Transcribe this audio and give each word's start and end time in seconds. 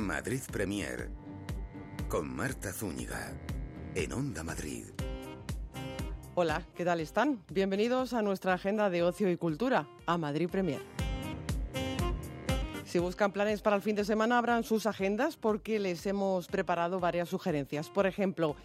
Madrid 0.00 0.40
Premier 0.50 1.10
con 2.08 2.34
Marta 2.34 2.72
Zúñiga 2.72 3.32
en 3.94 4.12
Onda 4.12 4.42
Madrid. 4.42 4.86
Hola, 6.34 6.62
¿qué 6.74 6.84
tal 6.84 7.00
están? 7.00 7.42
Bienvenidos 7.50 8.14
a 8.14 8.22
nuestra 8.22 8.54
agenda 8.54 8.88
de 8.88 9.02
ocio 9.02 9.30
y 9.30 9.36
cultura, 9.36 9.86
a 10.06 10.16
Madrid 10.16 10.48
Premier. 10.48 10.80
Si 12.86 12.98
buscan 12.98 13.30
planes 13.30 13.60
para 13.60 13.76
el 13.76 13.82
fin 13.82 13.94
de 13.94 14.04
semana, 14.04 14.38
abran 14.38 14.64
sus 14.64 14.86
agendas 14.86 15.36
porque 15.36 15.78
les 15.78 16.04
hemos 16.06 16.48
preparado 16.48 16.98
varias 16.98 17.28
sugerencias. 17.28 17.90
Por 17.90 18.06
ejemplo, 18.06 18.56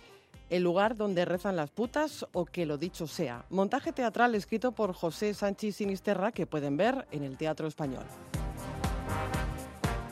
el 0.50 0.64
lugar 0.64 0.96
donde 0.96 1.26
rezan 1.26 1.58
las 1.58 1.70
putas 1.70 2.26
o 2.32 2.46
que 2.46 2.66
lo 2.66 2.78
dicho 2.78 3.08
sea. 3.08 3.46
Montaje 3.50 3.92
teatral 3.92 4.36
escrito 4.36 4.72
por 4.72 4.94
José 4.94 5.34
Sánchez 5.34 5.76
Sinisterra 5.76 6.32
que 6.32 6.48
pueden 6.48 6.78
ver 6.78 7.08
en 7.12 7.24
el 7.24 7.38
Teatro 7.38 7.68
Español. 7.68 8.06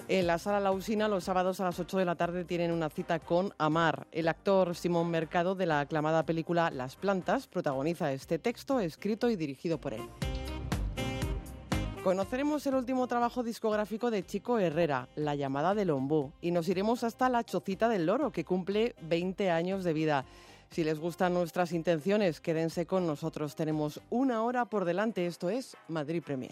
En 0.09 0.27
la 0.27 0.37
sala 0.37 0.59
Lausina 0.59 1.07
los 1.07 1.23
sábados 1.23 1.61
a 1.61 1.63
las 1.63 1.79
8 1.79 1.97
de 1.97 2.05
la 2.05 2.15
tarde 2.15 2.43
tienen 2.43 2.71
una 2.71 2.89
cita 2.89 3.19
con 3.19 3.53
Amar. 3.57 4.05
El 4.11 4.27
actor 4.27 4.75
Simón 4.75 5.09
Mercado 5.09 5.55
de 5.55 5.65
la 5.65 5.79
aclamada 5.79 6.25
película 6.25 6.69
Las 6.71 6.97
plantas 6.97 7.47
protagoniza 7.47 8.11
este 8.11 8.37
texto 8.37 8.81
escrito 8.81 9.29
y 9.29 9.37
dirigido 9.37 9.77
por 9.77 9.93
él. 9.93 10.01
Conoceremos 12.03 12.67
el 12.67 12.75
último 12.75 13.07
trabajo 13.07 13.43
discográfico 13.43 14.11
de 14.11 14.25
Chico 14.25 14.59
Herrera, 14.59 15.07
La 15.15 15.35
llamada 15.35 15.73
del 15.73 15.89
ombú, 15.89 16.33
y 16.41 16.51
nos 16.51 16.67
iremos 16.67 17.05
hasta 17.05 17.29
La 17.29 17.45
Chocita 17.45 17.87
del 17.87 18.05
Loro, 18.05 18.33
que 18.33 18.43
cumple 18.43 18.95
20 19.03 19.51
años 19.51 19.85
de 19.85 19.93
vida. 19.93 20.25
Si 20.69 20.83
les 20.83 20.99
gustan 20.99 21.33
nuestras 21.33 21.71
intenciones, 21.71 22.41
quédense 22.41 22.85
con 22.85 23.07
nosotros. 23.07 23.55
Tenemos 23.55 24.01
una 24.09 24.43
hora 24.43 24.65
por 24.65 24.83
delante. 24.83 25.27
Esto 25.27 25.49
es 25.49 25.77
Madrid 25.87 26.21
Premier. 26.21 26.51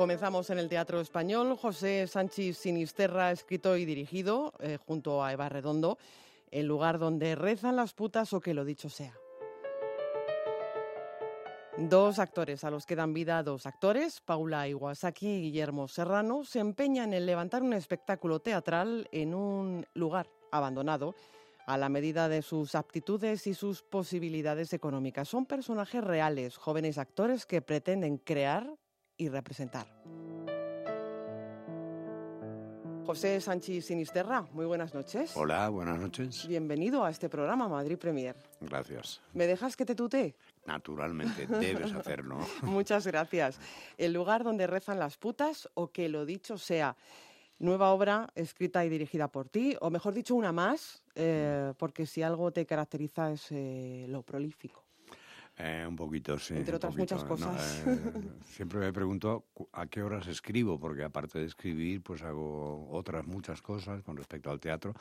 Comenzamos 0.00 0.48
en 0.48 0.58
el 0.58 0.70
Teatro 0.70 0.98
Español. 0.98 1.58
José 1.58 2.06
Sánchez 2.06 2.56
Sinisterra, 2.56 3.32
escrito 3.32 3.76
y 3.76 3.84
dirigido, 3.84 4.54
eh, 4.58 4.78
junto 4.86 5.22
a 5.22 5.30
Eva 5.30 5.50
Redondo, 5.50 5.98
el 6.50 6.66
lugar 6.66 6.98
donde 6.98 7.34
rezan 7.34 7.76
las 7.76 7.92
putas 7.92 8.32
o 8.32 8.40
que 8.40 8.54
lo 8.54 8.64
dicho 8.64 8.88
sea. 8.88 9.12
Dos 11.76 12.18
actores 12.18 12.64
a 12.64 12.70
los 12.70 12.86
que 12.86 12.96
dan 12.96 13.12
vida 13.12 13.42
dos 13.42 13.66
actores, 13.66 14.22
Paula 14.22 14.66
Iwasaki 14.68 15.28
y 15.28 15.42
Guillermo 15.42 15.86
Serrano, 15.86 16.44
se 16.44 16.60
empeñan 16.60 17.12
en 17.12 17.26
levantar 17.26 17.62
un 17.62 17.74
espectáculo 17.74 18.40
teatral 18.40 19.06
en 19.12 19.34
un 19.34 19.86
lugar 19.92 20.30
abandonado 20.50 21.14
a 21.66 21.76
la 21.76 21.90
medida 21.90 22.30
de 22.30 22.40
sus 22.40 22.74
aptitudes 22.74 23.46
y 23.46 23.52
sus 23.52 23.82
posibilidades 23.82 24.72
económicas. 24.72 25.28
Son 25.28 25.44
personajes 25.44 26.02
reales, 26.02 26.56
jóvenes 26.56 26.96
actores 26.96 27.44
que 27.44 27.60
pretenden 27.60 28.16
crear 28.16 28.79
y 29.20 29.28
representar. 29.28 29.86
José 33.04 33.40
Sánchez 33.40 33.86
Sinisterra, 33.86 34.42
muy 34.52 34.66
buenas 34.66 34.94
noches. 34.94 35.36
Hola, 35.36 35.68
buenas 35.68 35.98
noches. 35.98 36.46
Bienvenido 36.46 37.04
a 37.04 37.10
este 37.10 37.28
programa 37.28 37.68
Madrid 37.68 37.98
Premier. 37.98 38.36
Gracias. 38.60 39.20
¿Me 39.34 39.46
dejas 39.46 39.76
que 39.76 39.84
te 39.84 39.94
tutee? 39.94 40.36
Naturalmente, 40.64 41.46
debes 41.60 41.92
hacerlo. 41.92 42.38
Muchas 42.62 43.06
gracias. 43.06 43.58
El 43.98 44.12
lugar 44.12 44.44
donde 44.44 44.66
rezan 44.66 44.98
las 44.98 45.16
putas 45.16 45.68
o 45.74 45.90
que 45.90 46.08
lo 46.08 46.24
dicho 46.24 46.56
sea. 46.56 46.96
Nueva 47.58 47.90
obra 47.90 48.28
escrita 48.36 48.86
y 48.86 48.88
dirigida 48.88 49.28
por 49.28 49.48
ti, 49.48 49.76
o 49.80 49.90
mejor 49.90 50.14
dicho, 50.14 50.34
una 50.34 50.50
más, 50.50 51.02
eh, 51.14 51.74
porque 51.76 52.06
si 52.06 52.22
algo 52.22 52.52
te 52.52 52.64
caracteriza 52.64 53.32
es 53.32 53.48
eh, 53.50 54.06
lo 54.08 54.22
prolífico. 54.22 54.82
Eh, 55.62 55.84
un 55.86 55.94
poquito, 55.94 56.38
sí. 56.38 56.54
Entre 56.54 56.74
otras 56.74 56.96
muchas 56.96 57.22
cosas. 57.24 57.82
Eh, 57.86 57.98
siempre 58.44 58.78
me 58.80 58.92
pregunto 58.92 59.44
a 59.72 59.86
qué 59.86 60.02
horas 60.02 60.26
escribo, 60.26 60.80
porque 60.80 61.04
aparte 61.04 61.38
de 61.38 61.44
escribir, 61.44 62.02
pues 62.02 62.22
hago 62.22 62.88
otras 62.90 63.26
muchas 63.26 63.60
cosas 63.60 64.02
con 64.02 64.16
respecto 64.16 64.50
al 64.50 64.58
teatro. 64.58 64.94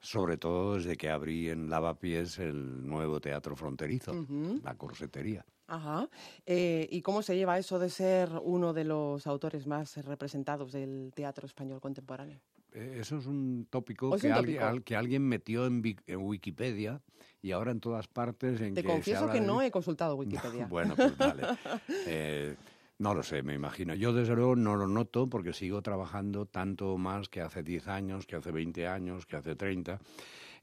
Sobre 0.00 0.36
todo 0.36 0.76
desde 0.76 0.96
que 0.96 1.10
abrí 1.10 1.50
en 1.50 1.68
Lavapiés 1.68 2.38
el 2.38 2.88
nuevo 2.88 3.20
teatro 3.20 3.54
fronterizo, 3.54 4.26
la 4.64 4.74
corsetería. 4.74 5.44
Ajá. 5.68 6.08
Eh, 6.44 6.88
¿Y 6.90 7.02
cómo 7.02 7.22
se 7.22 7.36
lleva 7.36 7.58
eso 7.58 7.78
de 7.78 7.88
ser 7.88 8.30
uno 8.42 8.72
de 8.72 8.84
los 8.84 9.26
autores 9.26 9.66
más 9.66 10.04
representados 10.04 10.72
del 10.72 11.12
teatro 11.14 11.46
español 11.46 11.80
contemporáneo? 11.80 12.40
Eh, 12.74 12.98
eso 13.00 13.18
es 13.18 13.26
un 13.26 13.66
tópico, 13.70 14.16
que, 14.16 14.32
Alguien, 14.32 14.82
que, 14.82 14.96
alguien, 14.96 15.28
metió 15.28 15.66
en, 15.66 15.82
Wikipedia 16.16 17.00
y 17.42 17.52
ahora 17.52 17.70
en 17.70 17.80
todas 17.80 18.08
partes. 18.08 18.60
En 18.60 18.74
Te 18.74 18.84
confieso 18.84 19.30
que 19.30 19.40
no 19.40 19.62
he 19.62 19.70
consultado 19.70 20.16
Wikipedia. 20.16 20.66
bueno, 20.70 20.94
pues 20.96 21.16
vale. 21.16 21.42
Eh, 22.06 22.56
no 22.98 23.14
lo 23.14 23.22
sé, 23.22 23.42
me 23.42 23.54
imagino. 23.54 23.94
Yo 23.94 24.12
desde 24.12 24.34
luego 24.34 24.54
no 24.54 24.76
lo 24.76 24.86
noto 24.86 25.28
porque 25.28 25.52
sigo 25.52 25.82
trabajando 25.82 26.46
tanto 26.46 26.96
más 26.98 27.28
que 27.28 27.40
hace 27.40 27.62
10 27.62 27.88
años, 27.88 28.26
que 28.26 28.36
hace 28.36 28.52
20 28.52 28.86
años, 28.86 29.26
que 29.26 29.36
hace 29.36 29.56
30. 29.56 29.98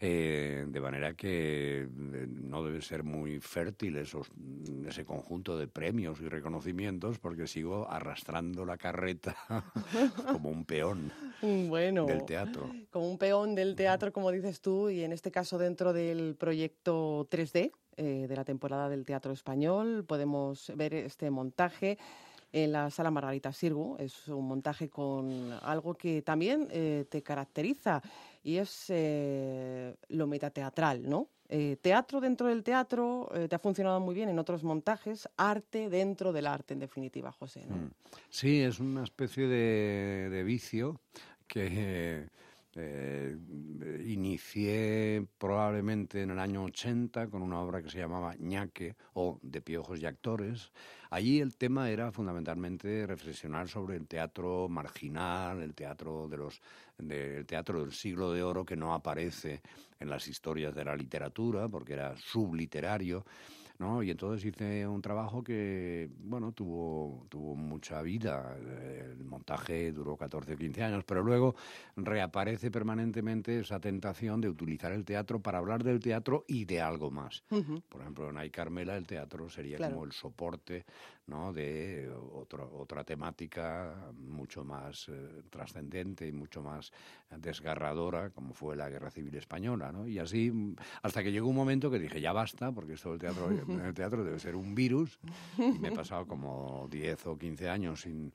Eh, 0.01 0.65
de 0.65 0.79
manera 0.79 1.13
que 1.13 1.81
eh, 1.81 1.87
no 1.89 2.63
debe 2.63 2.81
ser 2.81 3.03
muy 3.03 3.41
fértil 3.41 3.97
esos, 3.97 4.27
ese 4.87 5.03
conjunto 5.03 5.57
de 5.57 5.67
premios 5.67 6.21
y 6.21 6.29
reconocimientos 6.29 7.19
porque 7.19 7.47
sigo 7.47 7.85
arrastrando 7.91 8.65
la 8.65 8.77
carreta 8.77 9.35
como 10.31 10.51
un 10.51 10.63
peón 10.63 11.11
bueno, 11.67 12.05
del 12.05 12.23
teatro. 12.23 12.71
Como 12.91 13.11
un 13.11 13.17
peón 13.17 13.55
del 13.55 13.75
teatro, 13.75 14.13
como 14.13 14.31
dices 14.31 14.61
tú, 14.61 14.89
y 14.89 15.03
en 15.03 15.11
este 15.11 15.31
caso 15.31 15.57
dentro 15.57 15.91
del 15.91 16.35
proyecto 16.35 17.27
3D 17.29 17.73
eh, 17.97 18.27
de 18.29 18.35
la 18.37 18.45
temporada 18.45 18.87
del 18.87 19.03
Teatro 19.03 19.33
Español 19.33 20.05
podemos 20.05 20.71
ver 20.77 20.93
este 20.93 21.29
montaje 21.29 21.97
en 22.53 22.71
la 22.71 22.89
sala 22.89 23.11
Margarita 23.11 23.51
Sirgu. 23.51 23.97
Es 23.99 24.29
un 24.29 24.47
montaje 24.47 24.89
con 24.89 25.51
algo 25.61 25.95
que 25.95 26.21
también 26.21 26.69
eh, 26.71 27.03
te 27.09 27.21
caracteriza 27.21 28.01
y 28.43 28.57
es 28.57 28.85
eh, 28.89 29.95
lo 30.09 30.27
metateatral, 30.27 31.07
¿no? 31.09 31.29
Eh, 31.51 31.77
teatro 31.81 32.21
dentro 32.21 32.47
del 32.47 32.63
teatro 32.63 33.27
te 33.49 33.55
ha 33.55 33.59
funcionado 33.59 33.99
muy 33.99 34.13
bien 34.13 34.29
en 34.29 34.37
otros 34.37 34.63
montajes, 34.63 35.27
arte 35.35 35.89
dentro 35.89 36.31
del 36.31 36.45
arte, 36.45 36.75
en 36.75 36.79
definitiva, 36.79 37.31
José. 37.31 37.65
¿no? 37.65 37.75
Mm. 37.75 37.91
Sí, 38.29 38.61
es 38.61 38.79
una 38.79 39.03
especie 39.03 39.47
de 39.47 40.43
vicio 40.43 41.01
que 41.47 42.27
eh, 42.79 43.37
inicié 44.05 45.25
probablemente 45.37 46.21
en 46.21 46.31
el 46.31 46.39
año 46.39 46.63
80 46.63 47.27
con 47.27 47.41
una 47.41 47.59
obra 47.59 47.81
que 47.81 47.89
se 47.89 47.99
llamaba 47.99 48.35
Ñaque 48.39 48.95
o 49.13 49.39
De 49.41 49.61
Piojos 49.61 50.01
y 50.01 50.05
Actores. 50.05 50.71
Allí 51.09 51.39
el 51.39 51.55
tema 51.57 51.89
era 51.89 52.11
fundamentalmente 52.11 53.05
reflexionar 53.05 53.67
sobre 53.67 53.97
el 53.97 54.07
teatro 54.07 54.69
marginal, 54.69 55.61
el 55.61 55.73
teatro, 55.73 56.27
de 56.27 56.37
los, 56.37 56.61
del 56.97 57.45
teatro 57.45 57.81
del 57.81 57.91
siglo 57.91 58.31
de 58.31 58.43
oro 58.43 58.63
que 58.63 58.75
no 58.75 58.93
aparece 58.93 59.61
en 59.99 60.09
las 60.09 60.27
historias 60.27 60.73
de 60.73 60.85
la 60.85 60.95
literatura 60.95 61.67
porque 61.67 61.93
era 61.93 62.15
subliterario 62.17 63.25
¿no? 63.79 64.03
Y 64.03 64.11
entonces 64.11 64.45
hice 64.45 64.85
un 64.85 65.01
trabajo 65.01 65.43
que, 65.43 66.09
bueno, 66.19 66.51
tuvo, 66.51 67.25
tuvo 67.29 67.55
mucha 67.55 68.01
vida. 68.01 68.57
El 68.59 69.23
montaje 69.23 69.91
duró 69.91 70.15
14 70.17 70.53
o 70.53 70.57
15 70.57 70.83
años, 70.83 71.03
pero 71.05 71.23
luego 71.23 71.55
reaparece 71.95 72.69
permanentemente 72.71 73.59
esa 73.59 73.79
tentación 73.79 74.41
de 74.41 74.49
utilizar 74.49 74.91
el 74.91 75.05
teatro 75.05 75.41
para 75.41 75.57
hablar 75.59 75.83
del 75.83 75.99
teatro 75.99 76.43
y 76.47 76.65
de 76.65 76.81
algo 76.81 77.09
más. 77.09 77.43
Por 77.87 78.01
ejemplo, 78.01 78.29
en 78.29 78.37
Ay 78.37 78.49
Carmela 78.49 78.97
el 78.97 79.07
teatro 79.07 79.49
sería 79.49 79.77
como 79.77 80.03
el 80.03 80.11
soporte, 80.11 80.85
¿no? 81.29 81.53
De 81.53 82.09
otra 82.11 83.03
temática 83.03 84.11
mucho 84.17 84.63
más 84.63 85.07
eh, 85.09 85.43
trascendente 85.49 86.27
y 86.27 86.31
mucho 86.31 86.61
más 86.61 86.91
desgarradora, 87.29 88.31
como 88.31 88.53
fue 88.53 88.75
la 88.75 88.89
Guerra 88.89 89.11
Civil 89.11 89.35
Española, 89.35 89.91
¿no? 89.91 90.07
Y 90.07 90.19
así, 90.19 90.51
hasta 91.01 91.23
que 91.23 91.31
llegó 91.31 91.47
un 91.47 91.55
momento 91.55 91.91
que 91.91 91.99
dije, 91.99 92.19
ya 92.19 92.33
basta, 92.33 92.71
porque 92.71 92.93
esto 92.93 93.11
del 93.11 93.19
teatro 93.19 93.49
el 93.85 93.93
teatro 93.93 94.23
debe 94.23 94.39
ser 94.39 94.55
un 94.55 94.75
virus. 94.75 95.19
me 95.57 95.89
he 95.89 95.91
pasado 95.91 96.25
como 96.25 96.87
10 96.89 97.27
o 97.27 97.37
15 97.37 97.69
años 97.69 98.01
sin. 98.01 98.33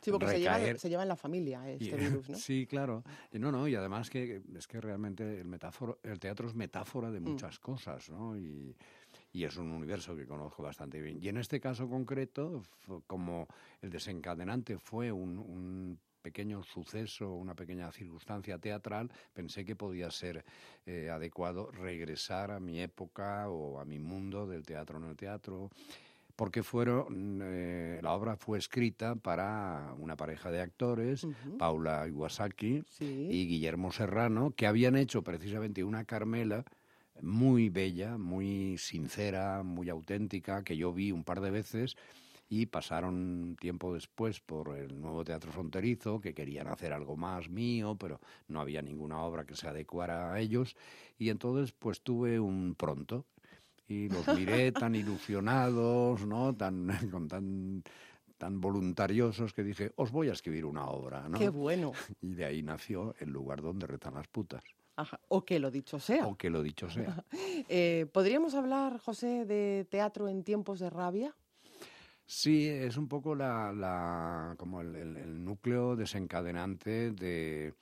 Sí, 0.00 0.12
porque 0.12 0.28
se 0.28 0.88
lleva, 0.88 1.02
en 1.02 1.08
la 1.08 1.16
familia 1.16 1.68
este 1.68 1.96
virus, 1.96 2.28
¿no? 2.28 2.36
Sí, 2.36 2.66
claro. 2.66 3.02
Y 3.32 3.38
no, 3.38 3.50
no, 3.50 3.66
y 3.66 3.74
además 3.74 4.08
que 4.08 4.42
es 4.56 4.68
que 4.68 4.80
realmente 4.80 5.40
el, 5.40 5.48
metáforo, 5.48 5.98
el 6.02 6.20
teatro 6.20 6.46
es 6.46 6.54
metáfora 6.54 7.10
de 7.10 7.18
mm. 7.18 7.24
muchas 7.24 7.58
cosas, 7.58 8.08
¿no? 8.10 8.38
Y, 8.38 8.76
y 9.36 9.44
es 9.44 9.58
un 9.58 9.70
universo 9.70 10.16
que 10.16 10.24
conozco 10.24 10.62
bastante 10.62 10.98
bien. 10.98 11.18
Y 11.20 11.28
en 11.28 11.36
este 11.36 11.60
caso 11.60 11.86
concreto, 11.90 12.62
como 13.06 13.46
el 13.82 13.90
desencadenante 13.90 14.78
fue 14.78 15.12
un, 15.12 15.38
un 15.38 15.98
pequeño 16.22 16.62
suceso, 16.62 17.34
una 17.34 17.54
pequeña 17.54 17.92
circunstancia 17.92 18.58
teatral, 18.58 19.12
pensé 19.34 19.66
que 19.66 19.76
podía 19.76 20.10
ser 20.10 20.42
eh, 20.86 21.10
adecuado 21.10 21.70
regresar 21.70 22.50
a 22.50 22.60
mi 22.60 22.80
época 22.80 23.50
o 23.50 23.78
a 23.78 23.84
mi 23.84 23.98
mundo 23.98 24.46
del 24.46 24.64
teatro 24.64 24.96
en 24.96 25.04
el 25.04 25.16
teatro 25.16 25.68
porque 26.34 26.62
fueron, 26.62 27.40
eh, 27.42 27.98
la 28.02 28.12
obra 28.12 28.36
fue 28.36 28.58
escrita 28.58 29.16
para 29.16 29.94
una 29.98 30.16
pareja 30.16 30.50
de 30.50 30.60
actores, 30.60 31.26
Paula 31.58 32.06
Iwasaki 32.08 32.84
y 33.00 33.48
Guillermo 33.48 33.90
Serrano, 33.90 34.52
que 34.54 34.66
habían 34.66 34.96
hecho 34.96 35.22
precisamente 35.22 35.82
una 35.82 36.04
Carmela 36.04 36.64
muy 37.22 37.68
bella, 37.68 38.18
muy 38.18 38.76
sincera, 38.78 39.62
muy 39.62 39.88
auténtica, 39.88 40.62
que 40.62 40.76
yo 40.76 40.92
vi 40.92 41.12
un 41.12 41.24
par 41.24 41.40
de 41.40 41.50
veces 41.50 41.96
y 42.48 42.66
pasaron 42.66 43.56
tiempo 43.60 43.92
después 43.94 44.40
por 44.40 44.76
el 44.76 45.00
nuevo 45.00 45.24
Teatro 45.24 45.50
Fronterizo, 45.52 46.20
que 46.20 46.34
querían 46.34 46.68
hacer 46.68 46.92
algo 46.92 47.16
más 47.16 47.48
mío, 47.48 47.96
pero 47.98 48.20
no 48.48 48.60
había 48.60 48.82
ninguna 48.82 49.20
obra 49.20 49.44
que 49.44 49.56
se 49.56 49.68
adecuara 49.68 50.32
a 50.32 50.40
ellos, 50.40 50.76
y 51.18 51.30
entonces 51.30 51.72
pues 51.72 52.02
tuve 52.02 52.38
un 52.38 52.74
pronto 52.76 53.26
y 53.88 54.08
los 54.08 54.26
miré 54.28 54.72
tan 54.72 54.94
ilusionados, 54.94 56.24
¿no? 56.26 56.54
Tan, 56.54 56.88
con 57.10 57.28
tan 57.28 57.82
tan 58.38 58.60
voluntariosos 58.60 59.52
que 59.52 59.62
dije, 59.62 59.92
os 59.96 60.10
voy 60.10 60.28
a 60.28 60.32
escribir 60.32 60.64
una 60.64 60.86
obra, 60.86 61.28
¿no? 61.28 61.38
Qué 61.38 61.48
bueno. 61.48 61.92
Y 62.20 62.34
de 62.34 62.44
ahí 62.44 62.62
nació 62.62 63.14
el 63.18 63.30
lugar 63.30 63.62
donde 63.62 63.86
rezan 63.86 64.14
las 64.14 64.28
putas. 64.28 64.62
O 65.28 65.44
que 65.44 65.58
lo 65.58 65.70
dicho 65.70 66.00
sea. 66.00 66.26
O 66.26 66.36
que 66.36 66.50
lo 66.50 66.62
dicho 66.62 66.90
sea. 66.90 67.24
Eh, 67.68 68.06
¿Podríamos 68.12 68.54
hablar, 68.54 68.98
José, 68.98 69.44
de 69.44 69.86
teatro 69.90 70.28
en 70.28 70.44
tiempos 70.44 70.78
de 70.78 70.90
rabia? 70.90 71.34
Sí, 72.26 72.68
es 72.68 72.96
un 72.96 73.08
poco 73.08 73.34
la, 73.34 74.54
como 74.58 74.80
el, 74.80 75.44
núcleo 75.44 75.96
desencadenante 75.96 77.12
de, 77.12 77.74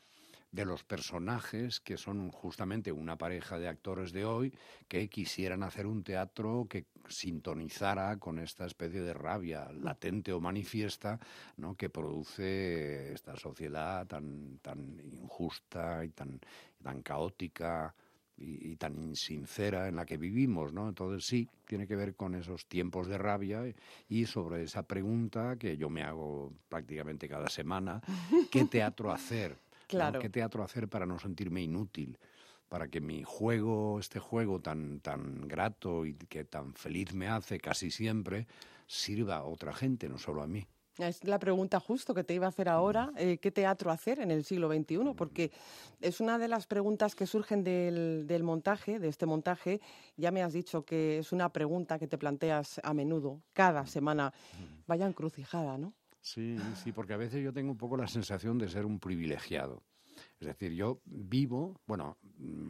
de 0.55 0.65
los 0.65 0.85
personajes 0.85 1.81
que 1.81 1.97
son 1.97 2.31
justamente 2.31 2.93
una 2.93 3.19
pareja 3.19 3.59
de 3.59 3.67
actores 3.67 4.13
de 4.13 4.25
hoy 4.25 4.55
que 4.87 5.09
quisieran 5.09 5.65
hacer 5.65 5.87
un 5.87 6.05
teatro 6.05 6.67
que 6.71 6.87
sintonizara 7.09 8.19
con 8.19 8.39
esta 8.39 8.65
especie 8.65 9.01
de 9.01 9.15
rabia 9.15 9.73
latente 9.73 10.33
o 10.33 10.41
manifiesta 10.41 11.19
¿no? 11.57 11.75
que 11.75 11.91
produce 11.91 13.13
esta 13.13 13.37
sociedad 13.37 14.07
tan, 14.07 14.59
tan 14.63 15.01
injusta 15.13 16.05
y 16.05 16.11
tan, 16.11 16.41
tan 16.85 17.03
caótica 17.03 17.95
y, 18.37 18.77
tan 18.77 18.99
insincera 18.99 19.89
en 19.89 19.97
la 19.97 20.05
que 20.05 20.17
vivimos, 20.17 20.73
¿no? 20.73 20.89
Entonces 20.89 21.25
sí, 21.25 21.49
tiene 21.67 21.87
que 21.87 21.97
ver 21.97 22.15
con 22.15 22.35
esos 22.35 22.67
tiempos 22.67 23.07
de 23.07 23.19
rabia 23.19 23.63
y 24.09 24.27
sobre 24.27 24.65
esa 24.65 24.83
pregunta 24.85 25.57
que 25.57 25.77
yo 25.77 25.89
me 25.89 26.03
hago 26.03 26.53
prácticamente 26.69 27.29
cada 27.29 27.49
semana, 27.49 28.03
¿qué 28.51 28.65
teatro 28.71 29.13
hacer? 29.13 29.57
Claro. 29.87 30.19
¿Qué 30.19 30.31
teatro 30.31 30.63
hacer 30.63 30.89
para 30.89 31.07
no 31.07 31.19
sentirme 31.19 31.63
inútil? 31.63 32.19
para 32.69 32.89
que 32.89 33.01
mi 33.01 33.23
juego, 33.25 34.01
este 34.01 34.19
juego 34.19 34.61
tan, 34.61 34.99
tan 34.99 35.47
grato 35.47 36.07
y 36.07 36.15
que 36.15 36.45
tan 36.45 36.75
feliz 36.75 37.15
me 37.15 37.29
hace 37.29 37.61
casi 37.61 37.93
siempre, 37.93 38.49
sirva 38.89 39.37
a 39.37 39.45
otra 39.45 39.73
gente, 39.73 40.09
no 40.09 40.19
solo 40.19 40.43
a 40.43 40.49
mí. 40.49 40.67
Es 40.99 41.25
la 41.25 41.41
pregunta 41.41 41.81
justo 41.81 42.15
que 42.15 42.23
te 42.23 42.35
iba 42.35 42.47
a 42.47 42.51
hacer 42.51 42.69
ahora, 42.69 43.13
eh, 43.17 43.39
¿qué 43.39 43.51
teatro 43.51 43.91
hacer 43.91 44.21
en 44.21 44.31
el 44.31 44.45
siglo 44.45 44.69
XXI? 44.69 45.15
Porque 45.17 45.51
es 46.01 46.21
una 46.21 46.39
de 46.39 46.47
las 46.47 46.67
preguntas 46.69 47.17
que 47.17 47.27
surgen 47.27 47.65
del, 47.65 48.27
del, 48.29 48.45
montaje, 48.45 49.01
de 49.01 49.09
este 49.09 49.27
montaje. 49.27 49.81
Ya 50.17 50.31
me 50.31 50.43
has 50.43 50.53
dicho 50.53 50.85
que 50.85 51.19
es 51.19 51.33
una 51.33 51.49
pregunta 51.49 51.99
que 51.99 52.07
te 52.07 52.17
planteas 52.17 52.81
a 52.85 52.95
menudo, 52.95 53.43
cada 53.53 53.87
semana. 53.87 54.33
Vaya 54.87 55.07
encrucijada, 55.07 55.79
¿no? 55.79 55.95
Sí, 56.21 56.57
sí, 56.83 56.93
porque 56.93 57.13
a 57.13 57.19
veces 57.19 57.43
yo 57.43 57.53
tengo 57.53 57.73
un 57.73 57.77
poco 57.77 57.97
la 57.97 58.07
sensación 58.07 58.57
de 58.57 58.69
ser 58.69 58.87
un 58.87 59.01
privilegiado. 59.01 59.83
Es 60.45 60.59
decir, 60.59 60.73
yo 60.73 61.01
vivo, 61.07 61.81
bueno, 61.87 62.19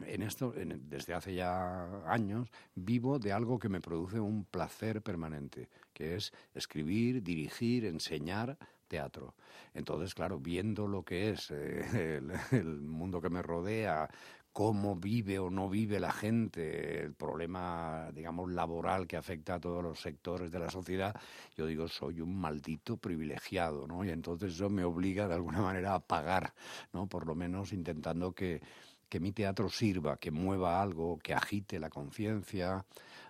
en 0.05 0.21
esto, 0.21 0.53
desde 0.55 1.13
hace 1.13 1.35
ya 1.35 2.03
años, 2.09 2.49
vivo 2.73 3.19
de 3.19 3.33
algo 3.33 3.59
que 3.59 3.67
me 3.67 3.81
produce 3.81 4.19
un 4.19 4.45
placer 4.45 5.01
permanente, 5.01 5.67
que 5.93 6.15
es 6.15 6.31
escribir, 6.53 7.21
dirigir, 7.21 7.85
enseñar 7.85 8.57
teatro. 8.87 9.35
Entonces, 9.73 10.13
claro, 10.13 10.39
viendo 10.39 10.87
lo 10.87 11.03
que 11.03 11.31
es 11.31 11.51
eh, 11.51 12.21
el, 12.51 12.81
mundo 12.81 13.21
que 13.21 13.29
me 13.29 13.41
rodea, 13.41 14.09
cómo 14.55 14.95
vive 14.95 15.37
o 15.37 15.49
no 15.49 15.67
vive 15.67 15.99
la 15.99 16.13
gente, 16.13 17.01
el 17.01 17.13
problema, 17.13 18.09
digamos, 18.13 18.49
laboral 18.53 19.05
que 19.05 19.17
afecta 19.17 19.55
a 19.55 19.59
todos 19.59 19.83
los 19.83 19.99
sectores 19.99 20.49
de 20.49 20.59
la 20.59 20.69
sociedad, 20.69 21.13
yo 21.57 21.65
digo, 21.65 21.89
soy 21.89 22.21
un 22.21 22.39
maldito 22.39 22.95
privilegiado, 22.95 23.85
¿no? 23.85 24.05
Y 24.05 24.11
entonces 24.11 24.53
eso 24.53 24.69
me 24.69 24.85
obliga 24.85 25.27
de 25.27 25.33
alguna 25.33 25.59
manera 25.59 25.93
a 25.93 25.99
pagar, 25.99 26.53
¿no? 26.93 27.05
Por 27.05 27.27
lo 27.27 27.35
menos 27.35 27.73
intentando 27.73 28.31
que, 28.31 28.61
que 29.09 29.19
mi 29.19 29.33
teatro 29.33 29.67
sirva, 29.67 30.15
que 30.15 30.31
mueva 30.31 30.81
algo, 30.81 31.19
que 31.19 31.33
agite 31.33 31.77
la 31.77 31.89
conciencia, 31.89 32.85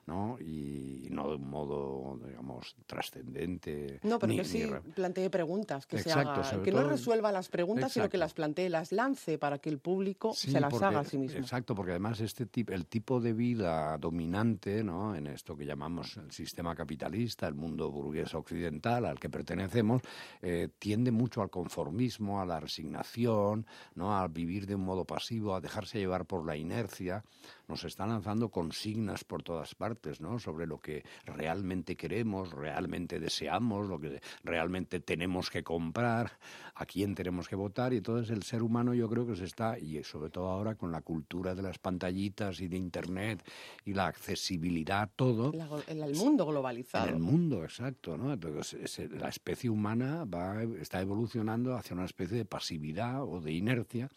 ¿no? 0.05 0.37
Y 0.39 1.07
no 1.09 1.29
de 1.29 1.35
un 1.35 1.49
modo, 1.49 2.19
digamos, 2.27 2.75
trascendente. 2.85 3.99
No, 4.03 4.19
pero 4.19 4.35
que 4.35 4.45
sí 4.45 4.69
plantee 4.93 5.29
preguntas, 5.29 5.85
que, 5.85 5.99
se 5.99 6.11
haga, 6.11 6.61
que 6.63 6.71
no 6.71 6.83
resuelva 6.87 7.31
las 7.31 7.49
preguntas, 7.49 7.93
sino 7.93 8.09
que 8.09 8.17
las 8.17 8.33
plantee, 8.33 8.69
las 8.69 8.91
lance 8.91 9.37
para 9.37 9.57
que 9.59 9.69
el 9.69 9.79
público 9.79 10.33
se 10.33 10.59
las 10.59 10.73
haga 10.81 10.99
a 10.99 11.03
sí 11.03 11.17
mismo. 11.17 11.39
Exacto, 11.39 11.73
porque 11.73 11.91
además 11.91 12.19
este 12.19 12.45
tipo, 12.45 12.73
el 12.73 12.85
tipo 12.85 13.19
de 13.19 13.33
vida 13.33 13.97
dominante, 13.97 14.83
¿no? 14.83 15.15
En 15.15 15.27
esto 15.27 15.55
que 15.57 15.65
llamamos 15.65 16.17
el 16.17 16.31
sistema 16.31 16.75
capitalista, 16.75 17.47
el 17.47 17.55
mundo 17.55 17.91
burgués 17.91 18.33
occidental 18.33 19.05
al 19.05 19.19
que 19.19 19.29
pertenecemos, 19.29 20.01
eh, 20.41 20.69
tiende 20.77 21.11
mucho 21.11 21.41
al 21.41 21.49
conformismo, 21.49 22.41
a 22.41 22.45
la 22.45 22.59
resignación, 22.59 23.65
¿no? 23.95 24.15
A 24.17 24.27
vivir 24.27 24.67
de 24.67 24.75
un 24.75 24.85
modo 24.85 25.05
pasivo, 25.05 25.55
a 25.55 25.61
dejarse 25.61 25.97
llevar 25.97 26.25
por 26.25 26.45
la 26.45 26.55
inercia 26.55 27.23
nos 27.67 27.83
están 27.83 28.09
lanzando 28.09 28.49
consignas 28.49 29.23
por 29.23 29.43
todas 29.43 29.75
partes, 29.75 30.21
¿no? 30.21 30.39
Sobre 30.39 30.67
lo 30.67 30.79
que 30.79 31.03
realmente 31.25 31.95
queremos, 31.95 32.51
realmente 32.51 33.19
deseamos, 33.19 33.87
lo 33.87 33.99
que 33.99 34.21
realmente 34.43 34.99
tenemos 34.99 35.49
que 35.49 35.63
comprar, 35.63 36.31
a 36.75 36.85
quién 36.85 37.15
tenemos 37.15 37.47
que 37.47 37.55
votar 37.55 37.93
y 37.93 37.97
entonces 37.97 38.29
el 38.35 38.43
ser 38.43 38.61
humano 38.61 38.93
yo 38.93 39.09
creo 39.09 39.25
que 39.25 39.35
se 39.35 39.45
está 39.45 39.79
y 39.79 40.03
sobre 40.03 40.29
todo 40.29 40.49
ahora 40.49 40.75
con 40.75 40.91
la 40.91 41.01
cultura 41.01 41.55
de 41.55 41.61
las 41.61 41.79
pantallitas 41.79 42.59
y 42.59 42.67
de 42.67 42.77
internet 42.77 43.43
y 43.85 43.93
la 43.93 44.07
accesibilidad 44.07 45.03
a 45.03 45.07
todo 45.07 45.53
en 45.87 46.03
el 46.03 46.15
mundo 46.15 46.45
globalizado. 46.45 47.07
En 47.07 47.15
el 47.15 47.19
mundo, 47.21 47.63
exacto, 47.63 48.17
¿no? 48.17 48.33
Entonces, 48.33 48.99
la 49.11 49.29
especie 49.29 49.69
humana 49.69 50.25
va 50.25 50.63
está 50.63 51.01
evolucionando 51.01 51.75
hacia 51.75 51.95
una 51.95 52.05
especie 52.05 52.37
de 52.37 52.45
pasividad 52.45 53.23
o 53.23 53.39
de 53.39 53.53
inercia 53.53 54.09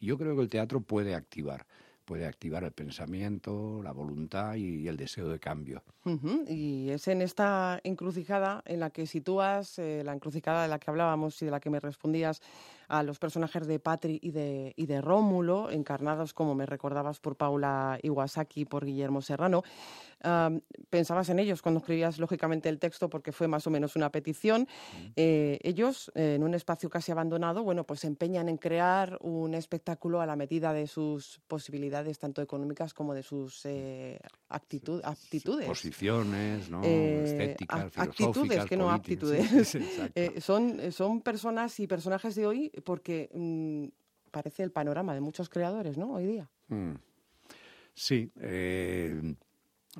y 0.00 0.06
yo 0.06 0.16
creo 0.16 0.34
que 0.34 0.42
el 0.42 0.48
teatro 0.48 0.80
puede 0.80 1.14
activar 1.14 1.66
puede 2.08 2.26
activar 2.26 2.64
el 2.64 2.72
pensamiento, 2.72 3.82
la 3.82 3.92
voluntad 3.92 4.54
y 4.54 4.88
el 4.88 4.96
deseo 4.96 5.28
de 5.28 5.38
cambio. 5.38 5.82
Y 6.48 6.88
es 6.88 7.06
en 7.06 7.20
esta 7.20 7.80
encrucijada 7.84 8.62
en 8.64 8.80
la 8.80 8.88
que 8.88 9.06
sitúas, 9.06 9.78
eh, 9.78 10.00
la 10.02 10.14
encrucijada 10.14 10.62
de 10.62 10.68
la 10.68 10.78
que 10.78 10.90
hablábamos 10.90 11.42
y 11.42 11.44
de 11.44 11.50
la 11.50 11.60
que 11.60 11.68
me 11.68 11.80
respondías, 11.80 12.40
a 12.88 13.02
los 13.02 13.18
personajes 13.18 13.66
de 13.66 13.78
Patri 13.78 14.18
y 14.22 14.30
de, 14.30 14.72
y 14.74 14.86
de 14.86 15.02
Rómulo, 15.02 15.70
encarnados, 15.70 16.32
como 16.32 16.54
me 16.54 16.64
recordabas, 16.64 17.20
por 17.20 17.36
Paula 17.36 17.98
Iwasaki 18.02 18.62
y 18.62 18.64
por 18.64 18.86
Guillermo 18.86 19.20
Serrano. 19.20 19.62
Pensabas 20.90 21.28
en 21.28 21.38
ellos 21.38 21.62
cuando 21.62 21.78
escribías, 21.78 22.18
lógicamente, 22.18 22.68
el 22.68 22.78
texto, 22.78 23.08
porque 23.08 23.32
fue 23.32 23.48
más 23.48 23.66
o 23.66 23.70
menos 23.70 23.96
una 23.96 24.10
petición. 24.10 24.66
Eh, 25.16 25.58
ellos, 25.62 26.10
en 26.14 26.42
un 26.42 26.54
espacio 26.54 26.90
casi 26.90 27.12
abandonado, 27.12 27.62
bueno, 27.62 27.84
pues 27.84 28.00
se 28.00 28.06
empeñan 28.06 28.48
en 28.48 28.56
crear 28.56 29.18
un 29.20 29.54
espectáculo 29.54 30.20
a 30.20 30.26
la 30.26 30.36
medida 30.36 30.72
de 30.72 30.86
sus 30.86 31.40
posibilidades, 31.46 32.18
tanto 32.18 32.42
económicas 32.42 32.94
como 32.94 33.14
de 33.14 33.22
sus 33.22 33.64
eh, 33.66 34.18
actitud, 34.48 35.00
aptitudes. 35.04 35.66
Posiciones, 35.66 36.70
¿no? 36.70 36.82
Eh, 36.84 37.24
estéticas, 37.24 37.96
Actitudes, 37.96 38.64
que 38.64 38.76
no 38.76 38.90
aptitudes. 38.90 39.76
son, 40.44 40.92
son 40.92 41.20
personas 41.20 41.78
y 41.80 41.86
personajes 41.86 42.34
de 42.34 42.46
hoy 42.46 42.72
porque 42.84 43.30
mm, 43.32 43.86
parece 44.30 44.62
el 44.62 44.70
panorama 44.70 45.14
de 45.14 45.20
muchos 45.20 45.48
creadores, 45.48 45.96
¿no? 45.96 46.12
Hoy 46.12 46.26
día. 46.26 46.50
Mm. 46.68 46.94
Sí, 47.94 48.30
eh, 48.36 49.34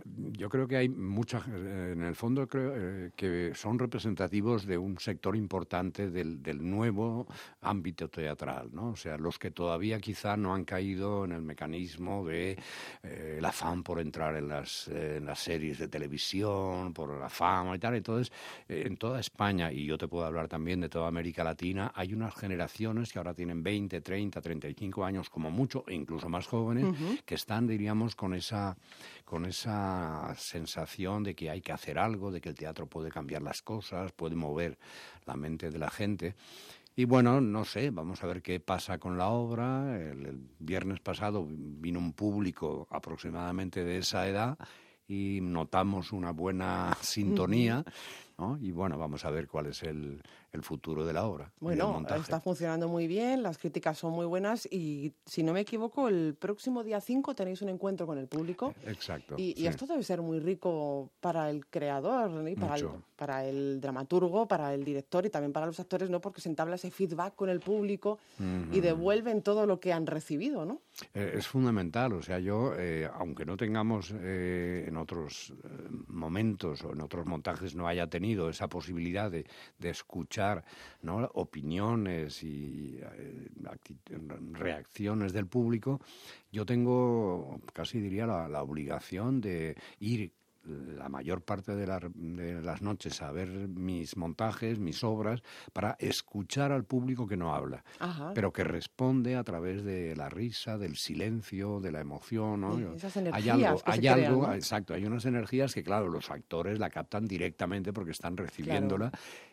yo 0.04 0.48
creo 0.48 0.68
que 0.68 0.76
hay 0.76 0.88
muchas, 0.88 1.46
eh, 1.48 1.92
en 1.94 2.02
el 2.02 2.14
fondo 2.14 2.46
creo 2.46 2.72
eh, 2.76 3.10
que 3.16 3.52
son 3.54 3.78
representativos 3.78 4.66
de 4.66 4.76
un 4.76 4.98
sector 4.98 5.34
importante 5.34 6.10
del, 6.10 6.38
nuevo 6.58 7.26
ámbito 7.62 8.08
teatral, 8.08 8.70
¿no? 8.72 8.90
O 8.90 8.96
sea, 8.96 9.16
los 9.16 9.38
que 9.38 9.50
todavía 9.50 10.00
quizá 10.00 10.36
no 10.36 10.54
han 10.54 10.64
caído 10.64 11.24
en 11.24 11.32
el 11.32 11.42
mecanismo 11.42 12.26
de 12.26 12.58
eh, 13.02 13.36
el 13.38 13.44
afán 13.44 13.82
por 13.82 14.00
entrar 14.00 14.36
en 14.36 14.48
las, 14.48 14.88
en 14.88 15.24
las 15.24 15.38
series 15.38 15.78
de 15.78 15.88
televisión, 15.88 16.92
por 16.92 17.18
la 17.18 17.28
fama 17.28 17.76
y 17.76 17.78
tal. 17.78 17.94
Entonces, 17.94 18.32
en 18.68 18.96
toda 18.96 19.20
España, 19.20 19.72
y 19.72 19.86
yo 19.86 19.96
te 19.96 20.08
puedo 20.08 20.24
hablar 20.24 20.48
también 20.48 20.80
de 20.80 20.88
toda 20.88 21.08
América 21.08 21.44
Latina, 21.44 21.92
hay 21.94 22.12
unas 22.12 22.34
generaciones 22.34 23.12
que 23.12 23.18
ahora 23.18 23.34
tienen 23.34 23.62
20, 23.62 24.00
30, 24.00 24.40
35 24.40 25.04
años 25.04 25.30
como 25.30 25.50
mucho, 25.50 25.84
e 25.86 25.94
incluso 25.94 26.28
más 26.28 26.46
jóvenes, 26.46 26.86
que 27.24 27.34
están, 27.34 27.66
diríamos, 27.66 28.16
con 28.16 28.34
esa 28.34 28.76
con 29.28 29.44
esa 29.44 30.34
sensación 30.38 31.22
de 31.22 31.34
que 31.34 31.50
hay 31.50 31.60
que 31.60 31.72
hacer 31.72 31.98
algo, 31.98 32.30
de 32.30 32.40
que 32.40 32.48
el 32.48 32.54
teatro 32.54 32.86
puede 32.86 33.10
cambiar 33.10 33.42
las 33.42 33.60
cosas, 33.60 34.10
puede 34.12 34.34
mover 34.34 34.78
la 35.26 35.36
mente 35.36 35.68
de 35.68 35.78
la 35.78 35.90
gente. 35.90 36.34
Y 36.96 37.04
bueno, 37.04 37.38
no 37.38 37.66
sé, 37.66 37.90
vamos 37.90 38.24
a 38.24 38.26
ver 38.26 38.40
qué 38.40 38.58
pasa 38.58 38.96
con 38.96 39.18
la 39.18 39.28
obra. 39.28 40.00
El, 40.00 40.48
viernes 40.58 41.00
pasado 41.00 41.46
vino 41.46 41.98
un 41.98 42.14
público 42.14 42.88
aproximadamente 42.90 43.84
de 43.84 43.98
esa 43.98 44.26
edad 44.26 44.56
y 45.06 45.40
notamos 45.42 46.12
una 46.12 46.30
buena 46.30 46.96
sintonía. 47.02 47.84
¿no? 48.38 48.56
Y 48.62 48.70
bueno, 48.70 48.96
vamos 48.96 49.26
a 49.26 49.30
ver 49.30 49.46
cuál 49.46 49.66
es 49.66 49.82
el, 49.82 50.22
el 50.52 50.62
futuro 50.62 51.04
de 51.04 51.12
la 51.12 51.26
obra. 51.26 51.52
Bueno, 51.60 52.02
está 52.16 52.40
funcionando 52.40 52.88
muy 52.88 53.06
bien, 53.06 53.42
las 53.42 53.58
críticas 53.58 53.98
son 53.98 54.12
muy 54.12 54.26
buenas 54.26 54.66
y, 54.70 55.12
si 55.26 55.42
no 55.42 55.52
me 55.52 55.60
equivoco, 55.60 56.08
el 56.08 56.34
próximo 56.38 56.82
día 56.82 57.00
5 57.00 57.34
tenéis 57.34 57.60
un 57.62 57.68
encuentro 57.68 58.06
con 58.06 58.18
el 58.18 58.28
público. 58.28 58.74
Exacto. 58.86 59.34
Y, 59.36 59.66
esto 59.66 59.86
debe 59.86 60.02
ser 60.02 60.22
muy 60.22 60.40
rico 60.40 61.10
para 61.20 61.50
el 61.50 61.66
creador, 61.66 62.30
para, 62.58 62.76
el, 62.76 62.86
para, 63.16 63.44
el, 63.44 63.80
dramaturgo, 63.80 64.48
para 64.48 64.72
el 64.72 64.84
director 64.84 65.26
y 65.26 65.30
también 65.30 65.52
para 65.52 65.66
los 65.66 65.78
actores, 65.78 66.08
¿no? 66.08 66.20
Porque 66.20 66.40
se 66.40 66.48
entabla 66.48 66.76
ese 66.76 66.90
feedback 66.90 67.34
con 67.34 67.50
el 67.50 67.60
público 67.60 68.18
y 68.72 68.80
devuelven 68.80 69.42
todo 69.42 69.66
lo 69.66 69.78
que 69.78 69.92
han 69.92 70.06
recibido, 70.06 70.64
¿no? 70.64 70.80
Eh, 71.12 71.34
es 71.36 71.46
fundamental, 71.46 72.14
o 72.14 72.22
sea, 72.22 72.38
yo, 72.38 72.72
eh, 72.76 73.08
aunque 73.14 73.44
no 73.44 73.56
tengamos 73.56 74.12
eh, 74.14 74.86
en 74.88 74.96
otros 74.96 75.52
momentos 76.08 76.82
o 76.82 76.92
en 76.92 77.02
otros 77.02 77.26
montajes 77.26 77.74
no 77.74 77.86
haya 77.86 78.06
tenido 78.08 78.48
esa 78.48 78.68
posibilidad 78.68 79.30
de, 79.30 79.46
de 79.78 79.90
escuchar 79.90 80.37
¿no? 81.02 81.28
opiniones 81.34 82.42
y 82.42 82.98
eh, 83.00 83.48
reacciones 84.52 85.32
del 85.32 85.46
público, 85.46 86.00
yo 86.52 86.64
tengo, 86.64 87.60
casi 87.72 88.00
diría, 88.00 88.26
la 88.26 88.62
obligación 88.62 89.40
de 89.40 89.76
ir 90.00 90.32
la 90.68 91.08
mayor 91.08 91.42
parte 91.42 91.74
de, 91.74 91.86
las 92.62 92.82
noches 92.82 93.22
a 93.22 93.32
ver 93.32 93.48
mis 93.68 94.16
montajes, 94.16 94.78
mis 94.78 95.02
obras, 95.04 95.42
para 95.72 95.96
escuchar 95.98 96.72
al 96.72 96.84
público 96.84 97.26
que 97.26 97.36
no 97.36 97.54
habla, 97.54 97.84
pero 98.34 98.52
que 98.52 98.64
responde 98.64 99.36
a 99.36 99.44
través 99.44 99.84
de 99.84 100.14
la 100.16 100.28
risa, 100.28 100.78
del 100.78 100.96
silencio, 100.96 101.80
de 101.80 101.92
la 101.92 102.00
emoción. 102.00 102.60
¿no? 102.60 102.94
Esas 102.94 103.16
energías 103.16 103.56
hay 103.56 103.64
algo, 103.64 103.82
hay 103.84 104.06
algo 104.06 104.52
exacto, 104.52 104.94
hay 104.94 105.04
unas 105.04 105.24
energías 105.24 105.74
que, 105.74 105.82
claro, 105.82 106.08
los 106.08 106.30
actores 106.30 106.78
la 106.78 106.90
captan 106.90 107.26
directamente 107.26 107.92
porque 107.92 108.12
están 108.12 108.36
recibiéndola 108.36 109.10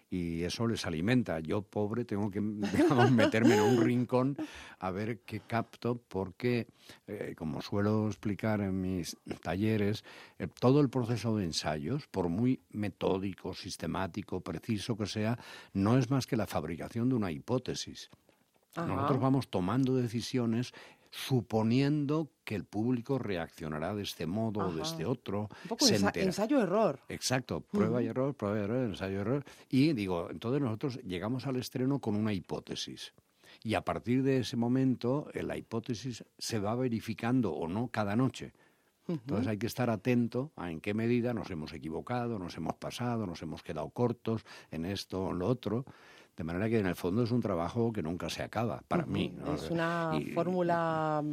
y 0.10 0.44
eso 0.44 0.68
les 0.68 0.86
alimenta. 0.86 1.40
Yo, 1.40 1.62
pobre, 1.62 2.06
tengo 2.06 2.30
que 2.30 2.42
meterme 3.12 3.56
en 3.56 3.62
un 3.62 3.82
rincón 3.82 4.38
a 4.80 4.92
ver 4.92 5.20
qué 5.20 5.42
capto, 5.42 6.00
porque, 6.08 6.68
eh, 7.08 7.34
como 7.38 7.62
suelo 7.62 8.08
explicar 8.08 8.62
en 8.62 8.82
mis 8.82 9.18
talleres, 9.42 10.04
eh, 10.40 10.48
todo 10.48 10.82
el 10.82 10.90
proceso 10.90 11.36
de 11.38 11.46
ensayos, 11.46 12.08
por 12.08 12.30
muy 12.30 12.60
metódico, 12.72 13.54
sistemático, 13.54 14.42
preciso 14.42 14.96
que 14.96 15.06
sea, 15.06 15.38
no 15.74 15.98
es 15.98 16.10
más 16.10 16.28
que 16.28 16.38
la 16.38 16.48
fabricación 16.48 17.10
de 17.10 17.16
una 17.16 17.32
hipótesis. 17.32 18.10
Nosotros 18.76 19.22
vamos 19.22 19.48
tomando 19.48 19.96
decisiones 19.96 20.74
suponiendo 21.16 22.30
que 22.44 22.56
el 22.56 22.66
público 22.66 23.18
reaccionará 23.18 23.96
de 23.96 24.04
este 24.04 24.28
modo 24.28 24.68
o 24.68 24.74
de 24.74 24.82
este 24.82 25.06
otro. 25.06 25.50
Un 25.64 25.70
poco 25.70 25.88
ensayo-error. 25.88 27.00
Exacto, 27.08 27.62
prueba 27.62 28.04
y 28.04 28.08
error, 28.08 28.34
prueba 28.34 28.58
y 28.58 28.64
error, 28.64 28.86
ensayo-error. 28.90 29.46
Y 29.70 29.94
digo, 29.94 30.28
entonces 30.30 30.62
nosotros 30.62 31.00
llegamos 31.06 31.48
al 31.48 31.56
estreno 31.56 32.00
con 32.00 32.18
una 32.18 32.34
hipótesis. 32.34 33.14
Y 33.64 33.76
a 33.76 33.82
partir 33.82 34.24
de 34.24 34.40
ese 34.40 34.58
momento, 34.58 35.30
eh, 35.34 35.42
la 35.42 35.56
hipótesis 35.56 36.26
se 36.38 36.60
va 36.60 36.76
verificando 36.76 37.54
o 37.54 37.70
no 37.70 37.88
cada 37.88 38.18
noche. 38.18 38.52
Entonces 39.08 39.48
hay 39.48 39.58
que 39.58 39.68
estar 39.68 39.90
atento 39.90 40.52
a 40.58 40.70
en 40.70 40.82
qué 40.82 40.94
medida 40.94 41.34
nos 41.34 41.50
hemos 41.50 41.72
equivocado, 41.72 42.40
nos 42.40 42.58
hemos 42.58 42.76
pasado, 42.76 43.26
nos 43.26 43.42
hemos 43.42 43.64
quedado 43.64 43.88
cortos 43.90 44.44
en 44.70 44.84
esto 44.84 45.24
o 45.24 45.32
en 45.32 45.40
lo 45.40 45.48
otro. 45.48 45.86
De 46.36 46.44
manera 46.44 46.68
que 46.68 46.80
en 46.80 46.86
el 46.86 46.96
fondo 46.96 47.24
es 47.24 47.32
un 47.32 47.40
trabajo 47.40 47.94
que 47.94 48.04
nunca 48.04 48.30
se 48.30 48.44
acaba, 48.44 48.84
para 48.90 49.06
mí. 49.06 49.34
Es 49.54 49.72
una 49.72 50.12
fórmula, 50.34 51.24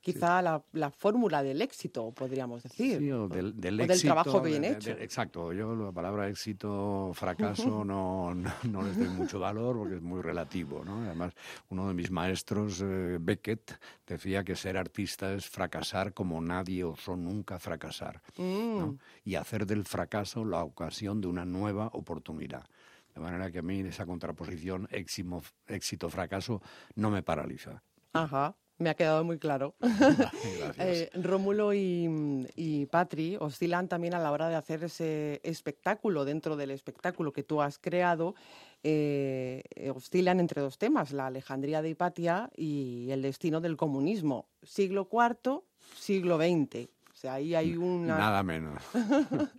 quizá 0.00 0.42
la, 0.42 0.90
fórmula 0.90 1.42
del 1.42 1.62
éxito, 1.62 2.12
podríamos 2.12 2.62
decir. 2.64 2.98
Sí, 2.98 3.10
o 3.10 3.26
del, 3.26 3.58
del, 3.58 4.00
trabajo 4.02 4.42
bien 4.42 4.64
hecho. 4.64 4.90
exacto, 4.90 5.54
yo 5.54 5.74
la 5.74 5.92
palabra 5.92 6.28
éxito, 6.28 7.10
fracaso, 7.14 7.84
no, 7.86 8.34
no, 8.34 8.82
les 8.82 8.98
doy 8.98 9.08
mucho 9.08 9.40
valor 9.40 9.78
porque 9.78 9.96
es 9.96 10.02
muy 10.02 10.20
relativo. 10.20 10.84
¿no? 10.84 11.06
Además, 11.06 11.32
uno 11.70 11.88
de 11.88 11.94
mis 11.94 12.10
maestros, 12.10 12.82
eh, 12.82 13.16
Beckett, 13.18 13.80
decía 14.06 14.44
que 14.44 14.56
ser 14.56 14.76
artista 14.76 15.32
es 15.32 15.48
fracasar 15.48 16.12
como 16.12 16.42
nadie 16.42 16.84
osó 16.84 17.16
nunca 17.16 17.58
fracasar. 17.58 18.20
Mm. 18.36 18.96
Y 19.24 19.36
hacer 19.36 19.66
del 19.66 19.84
fracaso 19.84 20.44
la 20.44 20.64
ocasión 20.64 21.22
de 21.22 21.28
una 21.28 21.46
nueva 21.46 21.88
oportunidad. 21.94 22.66
De 23.14 23.20
manera 23.20 23.50
que 23.50 23.58
a 23.58 23.62
mí 23.62 23.80
esa 23.80 24.06
contraposición 24.06 24.88
éxito-fracaso 24.90 26.62
no 26.94 27.10
me 27.10 27.22
paraliza. 27.22 27.82
Ajá. 28.12 28.56
Me 28.78 28.88
ha 28.88 28.94
quedado 28.94 29.22
muy 29.24 29.38
claro. 29.38 29.74
eh, 30.78 31.10
Rómulo 31.12 31.74
y, 31.74 32.48
y, 32.56 32.86
Patri 32.86 33.36
oscilan 33.38 33.88
también 33.88 34.14
a 34.14 34.18
la 34.18 34.32
hora 34.32 34.48
de 34.48 34.54
hacer 34.54 34.84
ese 34.84 35.40
espectáculo 35.44 36.24
dentro 36.24 36.56
del 36.56 36.70
espectáculo 36.70 37.32
que 37.32 37.42
tú 37.42 37.60
has 37.60 37.78
creado. 37.78 38.34
Eh, 38.82 39.62
oscilan 39.94 40.40
entre 40.40 40.62
dos 40.62 40.78
temas, 40.78 41.12
la 41.12 41.26
Alejandría 41.26 41.82
de 41.82 41.90
Hipatia 41.90 42.50
y 42.56 43.10
el 43.10 43.20
destino 43.20 43.60
del 43.60 43.76
comunismo. 43.76 44.48
Siglo 44.62 45.06
IV, 45.12 45.60
siglo 45.94 46.38
XX. 46.38 46.88
O 47.12 47.16
sea, 47.20 47.34
ahí 47.34 47.54
hay 47.54 47.76
una... 47.76 48.16
Nada 48.16 48.42
menos. 48.42 48.82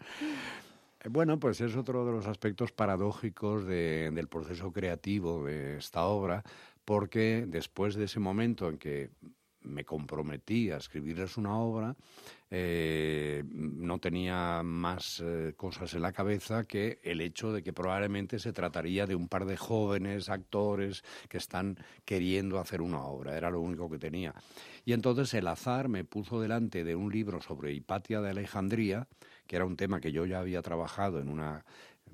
Eh, 1.03 1.09
bueno, 1.09 1.39
pues 1.39 1.61
es 1.61 1.75
otro 1.75 2.05
de 2.05 2.11
los 2.11 2.27
aspectos 2.27 2.71
paradójicos 2.71 3.65
del 3.65 4.27
proceso 4.27 4.71
creativo 4.71 5.45
de 5.45 5.77
esta 5.77 6.05
obra, 6.05 6.43
porque 6.85 7.45
después 7.47 7.95
de 7.95 8.05
ese 8.05 8.19
momento 8.19 8.69
en 8.69 8.77
que 8.77 9.11
me 9.63 9.85
comprometí 9.85 10.71
a 10.71 10.77
escribirles 10.77 11.37
una 11.37 11.57
obra, 11.57 11.95
eh, 12.49 13.43
no 13.53 13.99
tenía 13.99 14.61
más 14.63 15.21
eh, 15.23 15.53
cosas 15.55 15.93
en 15.93 16.01
la 16.01 16.11
cabeza 16.11 16.65
que 16.65 16.99
el 17.03 17.21
hecho 17.21 17.53
de 17.53 17.63
que 17.63 17.71
probablemente 17.71 18.39
se 18.39 18.51
trataría 18.51 19.05
de 19.05 19.15
un 19.15 19.27
par 19.27 19.45
de 19.45 19.57
jóvenes 19.57 20.29
actores 20.29 21.03
que 21.29 21.37
están 21.37 21.77
queriendo 22.03 22.59
hacer 22.59 22.81
una 22.81 23.01
obra. 23.01 23.37
Era 23.37 23.49
lo 23.49 23.61
único 23.61 23.89
que 23.89 23.99
tenía. 23.99 24.33
Y 24.83 24.93
entonces 24.93 25.33
el 25.33 25.47
azar 25.47 25.87
me 25.87 26.03
puso 26.03 26.41
delante 26.41 26.83
de 26.83 26.95
un 26.95 27.11
libro 27.11 27.41
sobre 27.41 27.73
Hipatia 27.73 28.21
de 28.21 28.31
Alejandría, 28.31 29.07
que 29.47 29.55
era 29.55 29.65
un 29.65 29.77
tema 29.77 30.01
que 30.01 30.11
yo 30.11 30.25
ya 30.25 30.39
había 30.39 30.61
trabajado 30.61 31.19
en 31.19 31.29
una 31.29 31.63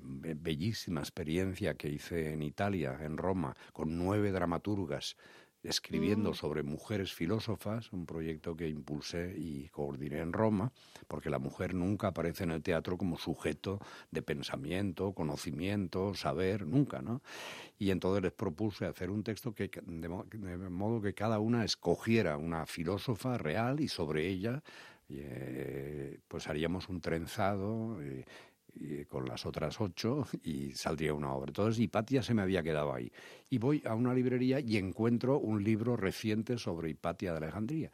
bellísima 0.00 1.00
experiencia 1.00 1.74
que 1.74 1.88
hice 1.88 2.32
en 2.32 2.42
Italia, 2.42 2.98
en 3.00 3.16
Roma, 3.16 3.56
con 3.72 3.98
nueve 3.98 4.30
dramaturgas 4.30 5.16
escribiendo 5.68 6.30
mm. 6.30 6.34
sobre 6.34 6.62
mujeres 6.62 7.12
filósofas, 7.12 7.92
un 7.92 8.06
proyecto 8.06 8.56
que 8.56 8.68
impulsé 8.68 9.34
y 9.36 9.68
coordiné 9.68 10.18
en 10.20 10.32
Roma, 10.32 10.72
porque 11.06 11.30
la 11.30 11.38
mujer 11.38 11.74
nunca 11.74 12.08
aparece 12.08 12.44
en 12.44 12.52
el 12.52 12.62
teatro 12.62 12.96
como 12.96 13.18
sujeto 13.18 13.80
de 14.10 14.22
pensamiento, 14.22 15.12
conocimiento, 15.12 16.14
saber, 16.14 16.66
nunca, 16.66 17.02
¿no? 17.02 17.22
Y 17.78 17.90
entonces 17.90 18.22
les 18.22 18.32
propuse 18.32 18.86
hacer 18.86 19.10
un 19.10 19.22
texto 19.22 19.54
que 19.54 19.70
de, 19.84 20.08
modo 20.08 21.00
que 21.00 21.14
cada 21.14 21.38
una 21.38 21.64
escogiera 21.64 22.36
una 22.36 22.66
filósofa 22.66 23.38
real 23.38 23.80
y 23.80 23.88
sobre 23.88 24.26
ella 24.26 24.62
eh, 25.10 26.18
pues 26.28 26.48
haríamos 26.48 26.90
un 26.90 27.00
trenzado 27.00 28.00
eh, 28.02 28.26
con 29.08 29.26
las 29.26 29.46
otras 29.46 29.80
ocho 29.80 30.26
y 30.42 30.72
saldría 30.72 31.14
una 31.14 31.32
obra. 31.32 31.50
Entonces 31.50 31.80
Hipatia 31.80 32.22
se 32.22 32.34
me 32.34 32.42
había 32.42 32.62
quedado 32.62 32.92
ahí. 32.92 33.10
Y 33.50 33.58
voy 33.58 33.82
a 33.84 33.94
una 33.94 34.14
librería 34.14 34.60
y 34.60 34.76
encuentro 34.76 35.38
un 35.38 35.62
libro 35.62 35.96
reciente 35.96 36.58
sobre 36.58 36.90
Hipatia 36.90 37.32
de 37.32 37.38
Alejandría 37.38 37.90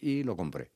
y 0.00 0.22
lo 0.22 0.36
compré. 0.36 0.70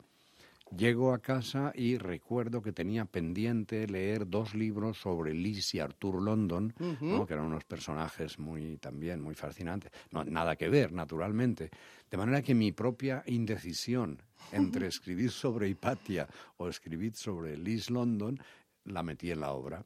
Llego 0.77 1.13
a 1.13 1.19
casa 1.19 1.73
y 1.75 1.99
recuerdo 1.99 2.63
que 2.63 2.71
tenía 2.71 3.05
pendiente 3.05 3.89
leer 3.89 4.29
dos 4.29 4.55
libros 4.55 5.01
sobre 5.01 5.35
Liz 5.35 5.75
y 5.75 5.81
Arthur 5.81 6.23
London, 6.23 6.73
que 6.79 7.35
eran 7.35 7.47
unos 7.47 7.65
personajes 7.65 8.39
muy 8.39 8.77
también 8.77 9.21
muy 9.21 9.35
fascinantes. 9.35 9.91
No, 10.13 10.23
nada 10.23 10.55
que 10.55 10.69
ver, 10.69 10.93
naturalmente. 10.93 11.71
De 12.09 12.17
manera 12.17 12.41
que 12.41 12.55
mi 12.55 12.71
propia 12.71 13.25
indecisión 13.27 14.23
entre 14.53 14.87
escribir 14.87 15.33
sobre 15.33 15.69
Hipatia 15.69 16.29
o 16.59 16.69
escribir 16.69 17.17
sobre 17.17 17.57
Liz 17.57 17.91
London 17.91 18.39
la 18.85 19.03
metí 19.03 19.31
en 19.31 19.41
la 19.41 19.53
obra. 19.53 19.85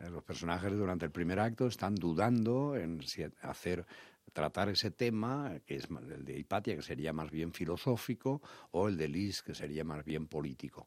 Eh, 0.00 0.08
los 0.10 0.22
personajes 0.22 0.72
durante 0.72 1.04
el 1.04 1.12
primer 1.12 1.38
acto 1.38 1.66
están 1.66 1.94
dudando 1.94 2.74
en 2.74 3.02
si 3.02 3.22
hacer 3.42 3.84
tratar 4.32 4.68
ese 4.68 4.90
tema, 4.90 5.58
que 5.66 5.76
es 5.76 5.88
el 5.90 6.24
de 6.24 6.38
Hipatia, 6.38 6.76
que 6.76 6.82
sería 6.82 7.12
más 7.12 7.30
bien 7.30 7.52
filosófico, 7.52 8.40
o 8.70 8.88
el 8.88 8.96
de 8.96 9.08
Lis, 9.08 9.42
que 9.42 9.54
sería 9.54 9.84
más 9.84 10.04
bien 10.04 10.26
político. 10.26 10.86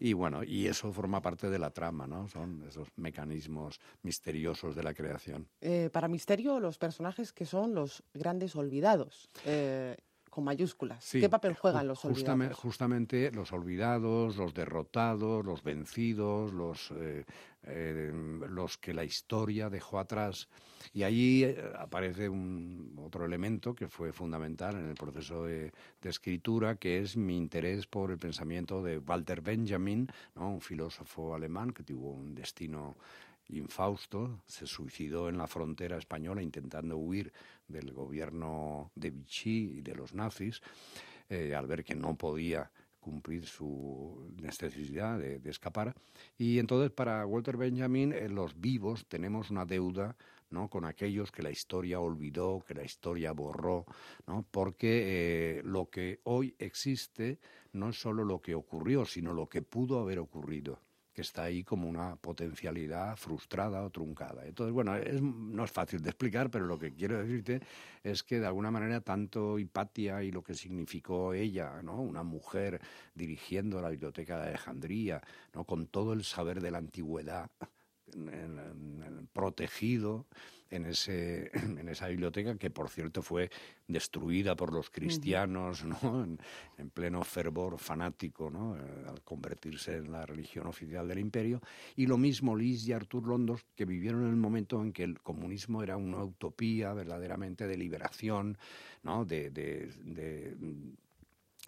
Y 0.00 0.12
bueno, 0.12 0.44
y 0.44 0.66
eso 0.66 0.92
forma 0.92 1.20
parte 1.20 1.50
de 1.50 1.58
la 1.58 1.70
trama, 1.70 2.06
¿no? 2.06 2.28
Son 2.28 2.62
esos 2.68 2.88
mecanismos 2.96 3.80
misteriosos 4.02 4.76
de 4.76 4.82
la 4.82 4.94
creación. 4.94 5.48
Eh, 5.60 5.90
para 5.92 6.08
Misterio, 6.08 6.60
los 6.60 6.78
personajes 6.78 7.32
que 7.32 7.46
son 7.46 7.74
los 7.74 8.02
grandes 8.14 8.54
olvidados. 8.56 9.28
Eh, 9.44 9.96
con 10.36 10.44
mayúsculas. 10.44 11.12
¿Qué 11.12 11.30
papel 11.30 11.54
juegan 11.54 11.88
los 11.88 12.04
olvidados? 12.04 12.54
Justamente, 12.58 13.30
los 13.32 13.54
olvidados, 13.54 14.36
los 14.36 14.52
derrotados, 14.52 15.42
los 15.42 15.62
vencidos, 15.62 16.52
los, 16.52 16.90
eh, 16.90 17.24
eh, 17.62 18.12
los 18.50 18.76
que 18.76 18.92
la 18.92 19.02
historia 19.02 19.70
dejó 19.70 19.98
atrás. 19.98 20.50
Y 20.92 21.04
ahí 21.04 21.42
eh, 21.42 21.56
aparece 21.78 22.28
un, 22.28 23.00
otro 23.02 23.24
elemento 23.24 23.74
que 23.74 23.88
fue 23.88 24.12
fundamental 24.12 24.76
en 24.76 24.90
el 24.90 24.94
proceso 24.94 25.44
de, 25.44 25.72
escritura, 26.02 26.76
que 26.76 27.00
es 27.00 27.16
mi 27.16 27.38
interés 27.38 27.86
por 27.86 28.10
el 28.10 28.18
pensamiento 28.18 28.82
de 28.82 28.98
Walter 28.98 29.40
Benjamin, 29.40 30.06
¿no? 30.34 30.50
un 30.50 30.60
filósofo 30.60 31.34
alemán 31.34 31.72
que 31.72 31.82
tuvo 31.82 32.10
un 32.10 32.34
destino 32.34 32.94
infausto, 33.48 34.40
se 34.46 34.66
suicidó 34.66 35.28
en 35.28 35.38
la 35.38 35.46
frontera 35.46 35.98
española 35.98 36.42
intentando 36.42 36.96
huir 36.96 37.32
del 37.68 37.92
gobierno 37.92 38.90
de 38.94 39.10
Vichy 39.10 39.78
y 39.78 39.80
de 39.82 39.94
los 39.94 40.14
nazis, 40.14 40.60
eh, 41.28 41.54
al 41.54 41.66
ver 41.66 41.84
que 41.84 41.94
no 41.94 42.16
podía 42.16 42.70
cumplir 43.00 43.46
su 43.46 44.32
necesidad 44.42 45.18
de, 45.18 45.40
escapar. 45.48 45.94
Y 46.36 46.58
entonces 46.58 46.90
para 46.90 47.24
Walter 47.24 47.56
Benjamin, 47.56 48.12
eh, 48.12 48.28
los 48.28 48.60
vivos 48.60 49.06
tenemos 49.06 49.50
una 49.50 49.64
deuda 49.64 50.16
¿no? 50.50 50.68
con 50.68 50.84
aquellos 50.84 51.30
que 51.30 51.42
la 51.42 51.50
historia 51.50 52.00
olvidó, 52.00 52.64
que 52.66 52.74
la 52.74 52.84
historia 52.84 53.30
borró, 53.30 53.86
¿no? 54.26 54.44
porque 54.50 55.58
eh, 55.58 55.62
lo 55.64 55.88
que 55.88 56.20
hoy 56.24 56.56
existe 56.58 57.38
no 57.72 57.90
es 57.90 58.00
solo 58.00 58.24
lo 58.24 58.40
que 58.40 58.56
ocurrió, 58.56 59.04
sino 59.04 59.32
lo 59.32 59.48
que 59.48 59.62
pudo 59.62 60.00
haber 60.00 60.18
ocurrido 60.18 60.80
que 61.16 61.22
está 61.22 61.44
ahí 61.44 61.64
como 61.64 61.88
una 61.88 62.16
potencialidad 62.16 63.16
frustrada 63.16 63.82
o 63.82 63.88
truncada. 63.88 64.44
Entonces, 64.44 64.74
bueno, 64.74 64.92
no 65.22 65.64
es 65.64 65.70
fácil 65.70 66.02
de 66.02 66.10
explicar, 66.10 66.50
pero 66.50 66.66
lo 66.66 66.78
que 66.78 66.92
quiero 66.92 67.18
decirte 67.18 67.62
es 68.04 68.22
que 68.22 68.38
de 68.38 68.46
alguna 68.46 68.70
manera 68.70 69.00
tanto 69.00 69.58
Hipatia 69.58 70.22
y 70.22 70.30
lo 70.30 70.42
que 70.42 70.52
significó 70.52 71.32
ella, 71.32 71.80
¿no? 71.82 72.02
una 72.02 72.22
mujer 72.22 72.82
dirigiendo 73.14 73.80
la 73.80 73.88
biblioteca 73.88 74.36
de 74.38 74.48
Alejandría, 74.48 75.22
¿no? 75.54 75.64
con 75.64 75.86
todo 75.86 76.12
el 76.12 76.22
saber 76.22 76.60
de 76.60 76.70
la 76.70 76.78
antigüedad 76.78 77.50
protegido 79.32 80.26
en, 80.70 80.86
ese, 80.86 81.50
en 81.54 81.88
esa 81.88 82.08
biblioteca, 82.08 82.56
que 82.56 82.70
por 82.70 82.88
cierto 82.88 83.22
fue 83.22 83.50
destruida 83.86 84.56
por 84.56 84.72
los 84.72 84.90
cristianos 84.90 85.84
¿no? 85.84 86.24
en, 86.78 86.90
pleno 86.90 87.22
fervor 87.22 87.78
fanático 87.78 88.50
¿no? 88.50 88.76
Eh, 88.76 89.04
al 89.08 89.22
convertirse 89.22 89.96
en 89.96 90.12
la 90.12 90.26
religión 90.26 90.66
oficial 90.66 91.08
del 91.08 91.18
imperio. 91.18 91.60
Y 91.96 92.06
lo 92.06 92.18
mismo 92.18 92.56
Lis 92.56 92.86
y 92.88 92.92
Artur 92.92 93.26
Londos, 93.26 93.64
que 93.74 93.84
vivieron 93.84 94.22
en 94.22 94.30
el 94.30 94.36
momento 94.36 94.80
en 94.82 94.92
que 94.92 95.04
el 95.04 95.20
comunismo 95.20 95.82
era 95.82 95.96
una 95.96 96.22
utopía 96.24 96.92
verdaderamente 96.94 97.66
de 97.66 97.76
liberación, 97.76 98.58
¿no? 99.02 99.24
de, 99.24 99.50
de 99.50 100.56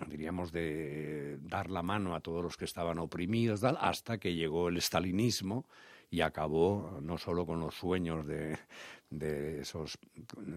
diríamos, 0.07 0.53
de 0.53 1.39
dar 1.43 1.71
la 1.71 1.83
mano 1.83 2.15
a 2.15 2.21
todos 2.21 2.43
los 2.43 2.57
que 2.57 2.65
estaban 2.65 2.99
oprimidos, 2.99 3.65
hasta 3.65 4.19
que 4.19 4.35
llegó 4.35 4.69
el 4.69 4.77
estalinismo 4.77 5.67
y 6.11 6.21
acabó 6.21 6.99
no 7.03 7.19
solo 7.19 7.45
con 7.47 7.61
los 7.61 7.75
sueños 7.75 8.27
de, 8.27 8.59
de 9.11 9.61
esos 9.61 9.99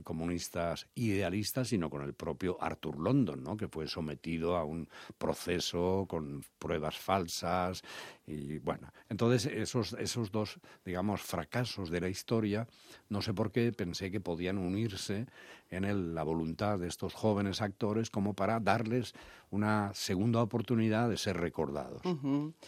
comunistas 0.04 0.88
idealistas, 0.96 1.70
sino 1.70 1.90
con 1.90 2.04
el 2.04 2.14
propio 2.14 2.58
Arthur 2.62 3.00
London, 3.00 3.44
¿no? 3.44 3.56
que 3.56 3.68
fue 3.68 3.88
sometido 3.88 4.58
a 4.58 4.66
un 4.66 4.90
proceso 5.18 6.06
con 6.10 6.44
pruebas 6.60 6.98
falsas. 6.98 7.82
Y 8.28 8.58
bueno, 8.60 8.92
entonces 9.10 9.52
esos, 9.52 9.94
esos 9.94 10.32
dos, 10.32 10.60
digamos, 10.86 11.22
fracasos 11.22 11.90
de 11.90 12.02
la 12.02 12.10
historia, 12.10 12.68
no 13.10 13.22
sé 13.22 13.34
por 13.34 13.52
qué 13.52 13.72
pensé 13.72 14.12
que 14.12 14.20
podían 14.20 14.58
unirse 14.58 15.28
en 15.72 16.14
la 16.14 16.24
voluntad 16.24 16.78
de 16.78 16.88
estos 16.88 17.14
jóvenes 17.14 17.62
actores 17.62 18.10
como 18.10 18.34
para 18.34 18.60
darles 18.60 19.14
una 19.50 19.92
segunda 19.94 20.42
oportunidad 20.42 21.10
de 21.10 21.18
ser 21.18 21.38
recordados. 21.38 22.02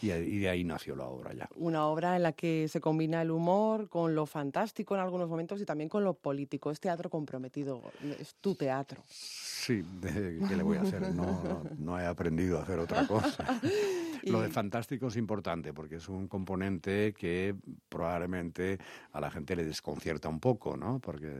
y, 0.00 0.10
y 0.10 0.38
de 0.38 0.48
ahí 0.48 0.64
nació 0.64 0.96
la 0.96 1.04
obra 1.04 1.32
ya. 1.34 1.48
Una 1.56 1.86
obra 1.86 2.16
en 2.16 2.22
la 2.22 2.32
que 2.32 2.66
se 2.68 2.80
combina 2.80 3.22
el 3.22 3.30
humor 3.30 3.88
con 3.88 4.14
lo 4.14 4.26
fantástico 4.26 4.94
en 4.94 5.00
algunos 5.00 5.28
momentos 5.28 5.60
y 5.60 5.64
también 5.64 5.88
con 5.88 6.04
lo 6.04 6.14
político. 6.14 6.70
Es 6.70 6.80
teatro 6.80 7.10
comprometido, 7.10 7.82
es 8.18 8.34
tu 8.36 8.54
teatro. 8.54 9.02
Sí, 9.06 9.82
¿qué 10.48 10.56
le 10.56 10.62
voy 10.62 10.78
a 10.78 10.82
hacer? 10.82 11.14
No, 11.14 12.00
he 12.00 12.06
aprendido 12.06 12.58
a 12.58 12.62
hacer 12.62 12.78
otra 12.78 13.06
cosa. 13.06 13.60
Lo 14.30 14.40
de 14.40 14.48
fantástico 14.48 15.08
es 15.08 15.16
importante 15.16 15.72
porque 15.72 15.96
es 15.96 16.08
un 16.08 16.28
componente 16.28 17.12
que 17.12 17.54
probablemente 17.88 18.78
a 19.12 19.20
la 19.20 19.30
gente 19.30 19.56
le 19.56 19.64
desconcierta 19.64 20.28
un 20.28 20.40
poco, 20.40 20.76
¿no? 20.76 20.98
Porque, 21.00 21.30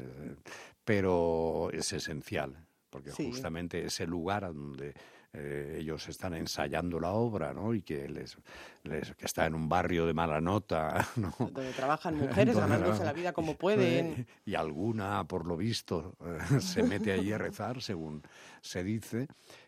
pero 0.85 1.71
es 1.73 1.93
esencial, 1.93 2.57
porque 2.91 3.11
justamente 3.11 3.85
ese 3.85 4.07
lugar 4.07 4.53
donde 4.55 4.95
eh, 5.37 5.79
ellos 5.81 6.09
están 6.09 6.35
ensayando 6.35 7.01
la 7.01 7.11
obra, 7.11 7.53
¿no? 7.53 7.75
Y 7.75 7.83
que 7.83 8.09
les, 8.09 8.37
que 8.85 9.27
está 9.27 9.47
en 9.47 9.57
un 9.57 9.69
barrio 9.69 10.07
de 10.07 10.15
mala 10.15 10.41
nota, 10.41 11.09
¿no? 11.17 11.35
Donde 11.39 11.73
trabajan 11.73 12.17
mujeres 12.17 12.57
ganándose 12.57 13.03
la 13.03 13.13
vida 13.13 13.33
como 13.33 13.57
pueden. 13.57 14.29
Y 14.45 14.55
alguna, 14.55 15.27
por 15.27 15.45
lo 15.45 15.57
visto, 15.57 16.17
eh, 16.25 16.61
se 16.61 16.85
mete 16.85 17.11
allí 17.11 17.33
a 17.33 17.39
rezar, 17.39 17.83
según 17.83 18.23
se 18.61 18.85
dice. 18.85 19.27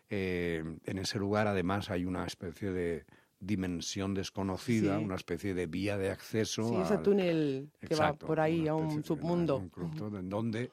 Eh, 0.09 0.63
en 0.85 0.97
ese 0.97 1.19
lugar, 1.19 1.47
además, 1.47 1.89
hay 1.91 2.05
una 2.05 2.25
especie 2.25 2.71
de 2.71 3.05
dimensión 3.39 4.13
desconocida, 4.13 4.99
una 4.99 5.15
especie 5.15 5.53
de 5.53 5.67
vía 5.67 5.97
de 5.97 6.09
acceso. 6.09 6.69
Sí, 6.69 6.75
ese 6.75 6.97
túnel 6.97 7.69
que 7.79 7.95
va 7.95 8.13
por 8.13 8.39
ahí 8.39 8.67
a 8.67 8.75
un 8.75 9.03
submundo. 9.03 9.69
en 10.17 10.29
donde 10.29 10.69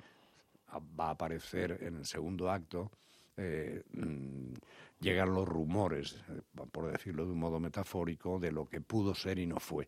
va 0.98 1.08
a 1.08 1.10
aparecer 1.10 1.78
en 1.82 1.96
el 1.96 2.06
segundo 2.06 2.50
acto 2.50 2.90
eh, 3.36 3.82
mm, 3.92 4.54
llegan 5.04 5.34
los 5.34 5.46
rumores, 5.46 6.16
eh, 6.30 6.40
por 6.72 6.90
decirlo 6.90 7.26
de 7.26 7.32
un 7.32 7.38
modo 7.38 7.60
metafórico, 7.60 8.38
de 8.38 8.50
lo 8.50 8.66
que 8.66 8.80
pudo 8.80 9.14
ser 9.14 9.38
y 9.38 9.46
no 9.46 9.60
fue. 9.60 9.86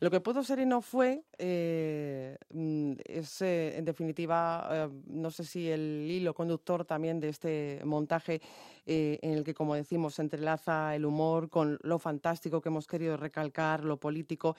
Lo 0.00 0.10
que 0.10 0.20
pudo 0.20 0.42
ser 0.42 0.58
y 0.58 0.66
no 0.66 0.82
fue 0.82 1.22
eh, 1.38 2.36
mm, 2.52 2.92
es, 3.04 3.42
en 3.42 3.84
definitiva, 3.84 4.90
no 5.06 5.30
sé 5.30 5.44
si 5.44 5.70
el 5.70 6.06
hilo 6.10 6.34
conductor 6.34 6.84
también 6.84 7.20
de 7.20 7.28
este 7.28 7.80
montaje 7.84 8.40
en 8.86 9.34
el 9.34 9.44
que, 9.44 9.54
como 9.54 9.76
decimos, 9.76 10.14
se 10.14 10.22
entrelaza 10.22 10.96
el 10.96 11.04
humor 11.04 11.48
con 11.48 11.78
lo 11.82 12.00
fantástico 12.00 12.60
que 12.60 12.70
hemos 12.70 12.88
querido 12.88 13.16
recalcar, 13.16 13.84
lo 13.84 13.98
político. 13.98 14.56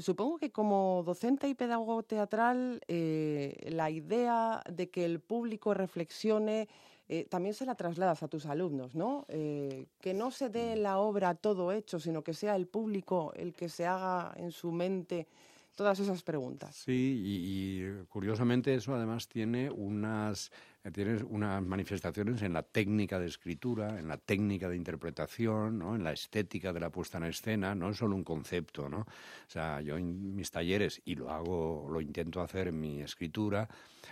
supongo 0.00 0.38
que 0.38 0.50
como 0.50 1.04
docente 1.06 1.46
y 1.48 1.54
pedagogo 1.54 2.02
teatral, 2.02 2.80
la 2.88 3.90
idea 3.90 4.64
de 4.68 4.90
que 4.90 5.04
el 5.04 5.20
público 5.20 5.72
reflexione 5.72 6.68
eh, 7.08 7.26
también 7.28 7.54
se 7.54 7.66
la 7.66 7.74
trasladas 7.74 8.22
a 8.22 8.28
tus 8.28 8.46
alumnos, 8.46 8.94
¿no? 8.94 9.26
Eh, 9.28 9.86
que 10.00 10.14
no 10.14 10.30
se 10.30 10.48
dé 10.48 10.76
la 10.76 10.98
obra 10.98 11.34
todo 11.34 11.72
hecho, 11.72 11.98
sino 11.98 12.22
que 12.22 12.34
sea 12.34 12.56
el 12.56 12.66
público 12.66 13.32
el 13.34 13.52
que 13.52 13.68
se 13.68 13.86
haga 13.86 14.32
en 14.36 14.52
su 14.52 14.72
mente 14.72 15.26
todas 15.74 15.98
esas 16.00 16.22
preguntas. 16.22 16.76
Sí, 16.76 17.22
y, 17.24 18.04
curiosamente 18.08 18.74
eso 18.74 18.94
además 18.94 19.26
tiene 19.26 19.70
unas, 19.70 20.50
tiene 20.92 21.22
unas 21.24 21.62
manifestaciones 21.62 22.42
en 22.42 22.52
la 22.52 22.62
técnica 22.62 23.18
de 23.18 23.26
escritura, 23.26 23.98
en 23.98 24.08
la 24.08 24.18
técnica 24.18 24.68
de 24.68 24.76
interpretación, 24.76 25.78
¿no? 25.78 25.96
en 25.96 26.04
la 26.04 26.12
estética 26.12 26.72
de 26.72 26.80
la 26.80 26.90
puesta 26.90 27.18
en 27.18 27.24
escena, 27.24 27.74
no 27.74 27.90
es 27.90 27.96
solo 27.96 28.14
un 28.14 28.24
concepto, 28.24 28.88
¿no? 28.88 29.00
O 29.00 29.50
sea, 29.50 29.80
yo 29.80 29.96
en 29.96 30.36
mis 30.36 30.50
talleres, 30.50 31.00
y 31.04 31.14
lo 31.14 31.30
hago, 31.30 31.88
lo 31.90 32.00
intento 32.00 32.40
hacer 32.40 32.68
en 32.68 32.80
mi 32.80 33.00
escritura, 33.00 33.68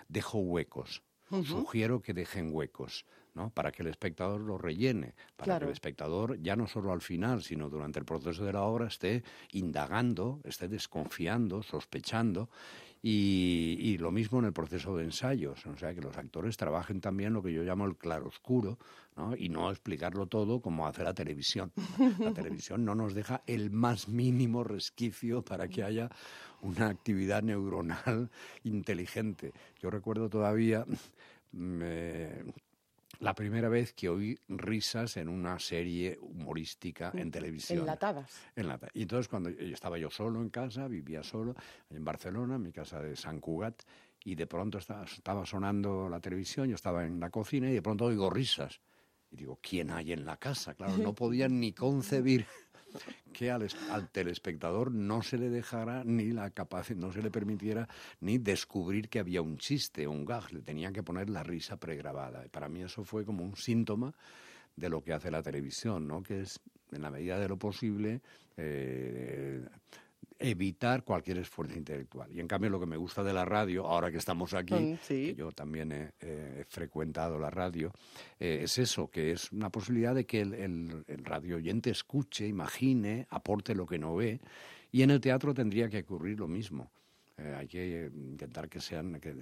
dejo 0.09 0.39
huecos 0.39 1.03
Sugiero 1.45 2.03
que 2.03 2.13
dejen 2.13 2.51
huecos, 2.53 3.07
¿no? 3.35 3.51
Para 3.51 3.71
que 3.71 3.83
el 3.83 3.89
espectador 3.89 4.41
lo 4.41 4.59
rellene, 4.59 5.15
para 5.37 5.59
que 5.59 5.65
el 5.67 5.71
espectador 5.71 6.41
ya 6.43 6.57
no 6.57 6.67
solo 6.67 6.93
al 6.93 7.01
final, 7.01 7.43
sino 7.43 7.69
durante 7.69 8.01
el 8.01 8.05
proceso 8.05 8.45
de 8.45 8.53
la 8.53 8.63
obra 8.63 8.89
esté 8.89 9.23
indagando, 9.53 10.41
esté 10.45 10.69
desconfiando, 10.69 11.63
sospechando. 11.63 12.51
Y, 13.03 13.97
lo 13.99 14.11
mismo 14.11 14.39
en 14.41 14.45
el 14.47 14.53
proceso 14.53 14.97
de 14.97 15.05
ensayos, 15.05 15.65
o 15.67 15.77
sea, 15.77 15.95
que 15.95 16.03
los 16.03 16.17
actores 16.19 16.57
trabajen 16.57 17.01
también 17.01 17.33
lo 17.33 17.43
que 17.43 17.53
yo 17.53 17.63
llamo 17.63 17.87
el 17.87 17.97
claroscuro, 17.97 18.79
¿no? 19.17 19.35
y 19.37 19.49
no 19.49 19.71
explicarlo 19.71 20.27
todo 20.27 20.61
como 20.61 20.87
hace 20.87 21.03
la 21.03 21.15
televisión. 21.15 21.73
La 22.19 22.33
televisión 22.35 22.85
no 22.85 22.95
nos 22.95 23.15
deja 23.15 23.43
el 23.47 23.71
más 23.71 24.09
mínimo 24.09 24.65
resquicio 24.65 25.43
para 25.43 25.69
que 25.69 25.83
haya 25.83 26.11
una 26.61 26.89
actividad 26.89 27.43
neuronal 27.43 28.31
inteligente. 28.65 29.53
Yo 29.81 29.91
recuerdo 29.91 30.29
todavía 30.29 30.85
la 33.21 33.35
primera 33.35 33.69
vez 33.69 33.93
que 33.93 34.09
oí 34.09 34.39
risas 34.49 35.17
en 35.19 35.29
una 35.29 35.59
serie 35.59 36.19
humorística 36.21 37.13
en 37.15 37.31
televisión. 37.31 37.81
Enlatadas. 37.81 38.41
Enlatadas. 38.57 38.97
Y 38.97 39.03
entonces 39.03 39.29
cuando 39.29 39.51
estaba 39.51 39.99
yo 39.99 40.11
solo 40.11 40.41
en 40.41 40.49
casa, 40.49 40.89
vivía 40.89 41.23
solo 41.23 41.55
en 41.91 42.05
Barcelona, 42.05 42.57
en 42.57 42.63
mi 42.63 42.73
casa 42.73 43.01
de 43.01 43.15
San 43.17 43.41
Cugat, 43.41 43.83
y 44.25 44.35
de 44.35 44.47
pronto 44.47 44.79
estaba, 44.79 45.47
sonando 45.47 46.09
la 46.09 46.21
televisión, 46.21 46.69
yo 46.69 46.75
estaba 46.75 47.05
en 47.05 47.21
la 47.21 47.31
cocina 47.31 47.71
y 47.71 47.75
de 47.75 47.83
pronto 47.83 48.07
oigo 48.07 48.31
risas. 48.31 48.81
Y 49.31 49.37
digo, 49.37 49.59
¿quién 49.63 49.91
hay 49.91 50.13
en 50.13 50.25
la 50.25 50.37
casa? 50.39 50.75
Claro, 50.75 50.97
no 50.97 51.15
podían 51.15 51.61
ni 51.61 51.73
concebir 51.73 52.47
que 53.33 53.51
al, 53.51 53.69
al 53.91 54.09
telespectador 54.11 54.93
no 54.93 55.23
se 55.23 55.39
le 55.39 55.49
dejara 55.49 56.05
ni 56.05 56.33
la 56.33 56.51
capacidad, 56.51 56.99
no 56.99 57.13
se 57.13 57.23
le 57.23 57.31
permitiera 57.31 57.89
ni 58.21 58.39
descubrir 58.39 59.09
que 59.09 59.19
había 59.19 59.43
un 59.43 59.59
chiste, 59.59 60.07
un 60.07 60.25
gag, 60.25 60.53
le 60.53 60.63
tenían 60.63 60.93
que 60.93 61.03
poner 61.03 61.31
la 61.31 61.43
risa 61.43 61.77
pregrabada. 61.77 62.45
Y 62.45 62.49
para 62.49 62.69
mí 62.69 62.83
eso 62.83 63.05
fue 63.05 63.25
como 63.25 63.45
un 63.45 63.57
síntoma 63.57 64.15
de 64.77 64.89
lo 64.89 65.03
que 65.03 65.13
hace 65.13 65.31
la 65.31 65.43
televisión, 65.43 66.07
¿no? 66.07 66.23
Que 66.23 66.41
es, 66.41 66.61
en 66.93 67.03
la 67.03 67.11
medida 67.11 67.39
de 67.39 67.49
lo 67.49 67.59
posible, 67.59 68.21
eh, 68.57 69.65
evitar 70.41 71.05
cualquier 71.05 71.39
esfuerzo 71.39 71.77
intelectual. 71.77 72.33
Y 72.35 72.41
en 72.41 72.49
cambio 72.49 72.71
lo 72.71 72.81
que 72.81 72.87
me 72.87 72.97
gusta 72.97 73.23
de 73.23 73.33
la 73.33 73.45
radio, 73.45 73.87
ahora 73.87 74.11
que 74.11 74.17
estamos 74.19 74.55
aquí, 74.55 74.75
Mm, 74.75 74.95
sí. 75.03 75.27
que 75.27 75.35
yo 75.35 75.53
también 75.53 75.93
he, 75.93 76.11
he 76.21 76.65
frecuentado 76.69 77.39
la 77.39 77.51
radio, 77.51 77.93
eh, 78.39 78.61
es 78.63 78.79
eso, 78.79 79.09
que 79.11 79.33
es 79.33 79.53
una 79.53 79.71
posibilidad 79.71 80.15
de 80.15 80.25
que 80.27 80.41
el, 80.41 80.55
el, 80.55 81.05
el 81.07 81.25
radio 81.25 81.57
oyente 81.57 81.91
escuche, 81.91 82.47
imagine, 82.47 83.27
aporte 83.31 83.75
lo 83.75 83.87
que 83.87 83.99
no 83.99 84.17
ve, 84.17 84.41
y 84.91 85.03
en 85.03 85.11
el 85.11 85.21
teatro 85.21 85.53
tendría 85.55 85.89
que 85.89 86.01
ocurrir 86.01 86.39
lo 86.41 86.49
mismo. 86.49 86.91
Eh, 87.39 87.55
hay 87.57 87.69
que 87.69 88.05
eh, 88.07 88.11
intentar 88.15 88.69
que 88.69 88.81
sean 88.81 89.19
que 89.21 89.35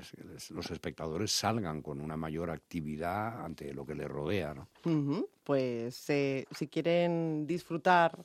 los 0.50 0.70
espectadores 0.70 1.32
salgan 1.32 1.82
con 1.82 2.00
una 2.00 2.16
mayor 2.16 2.50
actividad 2.50 3.44
ante 3.44 3.72
lo 3.74 3.84
que 3.84 3.94
les 3.96 4.06
rodea, 4.08 4.54
¿no? 4.54 4.68
Ujú, 4.84 5.28
Pues 5.42 6.08
eh, 6.10 6.44
si 6.54 6.68
quieren 6.68 7.44
disfrutar 7.46 8.16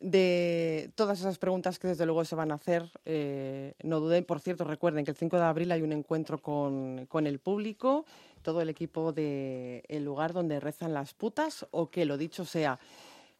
de 0.00 0.90
todas 0.94 1.20
esas 1.20 1.38
preguntas 1.38 1.78
que 1.78 1.88
desde 1.88 2.04
luego 2.06 2.24
se 2.24 2.34
van 2.34 2.50
a 2.50 2.54
hacer, 2.54 2.90
eh, 3.04 3.74
no 3.82 4.00
duden. 4.00 4.24
Por 4.24 4.40
cierto, 4.40 4.64
recuerden 4.64 5.04
que 5.04 5.10
el 5.12 5.16
5 5.16 5.36
de 5.36 5.44
abril 5.44 5.72
hay 5.72 5.82
un 5.82 5.92
encuentro 5.92 6.38
con, 6.38 7.06
con 7.06 7.26
el 7.26 7.38
público, 7.38 8.04
todo 8.42 8.60
el 8.60 8.68
equipo 8.68 9.12
de 9.12 9.82
El 9.88 10.04
lugar 10.04 10.32
donde 10.32 10.60
rezan 10.60 10.92
las 10.92 11.14
putas, 11.14 11.66
o 11.70 11.90
que 11.90 12.04
lo 12.04 12.18
dicho 12.18 12.44
sea 12.44 12.78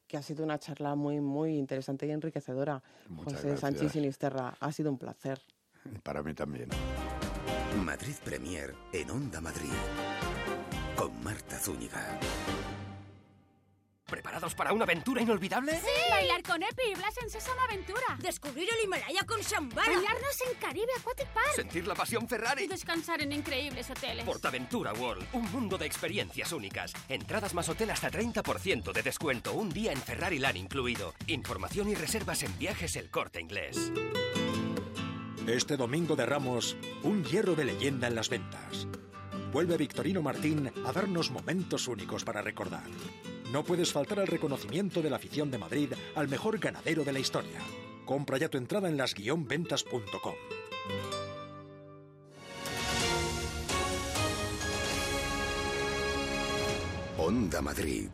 que 0.07 0.17
ha 0.17 0.23
sido 0.23 0.45
una 0.45 0.59
charla 0.59 0.95
muy, 0.95 1.21
muy 1.21 1.57
interesante 1.57 2.07
y 2.07 2.11
enriquecedora. 2.11 2.83
Muchas 3.09 3.35
José 3.35 3.49
gracias. 3.49 3.61
Sánchez 3.61 3.93
Sinisterra, 3.93 4.55
ha 4.61 4.73
sido 4.73 4.91
un 4.91 4.99
placer. 4.99 5.41
Para 6.03 6.23
mí 6.23 6.35
también. 6.35 6.69
Madrid 7.85 8.15
Premier 8.25 8.75
en 8.93 9.11
Onda 9.11 9.41
Madrid. 9.41 9.73
Con 10.97 11.23
Marta 11.23 11.59
Zúñiga. 11.59 12.19
¿Preparados 14.15 14.55
para 14.55 14.73
una 14.73 14.85
aventura 14.85 15.21
inolvidable? 15.23 15.77
Bailar 16.09 16.41
con 16.45 16.63
Epi 16.63 16.83
y 16.93 16.95
Blas 16.95 17.17
en 17.21 17.29
Sésamo 17.29 17.61
Aventura. 17.63 18.17
Descubrir 18.21 18.69
el 18.79 18.85
Himalaya 18.85 19.27
con 19.27 19.41
Shambhala. 19.41 19.89
Bañarnos 19.91 20.41
en 20.49 20.57
Caribe 20.61 20.93
Aquatic 21.01 21.27
Park. 21.31 21.49
Sentir 21.57 21.85
la 21.89 21.97
pasión 21.97 22.23
Y 22.23 22.29
Ferrari. 22.29 22.67
descansar 22.69 23.23
en 23.23 23.33
increíbles 23.33 23.91
hoteles. 23.91 24.25
Portaventura 24.25 24.93
World, 24.93 25.27
un 25.33 25.51
mundo 25.51 25.77
de 25.79 25.87
experiencias 25.87 26.53
únicas. 26.53 26.93
Entradas 27.09 27.55
más 27.55 27.69
hotel 27.69 27.91
hasta 27.91 28.09
30% 28.09 28.93
de 28.93 29.03
descuento, 29.03 29.53
un 29.53 29.71
día 29.71 29.91
en 29.91 30.01
Ferrari 30.01 30.39
Land 30.39 30.59
incluido. 30.59 31.13
Información 31.27 31.89
y 31.89 31.97
reservas 31.97 32.45
en 32.45 32.57
viajes 32.57 32.95
El 32.95 33.11
Corte 33.11 33.41
Inglés. 33.41 33.91
Este 35.49 35.77
domingo 35.77 36.15
de 36.15 36.25
Ramos, 36.25 36.77
un 37.03 37.25
hierro 37.25 37.57
de 37.57 37.65
leyenda 37.65 38.07
en 38.07 38.15
las 38.15 38.29
ventas. 38.29 38.87
Vuelve 39.51 39.77
Victorino 39.77 40.23
Martín 40.23 40.71
a 40.87 40.93
darnos 40.93 41.33
momentos 41.33 41.89
únicos 41.89 42.23
para 42.23 42.43
recordar. 42.43 42.85
No 43.55 43.63
puedes 43.63 43.93
faltar 43.93 44.19
al 44.19 44.27
reconocimiento 44.27 45.01
de 45.01 45.09
la 45.09 45.15
afición 45.15 45.49
de 45.49 45.59
Madrid 45.59 45.93
al 46.17 46.27
mejor 46.27 46.59
ganadero 46.59 47.05
de 47.05 47.13
la 47.13 47.21
historia. 47.21 47.61
Compra 48.05 48.37
ya 48.37 48.49
tu 48.49 48.59
entrada 48.59 48.89
en 48.89 48.97
las-ventas.com. 48.97 50.35
Onda 57.17 57.63
Madrid. 57.63 58.09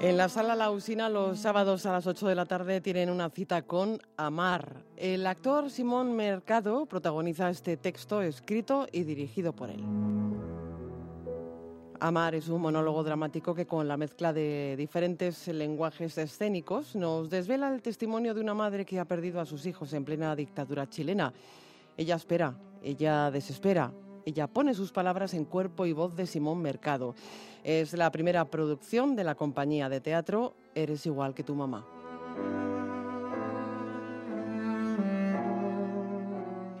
En 0.00 0.16
la 0.16 0.30
sala 0.30 0.56
La 0.56 0.70
Usina 0.70 1.10
los 1.10 1.38
sábados 1.38 1.84
a 1.84 1.92
las 1.92 2.06
8 2.06 2.26
de 2.26 2.34
la 2.34 2.46
tarde 2.46 2.80
tienen 2.80 3.10
una 3.10 3.28
cita 3.28 3.60
con 3.60 4.00
Amar. 4.16 4.82
El 4.96 5.26
actor 5.26 5.68
Simón 5.68 6.16
Mercado 6.16 6.86
protagoniza 6.86 7.50
este 7.50 7.76
texto 7.76 8.22
escrito 8.22 8.86
y 8.90 9.02
dirigido 9.02 9.52
por 9.52 9.68
él. 9.68 9.84
Amar 12.00 12.34
es 12.34 12.48
un 12.48 12.60
monólogo 12.60 13.02
dramático 13.02 13.54
que 13.54 13.66
con 13.66 13.88
la 13.88 13.96
mezcla 13.96 14.32
de 14.32 14.74
diferentes 14.76 15.48
lenguajes 15.48 16.16
escénicos 16.18 16.94
nos 16.96 17.30
desvela 17.30 17.72
el 17.72 17.82
testimonio 17.82 18.34
de 18.34 18.40
una 18.40 18.54
madre 18.54 18.84
que 18.84 18.98
ha 18.98 19.04
perdido 19.04 19.40
a 19.40 19.46
sus 19.46 19.66
hijos 19.66 19.92
en 19.92 20.04
plena 20.04 20.34
dictadura 20.36 20.88
chilena. 20.88 21.32
Ella 21.96 22.16
espera, 22.16 22.56
ella 22.82 23.30
desespera, 23.30 23.92
ella 24.24 24.46
pone 24.46 24.74
sus 24.74 24.92
palabras 24.92 25.34
en 25.34 25.44
cuerpo 25.44 25.86
y 25.86 25.92
voz 25.92 26.14
de 26.16 26.26
Simón 26.26 26.60
Mercado. 26.60 27.14
Es 27.64 27.92
la 27.94 28.10
primera 28.10 28.44
producción 28.44 29.16
de 29.16 29.24
la 29.24 29.34
compañía 29.34 29.88
de 29.88 30.00
teatro 30.00 30.54
Eres 30.74 31.06
igual 31.06 31.34
que 31.34 31.42
tu 31.42 31.54
mamá. 31.54 31.95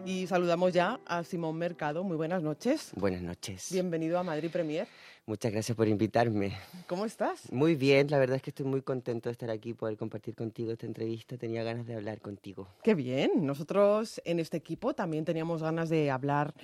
Y 0.06 0.28
saludamos 0.28 0.72
ya 0.72 1.00
a 1.04 1.24
Simón 1.24 1.56
Mercado. 1.56 2.04
Muy 2.04 2.16
buenas 2.16 2.40
noches. 2.40 2.92
Buenas 2.94 3.22
noches. 3.22 3.72
Bienvenido 3.72 4.20
a 4.20 4.22
Madrid 4.22 4.48
Premier. 4.52 4.86
Muchas 5.26 5.50
gracias 5.50 5.74
por 5.74 5.88
invitarme. 5.88 6.52
¿Cómo 6.86 7.04
estás? 7.04 7.50
Muy 7.50 7.74
bien, 7.74 8.08
la 8.08 8.18
verdad 8.18 8.36
es 8.36 8.42
que 8.42 8.50
estoy 8.50 8.66
muy 8.66 8.82
contento 8.82 9.28
de 9.28 9.32
estar 9.32 9.50
aquí, 9.50 9.74
poder 9.74 9.96
compartir 9.96 10.36
contigo 10.36 10.70
esta 10.70 10.86
entrevista. 10.86 11.36
Tenía 11.36 11.64
ganas 11.64 11.88
de 11.88 11.96
hablar 11.96 12.20
contigo. 12.20 12.68
Qué 12.84 12.94
bien. 12.94 13.44
Nosotros 13.44 14.22
en 14.24 14.38
este 14.38 14.56
equipo 14.56 14.94
también 14.94 15.24
teníamos 15.24 15.60
ganas 15.60 15.88
de 15.88 16.08
hablar 16.12 16.54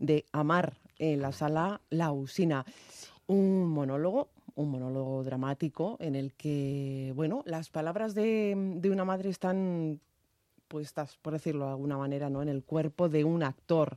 de 0.00 0.24
Amar 0.32 0.76
en 0.98 1.22
la 1.22 1.30
sala 1.30 1.80
La 1.90 2.10
Usina. 2.10 2.66
Un 3.28 3.68
monólogo, 3.68 4.30
un 4.56 4.72
monólogo 4.72 5.22
dramático 5.22 5.98
en 6.00 6.16
el 6.16 6.32
que, 6.32 7.12
bueno, 7.14 7.44
las 7.46 7.70
palabras 7.70 8.16
de, 8.16 8.54
de 8.56 8.90
una 8.90 9.04
madre 9.04 9.30
están 9.30 10.00
puestas, 10.68 11.16
por 11.16 11.32
decirlo 11.32 11.64
de 11.64 11.70
alguna 11.72 11.96
manera, 11.96 12.30
¿no? 12.30 12.42
en 12.42 12.48
el 12.48 12.62
cuerpo 12.62 13.08
de 13.08 13.24
un 13.24 13.42
actor. 13.42 13.96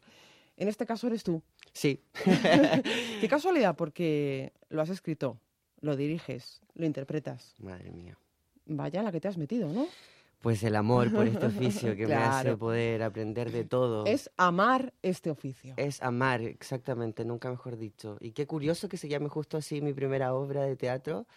En 0.57 0.67
este 0.67 0.85
caso 0.85 1.07
eres 1.07 1.23
tú. 1.23 1.41
Sí, 1.73 2.01
Qué 3.21 3.27
casualidad, 3.29 3.75
porque 3.75 4.53
lo 4.69 4.81
has 4.81 4.89
escrito, 4.89 5.37
lo 5.81 5.95
diriges, 5.95 6.61
lo 6.73 6.85
interpretas. 6.85 7.55
madre 7.59 7.91
mía. 7.91 8.17
Vaya 8.65 9.03
la 9.03 9.11
que 9.11 9.19
te 9.19 9.27
has 9.27 9.37
metido, 9.37 9.69
¿no? 9.69 9.87
Pues 10.41 10.63
el 10.63 10.75
amor 10.75 11.11
por 11.11 11.27
este 11.27 11.45
oficio 11.47 11.95
que 11.95 12.07
me 12.07 12.15
hace 12.15 12.57
poder 12.57 13.03
aprender 13.03 13.51
de 13.51 13.63
todo. 13.63 14.05
Es 14.05 14.31
amar 14.37 14.93
este 15.03 15.29
oficio. 15.29 15.75
Es 15.77 16.01
amar, 16.01 16.41
exactamente, 16.41 17.25
nunca 17.25 17.49
mejor 17.51 17.77
dicho. 17.77 18.17
Y 18.19 18.31
qué 18.31 18.47
curioso 18.47 18.89
que 18.89 18.97
se 18.97 19.07
llame 19.07 19.29
justo 19.29 19.57
así 19.57 19.81
mi 19.81 19.93
primera 19.93 20.33
obra 20.33 20.63
de 20.63 20.75
teatro 20.75 21.27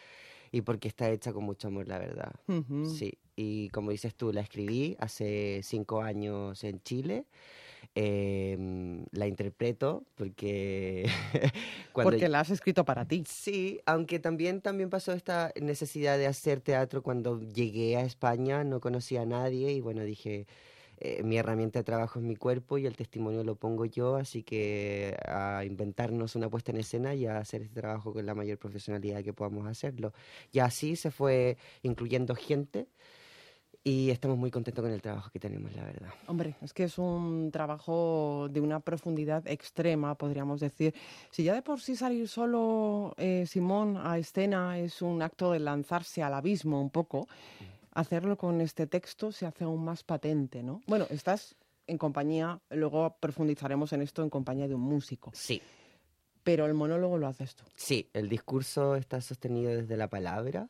y 0.54 0.62
porque 0.62 0.86
está 0.86 1.10
hecha 1.10 1.32
con 1.32 1.42
mucho 1.42 1.66
amor, 1.66 1.88
la 1.88 1.98
verdad. 1.98 2.32
Ujú. 2.46 2.86
Sí, 2.86 3.18
y 3.34 3.70
como 3.70 3.90
dices 3.90 4.14
tú, 4.14 4.32
la 4.32 4.40
escribí 4.40 4.96
hace 5.00 5.60
cinco 5.64 6.00
años 6.00 6.62
en 6.62 6.80
Chile. 6.82 7.26
Em, 7.96 9.04
la 9.10 9.26
interpreto 9.26 10.04
porque 10.14 11.06
cuando 11.92 12.12
Porque 12.12 12.28
la 12.28 12.40
has 12.40 12.50
escrito 12.50 12.84
para 12.84 13.04
ti. 13.04 13.24
Sí, 13.26 13.80
aunque 13.84 14.20
también, 14.20 14.60
también 14.60 14.90
pasó 14.90 15.12
esta 15.12 15.52
necesidad 15.60 16.18
de 16.18 16.28
hacer 16.28 16.60
teatro 16.60 17.02
cuando 17.02 17.40
llegué 17.40 17.96
a 17.96 18.02
España, 18.02 18.62
no 18.62 18.80
conocía 18.80 19.22
a 19.22 19.26
nadie 19.26 19.72
y 19.72 19.80
bueno, 19.80 20.04
dije, 20.04 20.46
eh, 21.06 21.22
mi 21.22 21.36
herramienta 21.36 21.80
de 21.80 21.84
trabajo 21.84 22.18
es 22.18 22.24
mi 22.24 22.34
cuerpo 22.34 22.78
y 22.78 22.86
el 22.86 22.96
testimonio 22.96 23.44
lo 23.44 23.56
pongo 23.56 23.84
yo, 23.84 24.16
así 24.16 24.42
que 24.42 25.14
a 25.28 25.62
inventarnos 25.62 26.34
una 26.34 26.48
puesta 26.48 26.72
en 26.72 26.78
escena 26.78 27.14
y 27.14 27.26
a 27.26 27.36
hacer 27.36 27.60
este 27.60 27.78
trabajo 27.78 28.14
con 28.14 28.24
la 28.24 28.34
mayor 28.34 28.56
profesionalidad 28.56 29.22
que 29.22 29.34
podamos 29.34 29.66
hacerlo. 29.66 30.14
Y 30.50 30.60
así 30.60 30.96
se 30.96 31.10
fue 31.10 31.58
incluyendo 31.82 32.34
gente 32.34 32.86
y 33.86 34.08
estamos 34.08 34.38
muy 34.38 34.50
contentos 34.50 34.82
con 34.82 34.90
el 34.90 35.02
trabajo 35.02 35.28
que 35.30 35.38
tenemos, 35.38 35.76
la 35.76 35.84
verdad. 35.84 36.08
Hombre, 36.26 36.54
es 36.62 36.72
que 36.72 36.84
es 36.84 36.96
un 36.96 37.50
trabajo 37.52 38.48
de 38.50 38.62
una 38.62 38.80
profundidad 38.80 39.46
extrema, 39.46 40.14
podríamos 40.14 40.60
decir. 40.60 40.94
Si 41.30 41.44
ya 41.44 41.52
de 41.52 41.60
por 41.60 41.82
sí 41.82 41.96
salir 41.96 42.28
solo, 42.28 43.12
eh, 43.18 43.44
Simón, 43.46 43.98
a 43.98 44.16
escena 44.16 44.78
es 44.78 45.02
un 45.02 45.20
acto 45.20 45.52
de 45.52 45.58
lanzarse 45.58 46.22
al 46.22 46.32
abismo 46.32 46.80
un 46.80 46.88
poco, 46.88 47.28
hacerlo 47.94 48.36
con 48.36 48.60
este 48.60 48.86
texto 48.86 49.32
se 49.32 49.46
hace 49.46 49.64
aún 49.64 49.84
más 49.84 50.02
patente, 50.02 50.62
¿no? 50.62 50.82
Bueno, 50.86 51.06
estás 51.10 51.56
en 51.86 51.98
compañía, 51.98 52.60
luego 52.70 53.16
profundizaremos 53.20 53.92
en 53.92 54.02
esto 54.02 54.22
en 54.22 54.30
compañía 54.30 54.68
de 54.68 54.74
un 54.74 54.80
músico, 54.82 55.30
Sí. 55.34 55.60
pero 56.42 56.66
el 56.66 56.74
monólogo 56.74 57.18
lo 57.18 57.26
haces 57.26 57.54
tú. 57.54 57.64
Sí, 57.76 58.08
el 58.12 58.28
discurso 58.28 58.96
está 58.96 59.20
sostenido 59.20 59.70
desde 59.70 59.96
la 59.96 60.08
palabra 60.08 60.68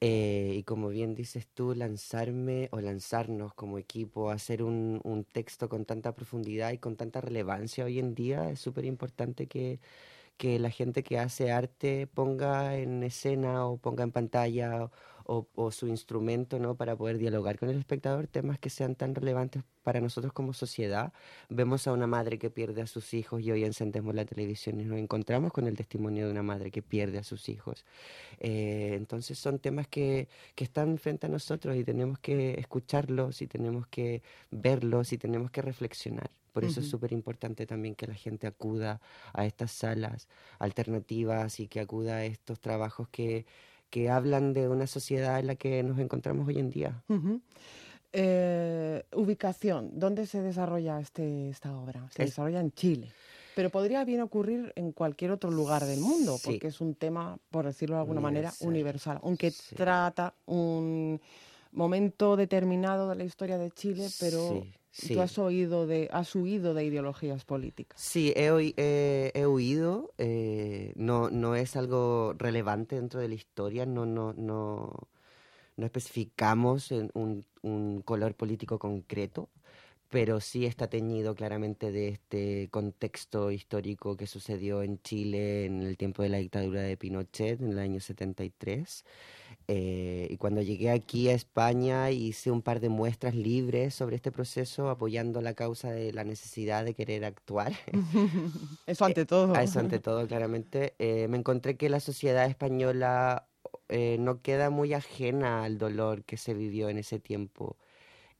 eh, 0.00 0.54
y 0.58 0.62
como 0.64 0.88
bien 0.88 1.14
dices 1.14 1.46
tú, 1.46 1.74
lanzarme 1.76 2.68
o 2.72 2.80
lanzarnos 2.80 3.54
como 3.54 3.78
equipo 3.78 4.30
a 4.30 4.34
hacer 4.34 4.64
un, 4.64 5.00
un 5.04 5.22
texto 5.24 5.68
con 5.68 5.84
tanta 5.84 6.12
profundidad 6.12 6.72
y 6.72 6.78
con 6.78 6.96
tanta 6.96 7.20
relevancia 7.20 7.84
hoy 7.84 8.00
en 8.00 8.14
día 8.16 8.50
es 8.50 8.58
súper 8.60 8.84
importante 8.84 9.46
que, 9.46 9.78
que 10.36 10.58
la 10.58 10.70
gente 10.70 11.04
que 11.04 11.20
hace 11.20 11.52
arte 11.52 12.08
ponga 12.08 12.76
en 12.78 13.04
escena 13.04 13.64
o 13.66 13.76
ponga 13.76 14.02
en 14.02 14.10
pantalla 14.10 14.84
o, 14.86 14.90
o, 15.26 15.48
o 15.54 15.70
su 15.70 15.88
instrumento 15.88 16.58
¿no? 16.58 16.74
para 16.74 16.96
poder 16.96 17.18
dialogar 17.18 17.58
con 17.58 17.68
el 17.68 17.78
espectador 17.78 18.26
temas 18.26 18.58
que 18.58 18.70
sean 18.70 18.94
tan 18.94 19.14
relevantes 19.14 19.62
para 19.82 20.00
nosotros 20.00 20.32
como 20.32 20.52
sociedad. 20.52 21.12
Vemos 21.48 21.86
a 21.86 21.92
una 21.92 22.06
madre 22.06 22.38
que 22.38 22.50
pierde 22.50 22.82
a 22.82 22.86
sus 22.86 23.14
hijos 23.14 23.42
y 23.42 23.50
hoy 23.50 23.64
encendemos 23.64 24.14
la 24.14 24.24
televisión 24.24 24.80
y 24.80 24.84
nos 24.84 24.98
encontramos 24.98 25.52
con 25.52 25.66
el 25.66 25.76
testimonio 25.76 26.26
de 26.26 26.32
una 26.32 26.42
madre 26.42 26.70
que 26.70 26.82
pierde 26.82 27.18
a 27.18 27.24
sus 27.24 27.48
hijos. 27.48 27.84
Eh, 28.38 28.94
entonces 28.94 29.38
son 29.38 29.58
temas 29.58 29.88
que, 29.88 30.28
que 30.54 30.64
están 30.64 30.98
frente 30.98 31.26
a 31.26 31.30
nosotros 31.30 31.76
y 31.76 31.84
tenemos 31.84 32.18
que 32.18 32.54
escucharlos 32.58 33.42
y 33.42 33.46
tenemos 33.46 33.86
que 33.88 34.22
verlos 34.50 35.12
y 35.12 35.18
tenemos 35.18 35.50
que 35.50 35.62
reflexionar. 35.62 36.30
Por 36.52 36.64
eso 36.64 36.80
es 36.80 36.90
súper 36.90 37.12
importante 37.12 37.66
también 37.66 37.94
que 37.94 38.06
la 38.06 38.14
gente 38.14 38.46
acuda 38.46 39.00
a 39.32 39.46
estas 39.46 39.72
salas 39.72 40.28
alternativas 40.58 41.60
y 41.60 41.66
que 41.66 41.80
acuda 41.80 42.16
a 42.16 42.24
estos 42.26 42.60
trabajos 42.60 43.08
que, 43.08 43.46
que 43.92 44.08
hablan 44.08 44.54
de 44.54 44.70
una 44.70 44.86
sociedad 44.86 45.38
en 45.38 45.46
la 45.48 45.54
que 45.54 45.82
nos 45.82 45.98
encontramos 45.98 46.48
hoy 46.48 46.58
en 46.58 46.70
día. 46.70 47.04
Eh, 48.14 49.04
ubicación, 49.14 49.90
¿dónde 49.92 50.26
se 50.26 50.40
desarrolla 50.40 50.98
este, 50.98 51.50
esta 51.50 51.76
obra? 51.78 52.08
Se 52.10 52.22
Es- 52.22 52.30
desarrolla 52.30 52.60
en 52.60 52.72
Chile. 52.72 53.12
Pero 53.54 53.68
podría 53.68 54.02
bien 54.06 54.22
ocurrir 54.22 54.72
en 54.76 54.92
cualquier 54.92 55.30
otro 55.30 55.50
lugar 55.50 55.84
del 55.84 56.00
mundo, 56.00 56.38
Sí. 56.38 56.42
porque 56.46 56.68
es 56.68 56.80
un 56.80 56.94
tema, 56.94 57.38
por 57.50 57.66
decirlo 57.66 57.96
de 57.96 58.00
alguna 58.00 58.22
manera, 58.22 58.48
Universal. 58.48 58.68
universal, 58.68 59.20
aunque 59.22 59.50
Sí. 59.50 59.74
trata 59.76 60.34
un 60.46 61.20
momento 61.72 62.36
determinado 62.36 63.10
de 63.10 63.16
la 63.16 63.24
historia 63.24 63.58
de 63.58 63.70
Chile, 63.72 64.08
pero 64.18 64.48
Sí, 64.62 64.72
tú 65.12 65.20
has 65.20 65.36
sí. 65.36 65.38
oído 65.38 65.86
de, 65.86 66.08
has 66.12 66.34
huido 66.34 66.74
de 66.74 66.84
ideologías 66.84 67.44
políticas. 67.44 68.00
Sí, 68.08 68.32
he, 68.36 68.50
oi- 68.50 68.74
he- 68.76 69.30
he 69.34 69.46
huido, 69.46 70.14
eh, 70.18 70.92
no, 70.96 71.30
no 71.30 71.54
es 71.54 71.76
algo 71.76 72.34
relevante 72.38 72.96
dentro 72.96 73.20
de 73.20 73.28
la 73.28 73.34
historia, 73.34 73.84
no, 73.86 74.06
no, 74.06 74.32
no, 74.32 75.08
no 75.76 75.86
especificamos 75.86 76.92
en 76.92 77.10
un, 77.14 77.46
un 77.62 78.02
color 78.02 78.34
político 78.36 78.78
concreto, 78.78 79.50
pero 80.10 80.40
sí 80.40 80.66
está 80.66 80.88
teñido 80.88 81.34
claramente 81.34 81.92
de 81.92 82.08
este 82.10 82.68
contexto 82.70 83.50
histórico 83.52 84.16
que 84.16 84.26
sucedió 84.26 84.82
en 84.82 85.00
Chile 85.02 85.66
en 85.66 85.82
el 85.82 85.96
tiempo 85.98 86.22
de 86.22 86.30
la 86.30 86.38
dictadura 86.38 86.82
de 86.82 86.96
Pinochet, 86.98 87.60
en 87.62 87.72
el 87.72 87.78
año 87.80 88.00
73. 88.00 89.04
Eh, 89.74 90.26
y 90.28 90.36
cuando 90.36 90.60
llegué 90.60 90.90
aquí 90.90 91.30
a 91.30 91.32
España 91.32 92.10
hice 92.10 92.50
un 92.50 92.60
par 92.60 92.78
de 92.78 92.90
muestras 92.90 93.34
libres 93.34 93.94
sobre 93.94 94.16
este 94.16 94.30
proceso, 94.30 94.90
apoyando 94.90 95.40
la 95.40 95.54
causa 95.54 95.90
de 95.90 96.12
la 96.12 96.24
necesidad 96.24 96.84
de 96.84 96.92
querer 96.92 97.24
actuar. 97.24 97.72
Eso 98.86 99.06
ante 99.06 99.24
todo. 99.24 99.56
A 99.56 99.62
eso 99.62 99.80
ante 99.80 99.98
todo, 99.98 100.26
claramente. 100.26 100.94
Eh, 100.98 101.26
me 101.28 101.38
encontré 101.38 101.78
que 101.78 101.88
la 101.88 102.00
sociedad 102.00 102.44
española 102.44 103.48
eh, 103.88 104.18
no 104.20 104.42
queda 104.42 104.68
muy 104.68 104.92
ajena 104.92 105.64
al 105.64 105.78
dolor 105.78 106.24
que 106.24 106.36
se 106.36 106.52
vivió 106.52 106.90
en 106.90 106.98
ese 106.98 107.18
tiempo. 107.18 107.78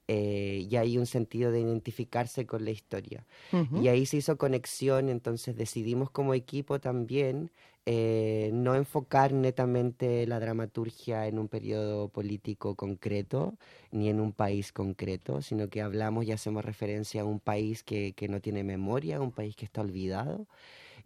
Eh, 0.08 0.66
y 0.68 0.76
hay 0.76 0.98
un 0.98 1.06
sentido 1.06 1.50
de 1.50 1.60
identificarse 1.60 2.44
con 2.44 2.66
la 2.66 2.72
historia. 2.72 3.24
Ujú. 3.52 3.80
Y 3.80 3.88
ahí 3.88 4.04
se 4.04 4.18
hizo 4.18 4.36
conexión, 4.36 5.08
entonces 5.08 5.56
decidimos 5.56 6.10
como 6.10 6.34
equipo 6.34 6.78
también 6.78 7.50
eh, 7.86 8.50
no 8.52 8.74
enfocar 8.76 9.32
netamente 9.32 10.26
la 10.26 10.38
dramaturgia 10.40 11.26
en 11.26 11.38
un 11.38 11.48
periodo 11.48 12.08
político 12.08 12.76
concreto 12.76 13.54
ni 13.90 14.08
en 14.08 14.20
un 14.20 14.32
país 14.32 14.72
concreto, 14.72 15.42
sino 15.42 15.68
que 15.68 15.82
hablamos 15.82 16.24
y 16.24 16.32
hacemos 16.32 16.64
referencia 16.64 17.22
a 17.22 17.24
un 17.24 17.40
país 17.40 17.82
que, 17.82 18.12
que 18.14 18.28
no 18.28 18.40
tiene 18.40 18.62
memoria, 18.64 19.20
un 19.20 19.32
país 19.32 19.56
que 19.56 19.64
está 19.64 19.80
olvidado, 19.82 20.46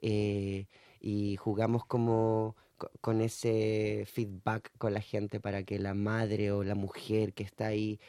eh, 0.03 0.67
y 1.01 1.37
jugamos 1.37 1.85
como 1.87 2.57
co- 2.79 2.91
con 3.01 3.21
ese 3.21 4.05
feedback 4.07 4.71
con 4.79 4.95
la 4.95 5.01
gente 5.01 5.41
para 5.41 5.63
que 5.65 5.79
la 5.79 5.95
madre 5.95 6.53
o 6.53 6.65
la 6.65 6.75
mujer 6.75 7.33
que 7.35 7.43
está 7.45 7.67
ahí 7.69 8.01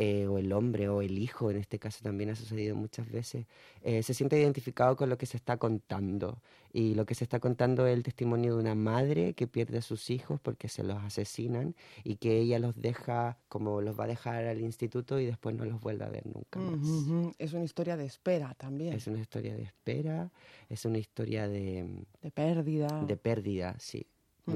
eh, 0.00 0.28
o 0.28 0.38
el 0.38 0.52
hombre 0.52 0.88
o 0.88 1.02
el 1.02 1.18
hijo, 1.18 1.50
en 1.50 1.56
este 1.56 1.80
caso 1.80 1.98
también 2.04 2.30
ha 2.30 2.36
sucedido 2.36 2.76
muchas 2.76 3.10
veces, 3.10 3.46
eh, 3.82 4.04
se 4.04 4.14
siente 4.14 4.38
identificado 4.38 4.94
con 4.96 5.08
lo 5.08 5.18
que 5.18 5.26
se 5.26 5.36
está 5.36 5.56
contando. 5.56 6.40
Y 6.72 6.94
lo 6.94 7.04
que 7.04 7.16
se 7.16 7.24
está 7.24 7.40
contando 7.40 7.86
es 7.86 7.96
el 7.96 8.04
testimonio 8.04 8.54
de 8.54 8.60
una 8.60 8.74
madre 8.76 9.34
que 9.34 9.48
pierde 9.48 9.78
a 9.78 9.82
sus 9.82 10.10
hijos 10.10 10.38
porque 10.38 10.68
se 10.68 10.84
los 10.84 10.98
asesinan 11.02 11.74
y 12.04 12.16
que 12.16 12.38
ella 12.38 12.58
los 12.60 12.76
deja, 12.80 13.38
como 13.48 13.80
los 13.80 13.98
va 13.98 14.04
a 14.04 14.06
dejar 14.06 14.44
al 14.44 14.60
instituto 14.60 15.18
y 15.18 15.26
después 15.26 15.56
no 15.56 15.64
los 15.64 15.80
vuelve 15.80 16.04
a 16.04 16.10
ver 16.10 16.26
nunca 16.26 16.60
más. 16.60 17.34
Es 17.38 17.52
una 17.52 17.64
historia 17.64 17.96
de 17.96 18.04
espera 18.04 18.54
también, 18.54 18.92
Es 18.92 19.06
una 19.08 19.18
historia 19.18 19.56
de 19.56 19.62
espera, 19.62 20.30
es 20.68 20.84
una 20.84 20.98
historia 20.98 21.48
de, 21.48 22.04
de 22.22 22.30
pérdida. 22.30 23.02
de 23.04 23.16
pérdida, 23.16 23.74
sí. 23.78 24.06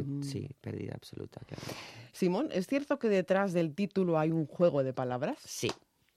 Ujú. 0.00 0.22
Sí, 0.22 0.48
pérdida 0.60 0.94
absoluta, 0.94 1.40
claro. 1.46 1.62
Simón, 2.12 2.48
¿es 2.52 2.66
cierto 2.66 2.98
que 2.98 3.08
detrás 3.08 3.52
del 3.52 3.74
título 3.74 4.18
hay 4.18 4.30
un 4.30 4.46
juego 4.46 4.82
de 4.84 4.92
palabras? 4.92 5.38
Sí, 5.44 5.70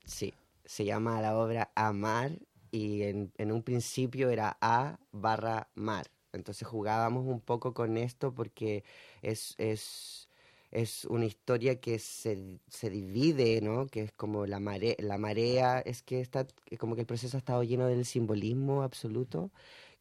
sí. 0.03 0.33
Se 0.65 0.83
llama 0.83 1.21
la 1.21 1.38
obra 1.38 1.71
Amar 1.75 2.31
y 2.71 3.03
en, 3.03 3.31
en 3.38 3.51
un 3.51 3.63
principio 3.63 4.29
era 4.29 4.57
A 4.61 4.99
barra 5.11 5.69
mar. 5.75 6.07
Entonces 6.33 6.67
jugábamos 6.67 7.25
un 7.25 7.39
poco 7.39 7.73
con 7.73 7.97
esto 7.97 8.33
porque 8.33 8.83
es, 9.21 9.55
es, 9.57 10.27
es 10.71 11.05
una 11.05 11.25
historia 11.25 11.79
que 11.79 11.97
se, 11.99 12.59
se 12.67 12.89
divide, 12.89 13.61
¿no? 13.61 13.88
Que 13.88 14.01
es 14.01 14.11
como 14.11 14.45
la, 14.45 14.59
mare, 14.59 14.97
la 14.99 15.17
marea, 15.17 15.79
es 15.79 16.03
que 16.03 16.19
está 16.19 16.45
como 16.77 16.95
que 16.95 17.01
el 17.01 17.07
proceso 17.07 17.38
ha 17.38 17.39
estado 17.39 17.63
lleno 17.63 17.88
del 17.88 18.05
simbolismo 18.05 18.81
absoluto 18.83 19.51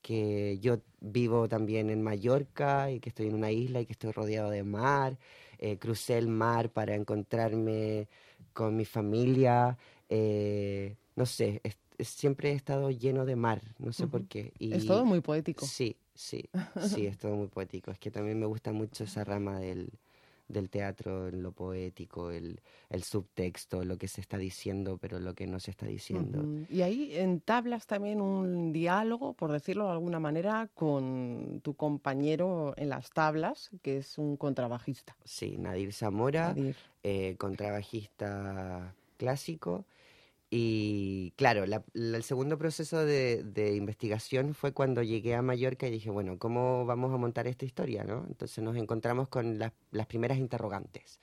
que 0.04 0.58
yo 0.60 0.78
vivo 1.00 1.48
también 1.48 1.90
en 1.90 2.02
Mallorca 2.02 2.90
y 2.92 3.00
que 3.00 3.08
estoy 3.10 3.26
en 3.28 3.34
una 3.34 3.50
isla 3.52 3.80
y 3.80 3.86
que 3.86 3.92
estoy 3.94 4.12
rodeado 4.12 4.50
de 4.50 4.62
mar. 4.64 5.18
Eh, 5.58 5.78
crucé 5.78 6.18
el 6.18 6.28
mar 6.28 6.70
para 6.70 6.94
encontrarme 6.94 8.08
con 8.52 8.76
mi 8.76 8.84
familia. 8.84 9.76
eh, 10.10 10.96
no 11.16 11.24
sé, 11.26 11.60
es- 11.64 11.78
es- 11.98 12.08
siempre 12.10 12.50
he 12.50 12.54
estado 12.54 12.90
lleno 12.90 13.24
de 13.24 13.36
mar, 13.36 13.62
no 13.78 13.92
sé 13.92 14.06
por 14.06 14.22
qué. 14.26 14.52
Y 14.58 14.74
Es 14.74 14.84
todo 14.86 15.04
muy 15.06 15.20
poético. 15.22 15.66
Sí, 15.66 15.96
sí, 16.14 16.50
sí, 16.76 17.06
es 17.06 17.16
todo 17.18 17.34
muy 17.36 17.48
poético. 17.48 17.90
Es 17.90 17.98
que 17.98 18.10
también 18.10 18.38
me 18.38 18.46
gusta 18.46 18.72
mucho 18.72 19.04
esa 19.04 19.24
rama 19.24 19.58
del, 19.58 19.90
del 20.48 20.68
teatro, 20.70 21.28
en 21.28 21.42
lo 21.42 21.52
poético, 21.52 22.30
el, 22.30 22.60
el 22.90 23.02
subtexto, 23.02 23.84
lo 23.84 23.96
que 23.96 24.08
se 24.08 24.20
está 24.20 24.36
diciendo, 24.36 24.98
pero 24.98 25.18
lo 25.18 25.34
que 25.34 25.46
no 25.46 25.58
se 25.58 25.70
está 25.70 25.86
diciendo. 25.86 26.66
Y 26.70 26.82
ahí 26.82 27.16
entablas 27.16 27.86
también 27.86 28.20
un 28.20 28.72
diálogo, 28.72 29.32
por 29.32 29.50
decirlo 29.52 29.86
de 29.86 29.92
alguna 29.92 30.20
manera, 30.20 30.68
con 30.74 31.60
tu 31.62 31.74
compañero 31.74 32.74
en 32.76 32.88
las 32.90 33.10
tablas, 33.10 33.70
que 33.82 33.98
es 33.98 34.18
un 34.18 34.36
contrabajista. 34.36 35.16
Sí, 35.24 35.56
Nadir 35.58 35.92
Zamora. 35.92 36.48
Nadir. 36.48 36.76
eh, 37.02 37.36
contrabajista 37.38 38.94
clásico. 39.16 39.84
Y 40.56 41.32
claro, 41.34 41.66
la- 41.66 41.82
la- 41.94 42.16
el 42.16 42.22
segundo 42.22 42.56
proceso 42.58 43.04
de, 43.04 43.42
de 43.42 43.74
investigación 43.74 44.54
fue 44.54 44.70
cuando 44.72 45.02
llegué 45.02 45.34
a 45.34 45.42
Mallorca 45.42 45.88
y 45.88 45.90
dije, 45.90 46.10
bueno, 46.10 46.38
¿cómo 46.38 46.86
vamos 46.86 47.12
a 47.12 47.16
montar 47.16 47.48
esta 47.48 47.64
historia? 47.64 48.04
¿no? 48.04 48.24
Entonces 48.28 48.62
nos 48.62 48.76
encontramos 48.76 49.26
con 49.26 49.58
las, 49.58 49.72
las 49.90 50.06
primeras 50.06 50.38
interrogantes. 50.38 51.18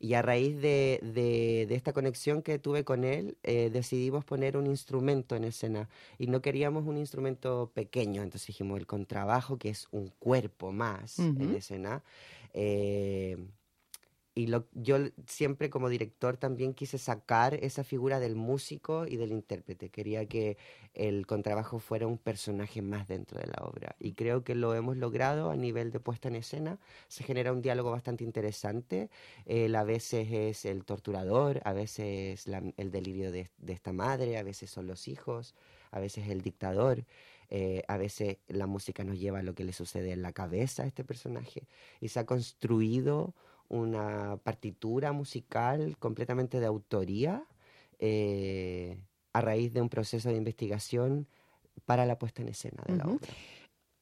Y 0.00 0.12
a 0.14 0.20
raíz 0.22 0.60
de, 0.60 1.00
de- 1.02 1.64
de 1.66 1.74
esta 1.74 1.94
conexión 1.94 2.42
que 2.42 2.58
tuve 2.58 2.84
con 2.84 3.04
él, 3.04 3.38
eh, 3.42 3.70
decidimos 3.72 4.26
poner 4.26 4.58
un 4.58 4.66
instrumento 4.66 5.34
en 5.34 5.44
escena. 5.44 5.88
Y 6.18 6.26
no 6.26 6.42
queríamos 6.42 6.84
un 6.86 6.98
instrumento 6.98 7.70
pequeño, 7.72 8.22
entonces 8.22 8.48
dijimos 8.48 8.78
el 8.78 8.86
contrabajo, 8.86 9.56
que 9.56 9.70
es 9.70 9.88
un 9.92 10.08
cuerpo 10.18 10.72
más 10.72 11.18
en 11.20 11.40
Ujú. 11.42 11.56
escena. 11.56 12.02
Eh, 12.52 13.38
y 14.38 14.46
lo, 14.46 14.68
yo 14.72 14.98
siempre 15.26 15.68
como 15.68 15.88
director 15.88 16.36
también 16.36 16.72
quise 16.72 16.96
sacar 16.98 17.54
esa 17.54 17.82
figura 17.82 18.20
del 18.20 18.36
músico 18.36 19.04
y 19.06 19.16
del 19.16 19.32
intérprete. 19.32 19.90
Quería 19.90 20.26
que 20.26 20.56
el 20.94 21.26
contrabajo 21.26 21.80
fuera 21.80 22.06
un 22.06 22.18
personaje 22.18 22.80
más 22.80 23.08
dentro 23.08 23.40
de 23.40 23.48
la 23.48 23.64
obra. 23.64 23.96
Y 23.98 24.12
creo 24.12 24.44
que 24.44 24.54
lo 24.54 24.74
hemos 24.76 24.96
logrado 24.96 25.50
a 25.50 25.56
nivel 25.56 25.90
de 25.90 25.98
puesta 25.98 26.28
en 26.28 26.36
escena. 26.36 26.78
Se 27.08 27.24
genera 27.24 27.52
un 27.52 27.62
diálogo 27.62 27.90
bastante 27.90 28.22
interesante. 28.22 29.10
Él 29.44 29.74
a 29.74 29.82
veces 29.82 30.28
es 30.30 30.64
el 30.64 30.84
torturador, 30.84 31.60
a 31.64 31.72
veces 31.72 32.46
el 32.76 32.90
delirio 32.92 33.32
de, 33.32 33.50
de 33.58 33.72
esta 33.72 33.92
madre, 33.92 34.38
a 34.38 34.44
veces 34.44 34.70
son 34.70 34.86
los 34.86 35.08
hijos, 35.08 35.56
a 35.90 35.98
veces 35.98 36.28
el 36.28 36.42
dictador. 36.42 37.04
eh, 37.50 37.82
a 37.88 37.96
veces 37.96 38.38
la 38.48 38.66
música 38.66 39.04
nos 39.04 39.18
lleva 39.18 39.38
a 39.40 39.42
lo 39.42 39.54
que 39.54 39.64
le 39.64 39.72
sucede 39.72 40.12
en 40.12 40.22
la 40.22 40.32
cabeza 40.32 40.82
a 40.82 40.86
este 40.86 41.04
personaje. 41.04 41.66
Y 42.00 42.08
se 42.08 42.20
ha 42.20 42.26
construido 42.26 43.34
una 43.68 44.38
partitura 44.42 45.12
musical 45.12 45.96
completamente 45.98 46.60
de 46.60 46.66
autoría 46.66 47.44
eh, 47.98 48.98
a 49.32 49.40
raíz 49.40 49.72
de 49.72 49.80
un 49.82 49.88
proceso 49.88 50.28
de 50.30 50.36
investigación 50.36 51.26
para 51.84 52.06
la 52.06 52.18
puesta 52.18 52.42
en 52.42 52.48
escena 52.48 52.82
de 52.86 52.96
la 52.96 53.04
obra. 53.04 53.28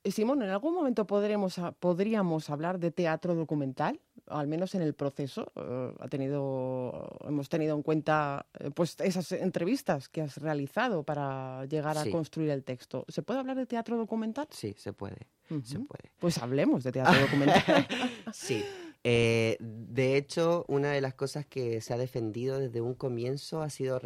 Eh, 0.07 0.13
Simón, 0.13 0.41
¿en 0.43 0.51
algún 0.51 0.73
momento 0.73 1.05
podremos, 1.05 1.61
podríamos 1.81 2.49
hablar 2.49 2.79
de 2.79 2.93
teatro 2.93 3.35
documental? 3.35 4.01
Al 4.29 4.47
menos 4.47 4.75
en 4.77 4.83
el 4.83 4.95
proceso. 4.95 5.51
eh, 5.57 5.93
ha 5.99 6.09
tenido, 6.09 7.19
hemos 7.27 7.49
tenido 7.49 7.75
en 7.75 7.83
cuenta 7.83 8.47
eh, 8.61 8.71
pues 8.73 8.97
esas 9.01 9.33
entrevistas 9.33 10.09
que 10.09 10.23
has 10.23 10.37
realizado 10.37 11.03
para 11.03 11.65
llegar 11.67 11.99
a 11.99 12.09
construir 12.09 12.51
el 12.51 12.63
texto. 12.63 13.05
¿Se 13.09 13.23
puede 13.23 13.41
hablar 13.41 13.57
de 13.57 13.67
teatro 13.67 13.97
documental? 13.97 14.47
Sí, 14.51 14.75
se 14.79 14.93
puede, 14.93 15.27
se 15.65 15.81
puede. 15.81 16.13
Pues 16.21 16.39
hablemos 16.39 16.85
de 16.85 16.93
teatro 16.93 17.21
documental. 17.21 17.87
Sí. 18.33 18.65
Eh, 19.09 19.57
de 19.61 20.17
hecho, 20.17 20.65
una 20.67 20.91
de 20.91 21.01
las 21.01 21.15
cosas 21.15 21.47
que 21.47 21.81
se 21.81 21.95
ha 21.95 21.97
defendido 21.97 22.59
desde 22.59 22.81
un 22.81 22.95
comienzo 22.95 23.63
ha 23.63 23.71
sido 23.71 24.01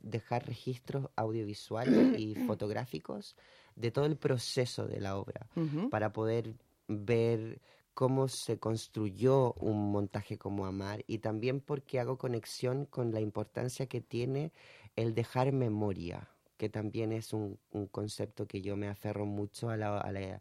dejar 0.00 0.46
registros 0.46 1.08
audiovisuales 1.14 1.94
y 2.18 2.34
fotográficos 2.34 3.36
de 3.76 3.90
todo 3.92 4.04
el 4.06 4.16
proceso 4.16 4.86
de 4.88 5.00
la 5.00 5.16
obra 5.16 5.46
para 5.90 6.12
poder 6.12 6.54
ver 6.88 7.60
cómo 7.94 8.26
se 8.26 8.58
construyó 8.58 9.52
un 9.60 9.92
montaje 9.92 10.38
como 10.38 10.66
Amar 10.66 11.04
y 11.06 11.18
también 11.18 11.60
porque 11.60 12.00
hago 12.00 12.18
conexión 12.18 12.86
con 12.86 13.12
la 13.12 13.20
importancia 13.20 13.86
que 13.86 14.00
tiene 14.00 14.50
el 14.96 15.14
dejar 15.14 15.52
memoria, 15.52 16.28
que 16.56 16.68
también 16.68 17.12
es 17.12 17.32
un, 17.32 17.58
un 17.70 17.86
concepto 17.86 18.46
que 18.46 18.60
yo 18.60 18.76
me 18.76 18.88
aferro 18.88 19.24
mucho 19.24 19.68
a 19.70 19.76
la, 19.76 19.98
a 19.98 20.10
la- 20.10 20.40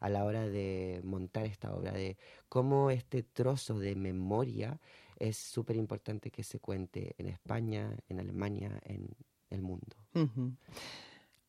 a 0.00 0.08
la 0.08 0.24
hora 0.24 0.46
de 0.48 1.00
montar 1.04 1.44
esta 1.46 1.74
obra, 1.74 1.92
de 1.92 2.16
cómo 2.48 2.90
este 2.90 3.22
trozo 3.22 3.78
de 3.78 3.94
memoria 3.96 4.80
es 5.18 5.36
súper 5.36 5.76
importante 5.76 6.30
que 6.30 6.42
se 6.44 6.60
cuente 6.60 7.14
en 7.18 7.26
España, 7.28 7.96
en 8.08 8.20
Alemania, 8.20 8.80
en 8.84 9.08
el 9.50 9.62
mundo. 9.62 9.96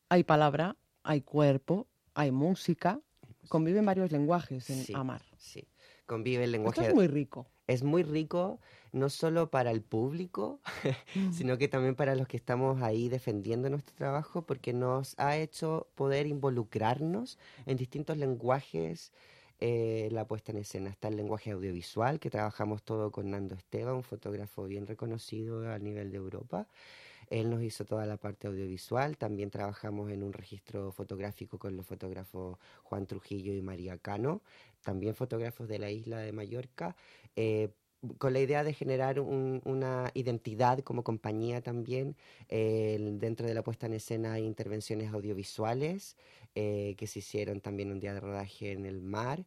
Hay 0.09 0.23
palabra, 0.23 0.75
hay 1.03 1.21
cuerpo, 1.21 1.87
hay 2.15 2.31
música, 2.31 2.99
conviven 3.47 3.85
varios 3.85 4.11
lenguajes 4.11 4.69
en 4.69 4.83
Sí. 4.83 4.93
Amar. 4.95 5.21
Sí, 5.37 5.67
convive 6.05 6.43
el 6.45 6.55
Esto 6.55 6.57
lenguaje. 6.57 6.87
es 6.89 6.95
muy 6.95 7.07
rico. 7.07 7.47
Es 7.69 7.83
muy 7.83 8.01
rico 8.03 8.59
no 8.91 9.09
solo 9.09 9.51
para 9.51 9.69
el 9.69 9.83
público, 9.83 10.59
sino 11.31 11.57
que 11.59 11.67
también 11.67 11.95
para 11.95 12.15
los 12.15 12.27
que 12.27 12.37
estamos 12.37 12.81
ahí 12.81 13.09
defendiendo 13.09 13.69
nuestro 13.69 13.95
trabajo, 13.95 14.41
porque 14.41 14.73
nos 14.73 15.13
ha 15.19 15.37
hecho 15.37 15.87
poder 15.95 16.25
involucrarnos 16.25 17.37
en 17.67 17.77
distintos 17.77 18.17
lenguajes. 18.17 19.13
eh, 19.59 20.09
la 20.11 20.25
puesta 20.25 20.51
en 20.51 20.59
escena 20.59 20.89
está 20.89 21.09
el 21.09 21.17
lenguaje 21.17 21.51
audiovisual, 21.51 22.19
que 22.19 22.29
trabajamos 22.29 22.81
todo 22.83 23.11
con 23.11 23.29
Nando 23.31 23.55
Esteban, 23.55 23.95
un 23.95 24.03
fotógrafo 24.03 24.65
bien 24.65 24.87
reconocido 24.87 25.71
a 25.71 25.77
nivel 25.79 26.11
de 26.11 26.17
Europa. 26.17 26.67
Él 27.29 27.49
nos 27.49 27.61
hizo 27.61 27.85
toda 27.85 28.05
la 28.05 28.17
parte 28.17 28.47
audiovisual. 28.47 29.17
También 29.17 29.51
trabajamos 29.51 30.11
en 30.11 30.23
un 30.23 30.33
registro 30.33 30.91
fotográfico 30.91 31.59
con 31.59 31.75
los 31.77 31.85
fotógrafos 31.85 32.57
Juan 32.83 33.05
Trujillo 33.05 33.53
y 33.53 33.61
María 33.61 33.97
Cano, 33.97 34.41
también 34.83 35.15
fotógrafos 35.15 35.67
de 35.67 35.79
la 35.79 35.91
isla 35.91 36.19
de 36.19 36.31
Mallorca, 36.31 36.95
eh, 37.41 37.69
con 38.17 38.31
la 38.33 38.39
idea 38.39 38.63
de 38.63 38.73
generar 38.73 39.19
un- 39.19 39.61
una 39.65 40.09
identidad 40.13 40.79
como 40.87 41.03
compañía 41.03 41.61
también. 41.61 42.15
Eh, 42.49 42.97
dentro 43.25 43.45
de 43.47 43.53
la 43.53 43.61
puesta 43.63 43.85
en 43.87 43.93
escena 43.93 44.33
hay 44.33 44.45
intervenciones 44.45 45.11
audiovisuales 45.13 46.15
eh, 46.55 46.95
que 46.97 47.07
se 47.07 47.19
hicieron 47.19 47.59
también 47.61 47.91
un 47.91 47.99
día 47.99 48.13
de 48.13 48.19
rodaje 48.19 48.71
en 48.71 48.85
el 48.85 49.01
mar. 49.01 49.45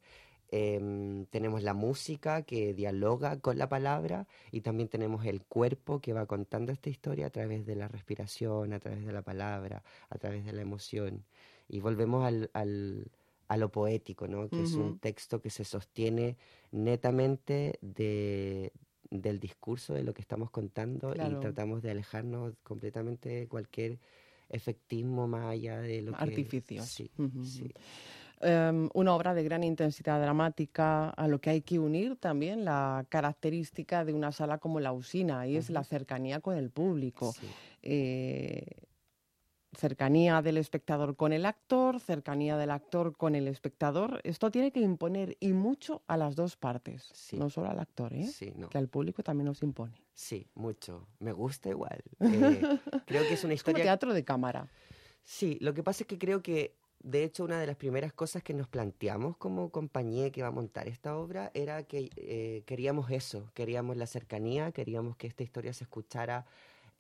Em, 0.54 1.24
tenemos 1.26 1.62
la 1.62 1.72
música 1.72 2.42
que 2.42 2.74
dialoga 2.74 3.40
con 3.40 3.56
la 3.56 3.68
palabra 3.70 4.26
y 4.50 4.60
también 4.60 4.88
tenemos 4.88 5.24
el 5.24 5.40
cuerpo 5.42 6.00
que 6.00 6.12
va 6.12 6.26
contando 6.26 6.72
esta 6.72 6.90
historia 6.90 7.26
a 7.26 7.30
través 7.30 7.64
de 7.64 7.74
la 7.74 7.88
respiración, 7.88 8.74
a 8.74 8.78
través 8.78 9.04
de 9.06 9.12
la 9.12 9.22
palabra, 9.22 9.82
a 10.10 10.18
través 10.18 10.44
de 10.44 10.52
la 10.52 10.60
emoción. 10.60 11.24
Y 11.68 11.80
volvemos 11.80 12.26
al, 12.26 12.50
al- 12.52 13.10
a 13.48 13.56
lo 13.56 13.70
poético, 13.70 14.28
¿no? 14.28 14.48
Que 14.48 14.62
es 14.62 14.74
un 14.74 14.98
texto 14.98 15.40
que 15.40 15.50
se 15.50 15.64
sostiene 15.64 16.36
netamente 16.72 17.78
de, 17.80 18.72
del 19.10 19.38
discurso 19.38 19.94
de 19.94 20.02
lo 20.02 20.12
que 20.14 20.22
estamos 20.22 20.50
contando 20.50 21.12
Claro. 21.12 21.38
y 21.38 21.40
tratamos 21.40 21.82
de 21.82 21.90
alejarnos 21.90 22.54
completamente 22.62 23.28
de 23.28 23.48
cualquier 23.48 23.98
efectismo 24.48 25.28
más 25.28 25.46
allá 25.46 25.80
de 25.80 26.02
lo 26.02 26.12
que... 26.12 26.22
Artificios. 26.24 26.86
Sí, 26.86 27.10
sí. 27.44 27.70
Em, 28.40 28.88
una 28.94 29.14
obra 29.14 29.34
de 29.34 29.44
gran 29.44 29.62
intensidad 29.62 30.20
dramática, 30.20 31.10
a 31.10 31.28
lo 31.28 31.40
que 31.40 31.50
hay 31.50 31.62
que 31.62 31.78
unir 31.78 32.16
también 32.16 32.64
la 32.64 33.06
característica 33.08 34.04
de 34.04 34.12
una 34.12 34.32
sala 34.32 34.58
como 34.58 34.80
la 34.80 34.92
Usina, 34.92 35.46
y 35.46 35.56
es 35.56 35.70
la 35.70 35.84
cercanía 35.84 36.40
con 36.40 36.56
el 36.56 36.70
público. 36.70 37.32
sí. 37.32 37.46
Eh, 37.82 38.64
cercanía 39.76 40.42
del 40.42 40.58
espectador 40.58 41.16
con 41.16 41.32
el 41.32 41.46
actor, 41.46 41.98
cercanía 42.00 42.56
del 42.56 42.70
actor 42.70 43.16
con 43.16 43.34
el 43.34 43.48
espectador. 43.48 44.20
Esto 44.24 44.50
tiene 44.50 44.70
que 44.70 44.80
imponer 44.80 45.36
y 45.40 45.52
mucho 45.52 46.02
a 46.06 46.16
las 46.16 46.36
dos 46.36 46.56
partes, 46.56 47.08
Sí. 47.12 47.36
no 47.38 47.48
solo 47.50 47.70
al 47.70 47.78
actor, 47.78 48.12
¿eh? 48.12 48.26
Sí, 48.26 48.52
no. 48.56 48.68
que 48.68 48.78
al 48.78 48.88
público 48.88 49.22
también 49.22 49.46
nos 49.46 49.62
impone. 49.62 49.94
Sí, 50.14 50.46
mucho. 50.54 51.06
Me 51.20 51.32
gusta 51.32 51.70
igual. 51.70 52.02
Eh, 52.20 52.20
creo 53.06 53.22
que 53.26 53.34
es 53.34 53.44
una 53.44 53.54
Es 53.54 53.62
como 53.62 53.72
historia... 53.78 53.84
teatro 53.84 54.12
de 54.12 54.24
cámara. 54.24 54.68
Sí, 55.24 55.56
lo 55.60 55.72
que 55.72 55.82
pasa 55.82 56.02
es 56.02 56.06
que 56.08 56.18
creo 56.18 56.42
que, 56.42 56.74
de 57.00 57.24
hecho, 57.24 57.44
una 57.44 57.58
de 57.60 57.66
las 57.66 57.76
primeras 57.76 58.12
cosas 58.12 58.42
que 58.42 58.52
nos 58.54 58.68
planteamos 58.68 59.36
como 59.38 59.70
compañía 59.70 60.30
que 60.30 60.42
va 60.42 60.48
a 60.48 60.52
montar 60.52 60.86
esta 60.88 61.16
obra 61.16 61.50
era 61.54 61.84
que 61.84 62.10
eh, 62.16 62.62
queríamos 62.66 63.10
eso, 63.10 63.50
queríamos 63.54 63.96
la 63.96 64.06
cercanía, 64.06 64.70
queríamos 64.72 65.16
que 65.16 65.28
esta 65.28 65.42
historia 65.44 65.72
se 65.72 65.84
escuchara 65.84 66.44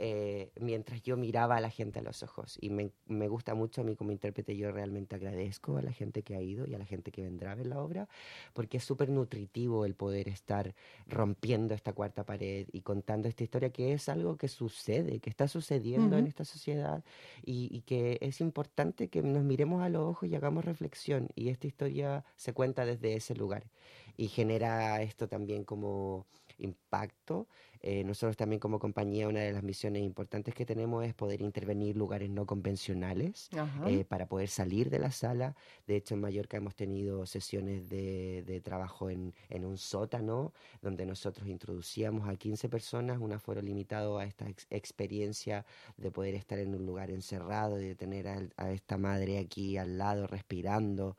eh, 0.04 0.50
mientras 0.58 1.00
yo 1.02 1.16
miraba 1.16 1.58
a 1.58 1.60
la 1.60 1.70
gente 1.70 2.00
a 2.00 2.02
los 2.02 2.24
ojos. 2.24 2.58
Y 2.60 2.70
me, 2.70 2.90
me 3.06 3.28
gusta 3.28 3.54
mucho 3.54 3.82
a 3.82 3.84
mí 3.84 3.94
como 3.94 4.10
intérprete, 4.10 4.56
yo 4.56 4.72
realmente 4.72 5.14
agradezco 5.14 5.76
a 5.76 5.82
la 5.82 5.92
gente 5.92 6.24
que 6.24 6.34
ha 6.34 6.42
ido 6.42 6.66
y 6.66 6.74
a 6.74 6.78
la 6.78 6.84
gente 6.84 7.12
que 7.12 7.22
vendrá 7.22 7.52
a 7.52 7.54
ver 7.54 7.68
la 7.68 7.80
obra, 7.80 8.08
porque 8.52 8.78
es 8.78 8.84
súper 8.84 9.10
nutritivo 9.10 9.84
el 9.84 9.94
poder 9.94 10.26
estar 10.26 10.74
rompiendo 11.06 11.72
esta 11.72 11.92
cuarta 11.92 12.26
pared 12.26 12.66
y 12.72 12.80
contando 12.80 13.28
esta 13.28 13.44
historia 13.44 13.70
que 13.70 13.92
es 13.92 14.08
algo 14.08 14.36
que 14.36 14.48
sucede, 14.48 15.20
que 15.20 15.30
está 15.30 15.46
sucediendo 15.46 16.18
en 16.18 16.26
esta 16.26 16.44
sociedad 16.44 17.04
y, 17.44 17.68
y 17.70 17.82
que 17.82 18.18
es 18.22 18.40
importante 18.40 19.06
que 19.06 19.22
nos 19.22 19.44
miremos 19.44 19.84
a 19.84 19.88
los 19.88 20.02
ojos 20.02 20.28
y 20.28 20.34
hagamos 20.34 20.64
reflexión. 20.64 21.28
Y 21.36 21.50
esta 21.50 21.68
historia 21.68 22.24
se 22.34 22.52
cuenta 22.52 22.84
desde 22.84 23.14
ese 23.14 23.36
lugar 23.36 23.70
y 24.16 24.26
genera 24.26 25.00
esto 25.00 25.28
también 25.28 25.62
como 25.62 26.26
impacto. 26.58 27.48
Eh, 27.80 28.04
nosotros 28.04 28.36
también 28.36 28.60
como 28.60 28.78
compañía, 28.78 29.28
una 29.28 29.40
de 29.40 29.52
las 29.52 29.62
misiones 29.62 30.02
importantes 30.02 30.54
que 30.54 30.64
tenemos 30.64 31.04
es 31.04 31.14
poder 31.14 31.40
intervenir 31.42 31.96
lugares 31.96 32.30
no 32.30 32.46
convencionales 32.46 33.50
eh, 33.82 34.04
para 34.04 34.26
poder 34.28 34.48
salir 34.48 34.88
de 34.90 34.98
la 34.98 35.10
sala. 35.10 35.56
De 35.86 35.96
hecho, 35.96 36.14
en 36.14 36.20
Mallorca 36.20 36.56
hemos 36.56 36.74
tenido 36.76 37.26
sesiones 37.26 37.88
de, 37.88 38.42
de 38.46 38.60
trabajo 38.60 39.10
en, 39.10 39.34
en 39.48 39.64
un 39.64 39.78
sótano, 39.78 40.52
donde 40.80 41.06
nosotros 41.06 41.48
introducíamos 41.48 42.28
a 42.28 42.36
15 42.36 42.68
personas, 42.68 43.18
un 43.18 43.32
aforo 43.32 43.60
limitado 43.62 44.18
a 44.18 44.24
esta 44.24 44.48
ex- 44.48 44.66
experiencia 44.70 45.64
de 45.96 46.10
poder 46.10 46.34
estar 46.34 46.58
en 46.58 46.74
un 46.74 46.86
lugar 46.86 47.10
encerrado 47.10 47.80
y 47.80 47.86
de 47.88 47.94
tener 47.96 48.28
a, 48.28 48.70
esta 48.72 48.96
madre 48.98 49.38
aquí 49.38 49.76
al 49.76 49.98
lado 49.98 50.26
respirando. 50.26 51.16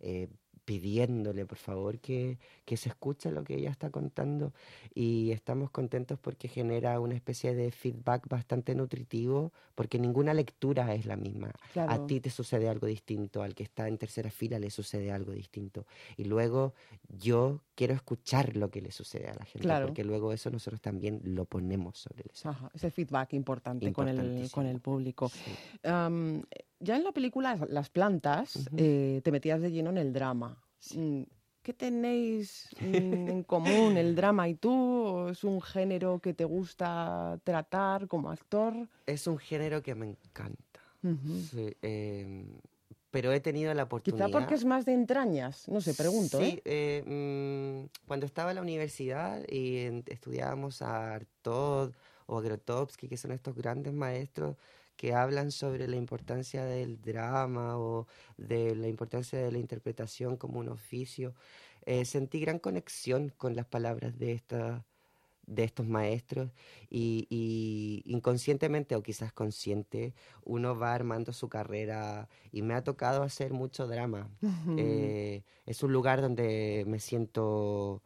eh, 0.00 0.28
pidiéndole 0.66 1.46
por 1.46 1.56
favor 1.58 1.98
que, 2.00 2.38
que 2.66 2.76
se 2.76 2.88
escuche 2.90 3.30
lo 3.30 3.44
que 3.44 3.54
ella 3.54 3.70
está 3.70 3.88
contando 3.88 4.52
y 4.94 5.30
estamos 5.30 5.70
contentos 5.70 6.18
porque 6.18 6.48
genera 6.48 6.98
una 7.00 7.14
especie 7.14 7.54
de 7.54 7.70
feedback 7.70 8.28
bastante 8.28 8.74
nutritivo 8.74 9.52
porque 9.76 9.98
ninguna 9.98 10.34
lectura 10.34 10.92
es 10.94 11.06
la 11.06 11.16
misma. 11.16 11.52
Claro. 11.72 11.92
A 11.92 12.06
ti 12.06 12.20
te 12.20 12.30
sucede 12.30 12.68
algo 12.68 12.86
distinto, 12.88 13.42
al 13.42 13.54
que 13.54 13.62
está 13.62 13.86
en 13.86 13.96
tercera 13.96 14.30
fila 14.30 14.58
le 14.58 14.70
sucede 14.70 15.12
algo 15.12 15.32
distinto. 15.32 15.86
Y 16.16 16.24
luego 16.24 16.74
yo 17.08 17.62
quiero 17.76 17.94
escuchar 17.94 18.56
lo 18.56 18.68
que 18.70 18.80
le 18.82 18.90
sucede 18.90 19.28
a 19.28 19.34
la 19.34 19.44
gente, 19.44 19.60
Claro. 19.60 19.86
porque 19.86 20.02
luego 20.02 20.32
eso 20.32 20.50
nosotros 20.50 20.80
también 20.80 21.20
lo 21.22 21.44
ponemos 21.44 21.98
sobre 21.98 22.24
el. 22.24 22.30
Ajá, 22.48 22.70
ese 22.74 22.90
feedback 22.90 23.34
importante 23.34 23.92
con 23.92 24.08
el, 24.08 24.50
con 24.50 24.66
el 24.66 24.80
público. 24.80 25.28
Sí. 25.28 25.52
Am, 25.84 26.42
ya 26.80 26.96
en 26.96 27.04
la 27.04 27.12
película 27.12 27.58
Las 27.68 27.90
plantas 27.90 28.68
eh, 28.76 29.20
te 29.24 29.32
metías 29.32 29.60
de 29.60 29.70
lleno 29.70 29.90
en 29.90 29.98
el 29.98 30.12
drama. 30.12 30.62
Sí. 30.78 30.98
Mm, 30.98 31.24
¿Qué 31.62 31.72
tenéis 31.72 32.68
mm, 32.80 33.28
en 33.28 33.42
común 33.42 33.96
el 33.96 34.14
drama 34.14 34.48
y 34.48 34.54
tú? 34.54 34.72
¿O 34.72 35.28
¿Es 35.30 35.42
un 35.42 35.60
género 35.60 36.20
que 36.20 36.32
te 36.32 36.44
gusta 36.44 37.40
tratar 37.42 38.06
como 38.06 38.30
actor? 38.30 38.88
Es 39.06 39.26
un 39.26 39.38
género 39.38 39.82
que 39.82 39.94
me 39.94 40.06
encanta. 40.06 40.80
Ujú. 41.02 41.34
Sí, 41.50 41.76
em, 41.82 42.46
pero 43.10 43.32
he 43.32 43.40
tenido 43.40 43.72
la 43.74 43.84
oportunidad. 43.84 44.26
Quizá 44.26 44.38
porque 44.38 44.54
es 44.54 44.64
más 44.64 44.84
de 44.84 44.92
entrañas, 44.92 45.68
no 45.68 45.80
sé, 45.80 45.94
pregunto. 45.94 46.38
Sí, 46.38 46.62
¿eh? 46.64 47.02
eh, 47.06 47.86
mm, 47.86 48.06
cuando 48.06 48.26
estaba 48.26 48.50
en 48.50 48.56
la 48.56 48.62
universidad 48.62 49.42
y 49.48 50.02
estudiábamos 50.06 50.82
a 50.82 51.14
Artaud 51.14 51.92
o 52.26 52.38
a 52.38 52.42
Grotowski, 52.42 53.08
que 53.08 53.16
son 53.16 53.32
estos 53.32 53.54
grandes 53.56 53.92
maestros 53.92 54.56
que 54.96 55.14
hablan 55.14 55.50
sobre 55.50 55.88
la 55.88 55.96
importancia 55.96 56.64
del 56.64 57.00
drama 57.00 57.78
o 57.78 58.06
de 58.36 58.74
la 58.74 58.88
importancia 58.88 59.38
de 59.38 59.52
la 59.52 59.58
interpretación 59.58 60.36
como 60.36 60.58
un 60.60 60.68
oficio, 60.68 61.34
eh, 61.84 62.04
sentí 62.04 62.40
gran 62.40 62.58
conexión 62.58 63.32
con 63.36 63.54
las 63.56 63.66
palabras 63.66 64.18
de 64.18 64.32
esta 64.32 64.84
de 65.46 65.64
estos 65.64 65.86
maestros 65.86 66.50
y, 66.90 67.26
y 67.30 68.02
inconscientemente 68.06 68.96
o 68.96 69.02
quizás 69.02 69.32
consciente 69.32 70.12
uno 70.44 70.76
va 70.76 70.92
armando 70.92 71.32
su 71.32 71.48
carrera 71.48 72.28
y 72.52 72.62
me 72.62 72.74
ha 72.74 72.82
tocado 72.82 73.22
hacer 73.22 73.52
mucho 73.52 73.86
drama. 73.86 74.28
Eh, 74.76 75.44
es 75.64 75.82
un 75.82 75.92
lugar 75.92 76.20
donde 76.20 76.84
me 76.86 76.98
siento 76.98 78.02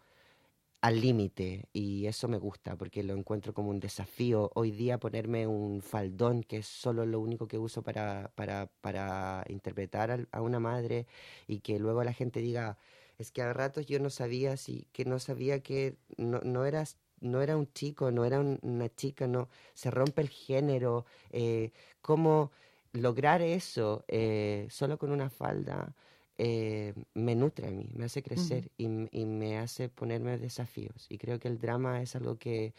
al 0.81 1.01
límite 1.01 1.69
y 1.73 2.07
eso 2.07 2.27
me 2.29 2.39
gusta 2.39 2.77
porque 2.77 3.03
lo 3.03 3.15
encuentro 3.15 3.53
como 3.55 3.71
un 3.71 3.81
desafío. 3.81 4.51
Hoy 4.55 4.71
día 4.71 4.99
ponerme 4.99 5.47
un 5.47 5.83
faldón, 5.83 6.43
que 6.43 6.59
es 6.59 6.67
solo 6.67 7.05
lo 7.07 7.21
único 7.21 7.47
que 7.49 7.59
uso 7.59 7.83
para, 7.83 8.33
para, 8.35 8.67
para 8.81 9.45
interpretar 9.49 10.27
a 10.33 10.41
una 10.43 10.59
madre 10.61 11.07
y 11.47 11.61
que 11.61 11.79
luego 11.79 12.03
la 12.05 12.13
gente 12.15 12.41
diga, 12.41 12.79
es 13.19 13.31
que 13.31 13.43
a 13.43 13.53
ratos 13.53 13.87
yo 13.87 13.99
no 14.01 14.09
sabía 14.11 14.57
si, 14.57 14.87
que 14.93 15.05
no 15.05 15.19
sabía 15.19 15.63
que 15.63 15.97
no, 16.17 16.41
no 16.45 16.65
eras 16.67 16.97
no 17.21 17.43
era 17.43 17.55
un 17.59 17.71
chico, 17.75 18.11
no 18.11 18.25
era 18.25 18.41
un- 18.41 18.59
una 18.63 18.89
chica, 18.95 19.27
no, 19.27 19.51
se 19.75 19.91
rompe 19.91 20.23
el 20.23 20.31
género, 20.31 21.05
eh, 21.31 21.71
cómo 22.01 22.51
lograr 22.93 23.43
eso 23.43 24.05
eh, 24.09 24.67
solo 24.71 24.99
con 24.99 25.11
una 25.13 25.29
falda 25.31 25.95
eh, 26.43 26.95
me 27.13 27.35
nutre 27.35 27.69
a 27.69 27.71
mí, 27.71 27.91
me 27.93 28.07
hace 28.07 28.23
crecer 28.23 28.71
y, 28.79 28.89
me 28.89 29.59
hace 29.59 29.91
ponerme 29.91 30.39
desafíos. 30.39 31.05
Y 31.11 31.19
creo 31.19 31.39
que 31.39 31.49
el 31.49 31.59
drama 31.59 32.01
es 32.01 32.17
algo 32.17 32.39
que 32.39 32.73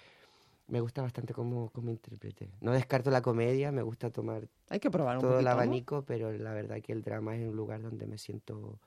me 0.68 0.82
gusta 0.82 1.04
bastante 1.04 1.36
como, 1.36 1.70
como 1.70 1.92
intérprete. 1.92 2.50
No 2.60 2.72
descarto 2.72 3.12
la 3.12 3.22
comedia, 3.22 3.72
me 3.72 3.84
gusta 3.84 4.10
tomar 4.10 4.48
Hay 4.70 4.80
que 4.80 4.90
probar 4.90 5.18
un 5.18 5.22
todo 5.22 5.34
el 5.34 5.46
poquito, 5.46 5.50
¿no? 5.50 5.62
abanico, 5.62 6.04
pero 6.08 6.32
la 6.32 6.54
verdad 6.54 6.82
que 6.82 6.92
el 6.92 7.04
drama 7.04 7.38
es 7.38 7.48
un 7.48 7.56
lugar 7.56 7.84
donde 7.84 8.08
me 8.08 8.18
siento, 8.18 8.80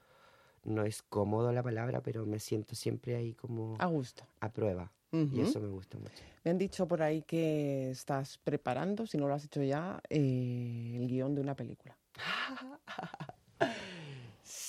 no 0.64 0.83
es 0.83 1.03
cómodo 1.03 1.53
la 1.53 1.62
palabra, 1.62 2.01
pero 2.01 2.27
me 2.27 2.41
siento 2.41 2.75
siempre 2.75 3.14
ahí 3.14 3.33
como 3.33 3.77
A 3.79 3.87
gusto. 3.87 4.25
a 4.41 4.53
prueba. 4.53 4.91
Y 5.12 5.41
eso 5.41 5.61
me 5.61 5.68
gusta 5.68 5.97
mucho. 5.99 6.25
Me 6.43 6.51
han 6.51 6.59
dicho 6.59 6.89
por 6.89 7.01
ahí 7.01 7.22
que 7.22 7.91
estás 7.91 8.39
preparando, 8.39 9.07
si 9.07 9.18
no 9.18 9.29
lo 9.29 9.35
has 9.35 9.45
hecho 9.45 9.62
ya, 9.62 10.01
eh, 10.11 10.97
el 10.97 11.07
guion 11.07 11.37
de 11.37 11.43
una 11.43 11.55
película. 11.55 11.97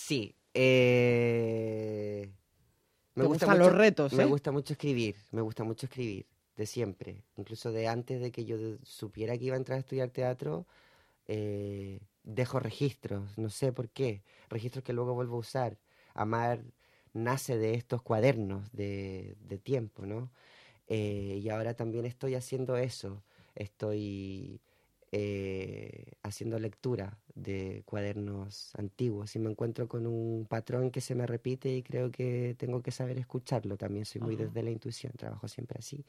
Sí. 0.08 0.36
eh, 0.54 2.30
Te 3.16 3.24
gustan 3.24 3.58
los 3.58 3.74
retos, 3.74 4.14
Me 4.14 4.24
¿eh? 4.24 4.28
gusta 4.28 4.52
mucho 4.52 4.74
escribir, 4.74 5.16
me 5.32 5.42
gusta 5.42 5.64
mucho 5.64 5.88
escribir, 5.88 6.28
de 6.56 6.66
siempre. 6.68 7.24
Incluso 7.38 7.72
de 7.72 7.88
antes 7.88 8.22
de 8.22 8.32
que 8.32 8.46
yo 8.46 8.58
supiera 8.84 9.36
que 9.38 9.46
iba 9.46 9.56
a 9.56 9.58
entrar 9.58 9.78
a 9.78 9.80
estudiar 9.80 10.10
teatro, 10.10 10.68
eh, 11.28 12.02
dejo 12.24 12.60
registros, 12.60 13.36
no 13.38 13.50
sé 13.50 13.74
por 13.74 13.90
qué, 13.90 14.22
registros 14.50 14.84
que 14.84 14.94
luego 14.94 15.16
vuelvo 15.16 15.38
a 15.38 15.40
usar. 15.40 15.78
Amar 16.14 16.62
nace 17.14 17.58
de 17.58 17.74
estos 17.74 18.04
cuadernos 18.04 18.72
de, 18.74 19.36
de 19.40 19.58
tiempo, 19.58 20.06
¿no? 20.06 20.30
Eh, 20.88 21.40
y 21.42 21.50
ahora 21.50 21.74
también 21.76 22.06
estoy 22.06 22.36
haciendo 22.36 22.78
eso, 22.78 23.24
estoy 23.56 24.62
eh, 25.18 26.12
haciendo 26.24 26.60
lectura 26.60 27.18
de 27.36 27.84
cuadernos 27.86 28.76
antiguos 28.76 29.34
y 29.38 29.40
me 29.40 29.50
encuentro 29.50 29.88
con 29.88 30.06
un 30.08 30.46
patrón 30.46 30.92
que 30.92 31.00
se 31.00 31.16
me 31.16 31.26
repite 31.26 31.74
y 31.74 31.84
creo 31.84 32.12
que 32.12 32.54
tengo 32.58 32.82
que 32.82 32.92
saber 32.92 33.18
escucharlo. 33.18 33.78
También 33.78 34.04
soy 34.06 34.20
muy 34.22 34.36
Ajá. 34.36 34.46
desde 34.48 34.62
la 34.62 34.72
intuición, 34.72 35.14
trabajo 35.18 35.48
siempre 35.48 35.78
así. 35.80 36.06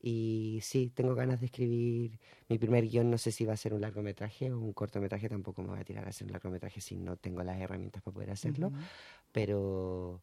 Y 0.00 0.60
sí, 0.62 0.90
tengo 0.94 1.14
ganas 1.16 1.40
de 1.40 1.46
escribir 1.46 2.20
mi 2.48 2.58
primer 2.58 2.86
guion, 2.88 3.10
no 3.10 3.18
sé 3.18 3.32
si 3.32 3.44
va 3.44 3.54
a 3.54 3.56
ser 3.56 3.74
un 3.74 3.80
largometraje 3.80 4.52
o 4.52 4.60
un 4.60 4.72
cortometraje, 4.72 5.28
tampoco 5.28 5.62
me 5.62 5.70
voy 5.70 5.80
a 5.80 5.84
tirar 5.84 6.06
a 6.06 6.10
hacer 6.10 6.26
un 6.26 6.32
largometraje 6.32 6.80
si 6.80 6.96
no 6.96 7.16
tengo 7.16 7.42
las 7.42 7.58
herramientas 7.60 8.02
para 8.02 8.14
poder 8.14 8.30
hacerlo, 8.30 8.68
Ujú. 8.68 8.88
pero 9.32 10.22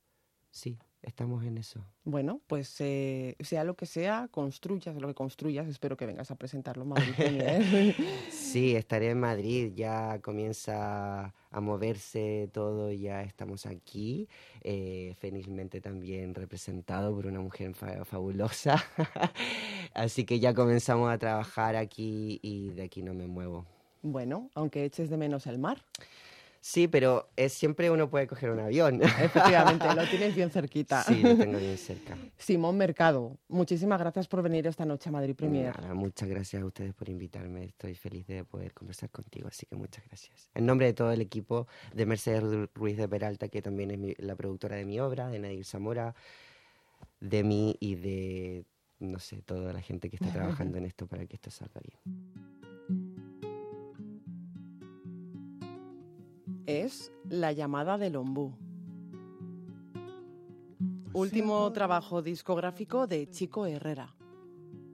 sí, 0.51 0.79
estamos 1.05 1.43
en 1.45 1.57
eso. 1.57 1.79
Bueno, 2.03 2.41
pues 2.47 2.75
eh, 2.81 3.35
sea 3.39 3.63
lo 3.63 3.75
que 3.75 3.85
sea, 3.85 4.27
construyas 4.31 4.95
lo 4.95 5.07
que 5.07 5.13
construyas, 5.13 5.67
espero 5.67 5.95
que 5.97 6.05
vengas 6.05 6.31
a 6.31 6.35
presentarlo 6.35 6.83
en 6.83 6.89
Madrid 6.89 7.13
Premier. 7.15 7.95
Sí, 8.29 8.75
estaré 8.75 9.09
en 9.09 9.19
Madrid, 9.19 9.73
ya 9.75 10.19
comienza 10.21 11.33
a 11.51 11.61
moverse 11.61 12.49
todo, 12.53 12.91
ya 12.91 13.21
estamos 13.23 13.65
aquí, 13.65 14.27
eh, 14.61 15.13
felizmente 15.19 15.81
también 15.81 16.33
representado 16.33 17.13
por 17.13 17.27
una 17.27 17.39
mujer 17.41 17.73
fa- 17.73 18.05
fabulosa, 18.05 18.81
así 19.93 20.25
que 20.25 20.39
ya 20.39 20.53
comenzamos 20.53 21.11
a 21.11 21.17
trabajar 21.17 21.75
aquí 21.75 22.39
y 22.41 22.69
de 22.69 22.83
aquí 22.83 23.01
no 23.03 23.13
me 23.13 23.27
muevo. 23.27 23.65
bueno, 24.01 24.49
aunque 24.55 24.85
eches 24.85 25.09
de 25.09 25.17
menos 25.17 25.47
el 25.47 25.57
mar, 25.59 25.81
Sí, 26.67 26.87
pero 26.87 27.29
es, 27.35 27.53
siempre 27.53 27.91
uno 27.91 28.09
puede 28.09 28.25
coger 28.25 28.49
un 28.49 28.59
avión. 28.59 28.99
efectivamente, 29.21 29.85
lo 29.93 30.03
tienes 30.09 30.33
bien 30.35 30.49
cerquita. 30.49 31.03
Sí, 31.03 31.21
lo 31.21 31.37
tengo 31.37 31.59
bien 31.59 31.77
cerca. 31.77 32.17
Simón 32.39 32.75
Mercado, 32.75 33.37
muchísimas 33.49 33.99
gracias 33.99 34.27
por 34.27 34.41
venir 34.41 34.65
esta 34.65 34.83
noche 34.83 35.09
a 35.09 35.11
Madrid 35.11 35.35
Premier. 35.35 35.79
Nada, 35.79 35.93
muchas 35.93 36.27
gracias 36.27 36.63
a 36.63 36.65
ustedes 36.65 36.95
por 36.95 37.07
invitarme. 37.07 37.65
Estoy 37.65 37.93
feliz 37.93 38.25
de 38.25 38.43
poder 38.45 38.73
conversar 38.73 39.11
contigo, 39.11 39.47
así 39.47 39.67
que 39.67 39.75
muchas 39.75 40.03
gracias. 40.07 40.49
En 40.55 40.65
nombre 40.65 40.87
de 40.87 40.93
todo 40.93 41.11
el 41.11 41.21
equipo 41.21 41.67
de 41.93 42.07
Mercedes 42.07 42.41
Ru- 42.41 42.69
Ruiz 42.73 42.97
de 42.97 43.07
Peralta, 43.07 43.47
que 43.47 43.61
también 43.61 43.91
es 43.91 43.99
mi- 43.99 44.15
la 44.17 44.35
productora 44.35 44.75
de 44.75 44.85
mi 44.85 44.99
obra, 44.99 45.27
de 45.29 45.37
Nadir 45.37 45.65
Zamora, 45.65 46.15
de 47.19 47.43
mí 47.43 47.75
y 47.79 47.93
de, 47.93 48.65
no 48.97 49.19
sé, 49.19 49.43
toda 49.43 49.71
la 49.71 49.81
gente 49.83 50.09
que 50.09 50.15
está 50.15 50.29
trabajando 50.73 50.79
en 50.79 50.85
esto 50.85 51.05
para 51.05 51.27
que 51.27 51.35
esto 51.35 51.51
salga 51.51 51.79
bien. 51.79 52.33
Es 56.65 57.11
La 57.29 57.51
llamada 57.51 57.99
del 57.99 58.15
ombú. 58.15 58.51
Último 61.13 61.71
trabajo 61.71 62.23
discográfico 62.23 63.05
de 63.05 63.29
Chico 63.29 63.67
Herrera. 63.67 64.15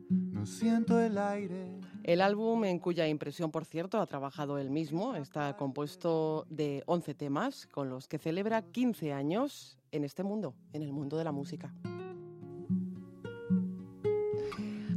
No 0.09 0.45
siento 0.45 0.99
el 0.99 1.17
aire. 1.17 1.80
El 2.03 2.19
álbum, 2.19 2.65
en 2.65 2.78
cuya 2.78 3.07
impresión, 3.07 3.51
por 3.51 3.63
cierto, 3.63 4.01
ha 4.01 4.05
trabajado 4.05 4.57
él 4.57 4.69
mismo, 4.69 5.15
está 5.15 5.55
compuesto 5.55 6.45
de 6.49 6.84
11 6.88 7.13
temas 7.13 7.67
con 7.67 7.89
los 7.89 8.09
que 8.09 8.17
celebra 8.17 8.63
15 8.63 9.13
años 9.13 9.80
en 9.93 10.03
este 10.03 10.24
mundo, 10.24 10.55
en 10.74 10.82
el 10.82 10.91
mundo 10.91 11.17
de 11.17 11.24
la 11.24 11.32
música. 11.32 11.74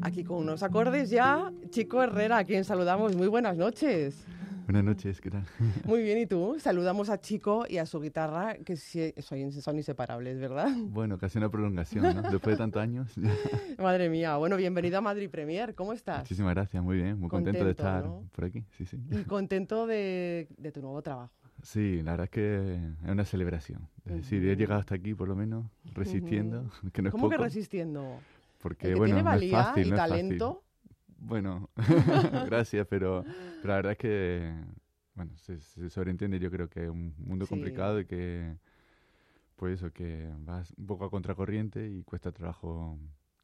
Aquí 0.03 0.25
con 0.25 0.39
unos 0.39 0.65
acordes 0.65 1.09
ya, 1.09 1.53
Chico 1.71 2.03
Herrera, 2.03 2.39
a 2.39 2.45
quien 2.45 2.65
saludamos. 2.65 3.15
Muy 3.15 3.29
buenas 3.29 3.57
noches. 3.57 4.27
Buenas 4.67 4.85
noches, 4.85 5.21
¿qué 5.21 5.31
tal? 5.31 5.45
Muy 5.85 6.03
bien, 6.03 6.19
¿y 6.19 6.27
tú? 6.27 6.57
Saludamos 6.59 7.11
a 7.11 7.21
Chico 7.21 7.67
y 7.69 7.77
a 7.77 7.85
su 7.85 8.01
guitarra, 8.01 8.57
que 8.65 8.77
son, 8.77 9.77
inseparables, 9.77 10.39
¿verdad? 10.41 10.69
Bueno, 10.87 11.19
casi 11.19 11.37
una 11.37 11.51
prolongación, 11.51 12.15
¿no? 12.15 12.23
Después 12.23 12.55
de 12.55 12.57
tantos 12.57 12.81
años. 12.83 13.13
Madre 13.79 14.09
mía, 14.09 14.37
bueno, 14.39 14.57
bienvenido 14.57 14.99
a 14.99 15.01
Madrid 15.03 15.29
Premier, 15.29 15.75
¿cómo 15.75 15.93
estás? 15.93 16.21
Muchísimas 16.21 16.55
gracias, 16.55 16.83
muy 16.83 16.97
bien, 16.97 17.21
muy 17.21 17.29
contento, 17.29 17.59
de 17.65 17.75
Contento, 17.75 17.89
estar 17.89 18.05
¿no? 18.05 18.29
por 18.33 18.45
aquí. 18.47 18.65
Sí, 18.79 18.87
sí. 18.87 18.99
Y 19.11 19.25
contento 19.25 19.87
de, 19.87 20.49
de 20.57 20.73
tu 20.73 20.81
nuevo 20.81 21.03
trabajo. 21.03 21.35
Sí, 21.63 22.01
la 22.03 22.13
verdad 22.13 22.25
es 22.25 22.31
que 22.31 22.75
es 23.05 23.11
una 23.11 23.25
celebración. 23.25 23.87
Es 24.07 24.17
decir, 24.17 24.43
he 24.45 24.53
Ujú. 24.53 24.59
llegado 24.59 24.81
hasta 24.81 24.95
aquí 24.95 25.15
por 25.15 25.29
lo 25.29 25.37
menos 25.37 25.67
resistiendo, 25.93 26.71
que 26.93 27.03
no 27.03 27.09
es 27.09 27.13
¿Cómo 27.13 27.29
que 27.29 27.37
poco. 27.37 27.45
resistiendo? 27.45 28.19
Porque, 28.63 28.87
El 28.89 28.95
que 28.95 28.99
bueno, 28.99 29.15
tiene 29.17 29.23
no 29.23 29.31
es 29.31 29.35
valía 29.37 29.65
fácil, 29.65 29.87
y 29.87 29.91
no 29.91 29.97
talento, 29.97 30.64
Bueno, 31.27 31.71
gracias, 32.45 32.87
pero, 32.89 33.25
pero 33.61 33.73
la 33.73 33.77
verdad 33.77 33.93
es 33.93 33.99
que, 33.99 34.55
bueno, 35.15 35.37
se, 35.39 35.59
se 35.61 35.89
sobreentiende 35.91 36.39
yo 36.39 36.51
creo 36.51 36.69
que 36.69 36.85
es 36.85 36.91
un 36.91 37.15
mundo 37.19 37.49
Sí. 37.49 37.49
complicado 37.49 38.01
y 38.01 38.07
que, 38.07 38.59
pues 39.57 39.75
eso, 39.81 39.93
que 39.93 40.31
vas 40.41 40.73
un 40.77 40.87
poco 40.87 41.05
a 41.07 41.11
contracorriente 41.11 41.89
y 41.91 42.03
cuesta 42.05 42.33
trabajo 42.33 42.99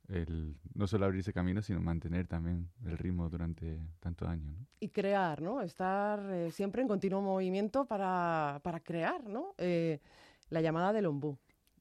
el 0.09 0.57
no 0.75 0.87
solo 0.87 1.07
abrirse 1.07 1.33
camino, 1.33 1.63
sino 1.63 1.81
mantener 1.81 2.27
también 2.27 2.71
el 2.85 2.99
ritmo 2.99 3.29
durante 3.31 3.81
tantos 4.01 4.29
años, 4.29 4.55
¿no? 4.59 4.67
y 4.79 4.89
crear, 4.89 5.43
¿no? 5.43 5.61
Estar 5.61 6.21
eh, 6.33 6.51
siempre 6.51 6.83
en 6.83 6.89
continuo 6.89 7.21
movimiento 7.21 7.87
para, 7.87 8.61
para 8.63 8.81
crear, 8.81 9.25
¿no? 9.29 9.55
Eh, 9.59 10.01
la 10.49 10.61
llamada 10.63 10.93
del 10.93 11.07
ombú. 11.07 11.39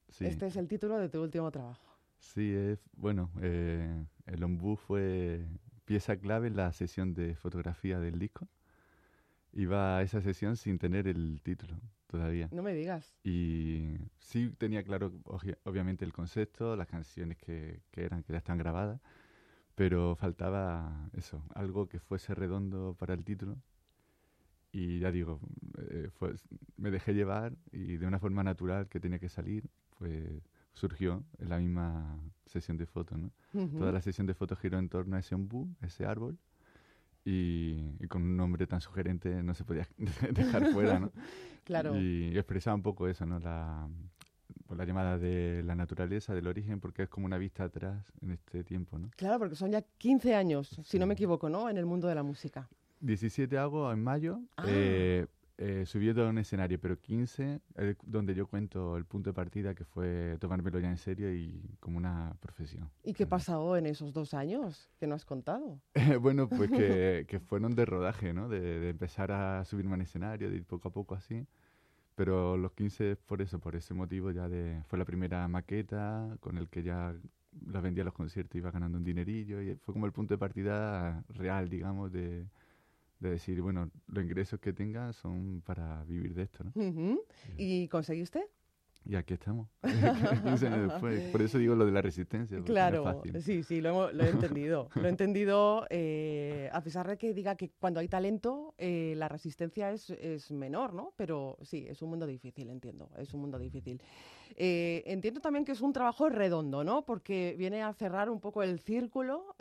Sí, 0.08 0.24
Este 0.24 0.46
es 0.46 0.56
el 0.56 0.68
título 0.68 0.98
de 0.98 1.08
tu 1.08 1.22
último 1.22 1.50
trabajo. 1.50 1.86
sí, 2.18 2.52
es, 2.54 2.78
bueno, 2.96 3.30
eh, 3.40 4.04
el 4.26 4.42
ombú 4.44 4.76
fue 4.76 5.46
pieza 5.90 6.16
clave 6.16 6.46
en 6.46 6.54
la 6.54 6.72
sesión 6.72 7.14
de 7.14 7.34
fotografía 7.34 7.98
del 7.98 8.20
disco. 8.20 8.46
Iba 9.52 9.98
a 9.98 10.02
esa 10.02 10.20
sesión 10.20 10.56
sin 10.56 10.78
tener 10.78 11.08
el 11.08 11.40
título 11.42 11.80
todavía. 12.06 12.48
No 12.52 12.62
me 12.62 12.72
digas. 12.72 13.16
Y 13.24 13.96
sí 14.20 14.54
tenía 14.56 14.84
claro, 14.84 15.12
obviamente, 15.64 16.04
el 16.04 16.12
concepto, 16.12 16.76
las 16.76 16.86
canciones 16.86 17.38
que, 17.38 17.80
que 17.90 18.04
eran, 18.04 18.22
que 18.22 18.32
ya 18.34 18.38
están 18.38 18.56
grabadas, 18.56 19.00
pero 19.74 20.14
faltaba 20.14 21.10
eso, 21.14 21.42
algo 21.56 21.88
que 21.88 21.98
fuese 21.98 22.36
redondo 22.36 22.94
para 22.96 23.14
el 23.14 23.24
título. 23.24 23.56
Y 24.70 25.00
ya 25.00 25.10
digo, 25.10 25.40
eh, 25.90 26.08
fue- 26.12 26.36
me 26.76 26.92
dejé 26.92 27.14
llevar 27.14 27.56
y 27.72 27.96
de 27.96 28.06
una 28.06 28.20
forma 28.20 28.44
natural 28.44 28.86
que 28.88 29.00
tenía 29.00 29.18
que 29.18 29.28
salir, 29.28 29.68
pues 29.98 30.40
surgió 30.74 31.22
en 31.38 31.48
la 31.48 31.58
misma 31.58 32.18
sesión 32.46 32.76
de 32.76 32.86
fotos, 32.86 33.18
¿no? 33.18 33.30
Toda 33.78 33.92
la 33.92 34.00
sesión 34.02 34.26
de 34.26 34.34
fotos 34.34 34.58
giró 34.58 34.78
en 34.78 34.88
torno 34.88 35.16
a 35.16 35.20
ese 35.20 35.34
ombú, 35.34 35.68
ese 35.82 36.06
árbol, 36.06 36.38
y, 37.24 37.94
y 38.00 38.06
con 38.08 38.22
un 38.22 38.36
nombre 38.36 38.66
tan 38.66 38.80
sugerente 38.80 39.42
no 39.42 39.54
se 39.54 39.64
podía 39.64 39.86
dejar 40.32 40.72
fuera, 40.72 40.98
¿no? 40.98 41.12
Claro. 41.64 41.94
Y 41.96 42.36
expresaba 42.36 42.74
un 42.74 42.82
poco 42.82 43.06
eso, 43.06 43.26
¿no? 43.26 43.38
La, 43.38 43.86
la 44.74 44.84
llamada 44.84 45.18
de 45.18 45.62
la 45.64 45.74
naturaleza, 45.76 46.34
del 46.34 46.46
origen, 46.48 46.80
porque 46.80 47.02
es 47.04 47.08
como 47.08 47.26
una 47.26 47.38
vista 47.38 47.64
atrás 47.64 48.10
en 48.22 48.30
este 48.32 48.64
tiempo, 48.64 48.98
¿no? 48.98 49.10
Claro, 49.16 49.38
porque 49.38 49.54
son 49.54 49.70
ya 49.70 49.82
15 49.98 50.34
años, 50.34 50.80
si 50.84 50.98
no 50.98 51.06
me 51.06 51.14
equivoco, 51.14 51.48
¿no? 51.48 51.68
En 51.68 51.76
el 51.76 51.86
mundo 51.86 52.08
de 52.08 52.14
la 52.14 52.22
música. 52.22 52.68
17 53.00 53.56
hago 53.58 53.92
en 53.92 54.02
mayo, 54.02 54.40
Ah. 54.56 54.64
eh, 54.66 55.26
eh, 55.62 55.84
subiendo 55.84 56.24
a 56.24 56.30
un 56.30 56.38
escenario, 56.38 56.80
pero 56.80 56.98
15, 56.98 57.60
eh, 57.76 57.94
donde 58.02 58.34
yo 58.34 58.46
cuento 58.46 58.96
el 58.96 59.04
punto 59.04 59.28
de 59.28 59.34
partida 59.34 59.74
que 59.74 59.84
fue 59.84 60.38
tomármelo 60.40 60.80
ya 60.80 60.88
en 60.88 60.96
serio 60.96 61.30
y 61.34 61.76
como 61.80 61.98
una 61.98 62.34
profesión. 62.40 62.88
¿Y 63.04 63.12
qué 63.12 63.26
pasó 63.26 63.76
en 63.76 63.84
esos 63.84 64.14
dos 64.14 64.32
años 64.32 64.88
que 64.98 65.06
no 65.06 65.14
has 65.14 65.26
contado? 65.26 65.78
bueno, 66.22 66.48
pues 66.48 66.70
que, 66.70 67.26
que 67.28 67.40
fueron 67.40 67.74
de 67.74 67.84
rodaje, 67.84 68.32
¿no? 68.32 68.48
De, 68.48 68.58
de 68.58 68.88
empezar 68.88 69.32
a 69.32 69.62
subirme 69.66 69.96
al 69.96 70.00
escenario, 70.00 70.48
de 70.48 70.56
ir 70.56 70.64
poco 70.64 70.88
a 70.88 70.92
poco 70.92 71.14
así. 71.14 71.46
Pero 72.14 72.56
los 72.56 72.72
15 72.72 73.16
por 73.16 73.42
eso, 73.42 73.58
por 73.58 73.76
ese 73.76 73.92
motivo 73.92 74.30
ya 74.30 74.48
de... 74.48 74.82
Fue 74.88 74.98
la 74.98 75.04
primera 75.04 75.46
maqueta 75.46 76.38
con 76.40 76.56
el 76.56 76.70
que 76.70 76.82
ya 76.82 77.14
la 77.66 77.82
vendía 77.82 78.02
a 78.02 78.06
los 78.06 78.14
conciertos 78.14 78.56
iba 78.56 78.70
ganando 78.70 78.96
un 78.96 79.04
dinerillo 79.04 79.60
y 79.60 79.74
fue 79.76 79.92
como 79.92 80.06
el 80.06 80.12
punto 80.12 80.32
de 80.32 80.38
partida 80.38 81.22
real, 81.28 81.68
digamos, 81.68 82.10
de, 82.10 82.46
de 83.20 83.30
decir, 83.30 83.60
bueno, 83.62 83.90
los 84.08 84.24
ingresos 84.24 84.58
que 84.60 84.72
tenga 84.72 85.12
son 85.12 85.62
para 85.64 86.02
vivir 86.04 86.34
de 86.34 86.42
esto, 86.42 86.64
¿no? 86.64 86.72
Ujú. 86.74 87.22
¿Y 87.56 87.86
conseguiste? 87.88 88.46
Y 89.02 89.14
aquí 89.16 89.32
estamos, 89.32 89.66
15 90.42 90.66
años 90.66 90.90
después. 90.90 91.22
Por 91.32 91.40
eso 91.40 91.56
digo 91.56 91.74
lo 91.74 91.86
de 91.86 91.92
la 91.92 92.02
resistencia. 92.02 92.58
no 92.58 92.64
Claro, 92.64 93.02
fácil. 93.04 93.40
sí, 93.40 93.62
sí, 93.62 93.80
lo, 93.80 93.88
hemos- 93.88 94.12
lo 94.12 94.24
he 94.24 94.28
entendido. 94.28 94.90
Lo 94.94 95.06
he 95.06 95.08
entendido, 95.08 95.86
eh, 95.88 96.68
a 96.70 96.82
pesar 96.82 97.08
de 97.08 97.16
que 97.16 97.32
diga 97.32 97.56
que 97.56 97.70
cuando 97.80 98.00
hay 98.00 98.08
talento, 98.08 98.74
eh, 98.76 99.14
la 99.16 99.26
resistencia 99.28 99.90
es, 99.90 100.10
es 100.10 100.50
menor, 100.50 100.92
¿no? 100.92 101.14
Pero 101.16 101.56
sí, 101.62 101.86
es 101.88 102.02
un 102.02 102.10
mundo 102.10 102.26
difícil, 102.26 102.68
entiendo, 102.68 103.08
es 103.16 103.32
un 103.32 103.40
mundo 103.40 103.58
difícil. 103.58 104.02
Eh, 104.56 105.02
entiendo 105.06 105.40
también 105.40 105.64
que 105.64 105.72
es 105.72 105.80
un 105.80 105.94
trabajo 105.94 106.28
redondo, 106.28 106.84
¿no? 106.84 107.02
Porque 107.06 107.54
viene 107.56 107.82
a 107.82 107.94
cerrar 107.94 108.28
un 108.28 108.38
poco 108.40 108.62
el 108.62 108.80
círculo. 108.80 109.56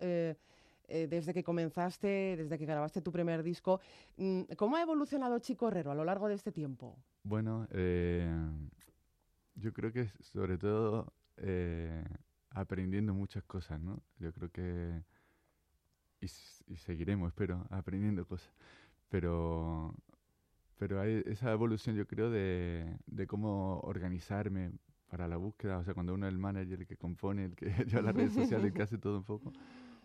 Eh, 0.89 1.07
desde 1.07 1.33
que 1.33 1.43
comenzaste, 1.43 2.35
desde 2.37 2.57
que 2.57 2.65
grabaste 2.65 3.01
tu 3.01 3.11
primer 3.11 3.43
disco, 3.43 3.79
Mm, 4.17 4.41
¿cómo 4.57 4.75
ha 4.75 4.81
evolucionado 4.81 5.39
Chico 5.39 5.69
Herrero 5.69 5.91
a 5.91 5.95
lo 5.95 6.03
largo 6.03 6.27
de 6.27 6.35
este 6.35 6.51
tiempo? 6.51 6.97
Bueno, 7.23 7.67
eh, 7.71 8.29
yo 9.55 9.71
creo 9.71 9.93
que 9.93 10.09
sobre 10.19 10.57
todo 10.57 11.13
eh, 11.37 12.03
aprendiendo 12.49 13.13
muchas 13.13 13.43
cosas, 13.43 13.79
¿no? 13.79 14.01
Yo 14.19 14.33
creo 14.33 14.49
que, 14.51 15.03
y, 16.19 16.25
y 16.25 16.75
seguiremos, 16.75 17.29
espero, 17.29 17.65
aprendiendo 17.69 18.25
cosas. 18.27 18.51
Pero, 19.07 19.95
pero 20.77 20.99
hay 20.99 21.23
esa 21.25 21.51
evolución, 21.51 21.95
yo 21.95 22.05
creo, 22.05 22.29
de, 22.29 22.97
de 23.07 23.25
cómo 23.25 23.79
organizarme 23.81 24.71
para 25.07 25.29
la 25.29 25.37
búsqueda. 25.37 25.77
O 25.77 25.83
sea, 25.85 25.93
cuando 25.93 26.13
uno 26.13 26.27
es 26.27 26.33
el 26.33 26.39
manager, 26.39 26.81
el 26.81 26.87
que 26.87 26.97
compone, 26.97 27.45
el 27.45 27.55
que 27.55 27.65
lleva 27.87 28.01
las 28.01 28.15
redes 28.15 28.33
sociales, 28.33 28.67
el 28.67 28.73
que 28.73 28.81
hace 28.81 28.97
todo 28.97 29.19
un 29.19 29.23
poco, 29.23 29.53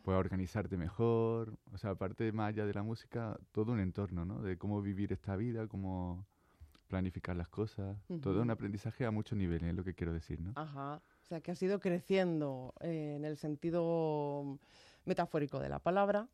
pues 0.04 0.18
organizarte 0.18 0.76
mejor. 0.76 1.56
O 1.72 1.78
sea, 1.78 1.90
aparte, 1.90 2.30
más 2.30 2.50
allá 2.50 2.66
de 2.66 2.74
la 2.74 2.82
música, 2.82 3.38
todo 3.52 3.72
un 3.72 3.80
entorno, 3.80 4.26
¿no? 4.26 4.42
De 4.42 4.58
cómo 4.58 4.82
vivir 4.82 5.12
esta 5.12 5.34
vida, 5.34 5.66
cómo 5.66 6.26
planificar 6.88 7.34
las 7.34 7.48
cosas. 7.48 7.96
Todo 8.20 8.42
un 8.42 8.50
aprendizaje 8.50 9.06
a 9.06 9.10
muchos 9.10 9.38
niveles, 9.38 9.70
es 9.70 9.74
lo 9.74 9.82
que 9.82 9.94
quiero 9.94 10.12
decir, 10.12 10.38
¿no? 10.40 10.52
Ajá. 10.56 11.00
O 11.22 11.26
sea, 11.26 11.40
que 11.40 11.50
has 11.50 11.62
ido 11.62 11.80
creciendo 11.80 12.74
eh, 12.80 13.14
en 13.16 13.24
el 13.24 13.38
sentido 13.38 14.58
metafórico 15.04 15.58
de 15.60 15.68
la 15.68 15.78
palabra 15.78 16.28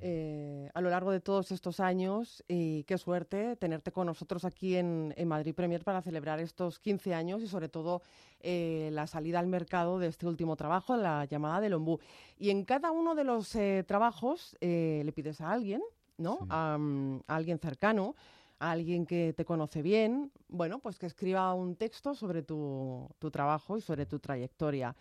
eh, 0.00 0.70
a 0.74 0.80
lo 0.80 0.90
largo 0.90 1.10
de 1.10 1.20
todos 1.20 1.52
estos 1.52 1.80
años 1.80 2.42
y 2.48 2.84
qué 2.84 2.98
suerte 2.98 3.56
tenerte 3.56 3.92
con 3.92 4.06
nosotros 4.06 4.44
aquí 4.44 4.76
en, 4.76 5.14
en 5.16 5.28
Madrid 5.28 5.54
Premier 5.54 5.84
para 5.84 6.02
celebrar 6.02 6.40
estos 6.40 6.78
15 6.78 7.14
años 7.14 7.42
y 7.42 7.46
sobre 7.46 7.68
todo 7.68 8.02
eh, 8.40 8.90
la 8.92 9.06
salida 9.06 9.38
al 9.38 9.46
mercado 9.46 9.98
de 9.98 10.08
este 10.08 10.26
último 10.26 10.56
trabajo, 10.56 10.96
la 10.96 11.24
llamada 11.26 11.60
del 11.60 11.74
ombú. 11.74 12.00
Y 12.38 12.50
en 12.50 12.64
cada 12.64 12.90
uno 12.90 13.14
de 13.14 13.24
los 13.24 13.54
eh, 13.54 13.84
trabajos 13.86 14.56
le 14.60 15.12
pides 15.14 15.40
a 15.40 15.52
alguien, 15.52 15.82
¿no? 16.16 16.38
Sí. 16.40 16.46
A, 16.48 16.78
mm, 16.78 17.20
a 17.26 17.36
alguien 17.36 17.58
cercano, 17.58 18.14
a 18.60 18.70
alguien 18.70 19.06
que 19.06 19.32
te 19.32 19.44
conoce 19.44 19.82
bien, 19.82 20.30
bueno, 20.48 20.78
pues 20.78 20.98
que 20.98 21.06
escriba 21.06 21.52
un 21.54 21.76
texto 21.76 22.14
sobre 22.14 22.42
tu, 22.42 23.08
tu 23.18 23.30
trabajo 23.30 23.76
y 23.76 23.80
sobre 23.80 24.06
tu 24.06 24.18
trayectoria. 24.18 24.94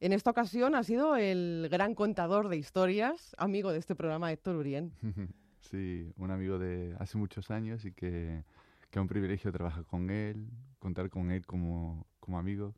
En 0.00 0.12
esta 0.12 0.30
ocasión 0.30 0.74
ha 0.74 0.84
sido 0.84 1.16
el 1.16 1.68
gran 1.70 1.94
contador 1.94 2.48
de 2.48 2.56
historias, 2.56 3.34
amigo 3.38 3.72
de 3.72 3.78
este 3.78 3.94
programa, 3.96 4.32
Héctor 4.32 4.56
Urien. 4.56 4.92
Sí, 5.60 6.12
un 6.16 6.30
amigo 6.30 6.58
de 6.58 6.94
hace 6.98 7.18
muchos 7.18 7.50
años 7.50 7.84
y 7.84 7.92
que, 7.92 8.44
que 8.90 8.98
es 8.98 9.02
un 9.02 9.08
privilegio 9.08 9.52
trabajar 9.52 9.84
con 9.84 10.08
él, 10.08 10.48
contar 10.78 11.10
con 11.10 11.30
él 11.32 11.44
como, 11.44 12.06
como 12.20 12.38
amigo 12.38 12.74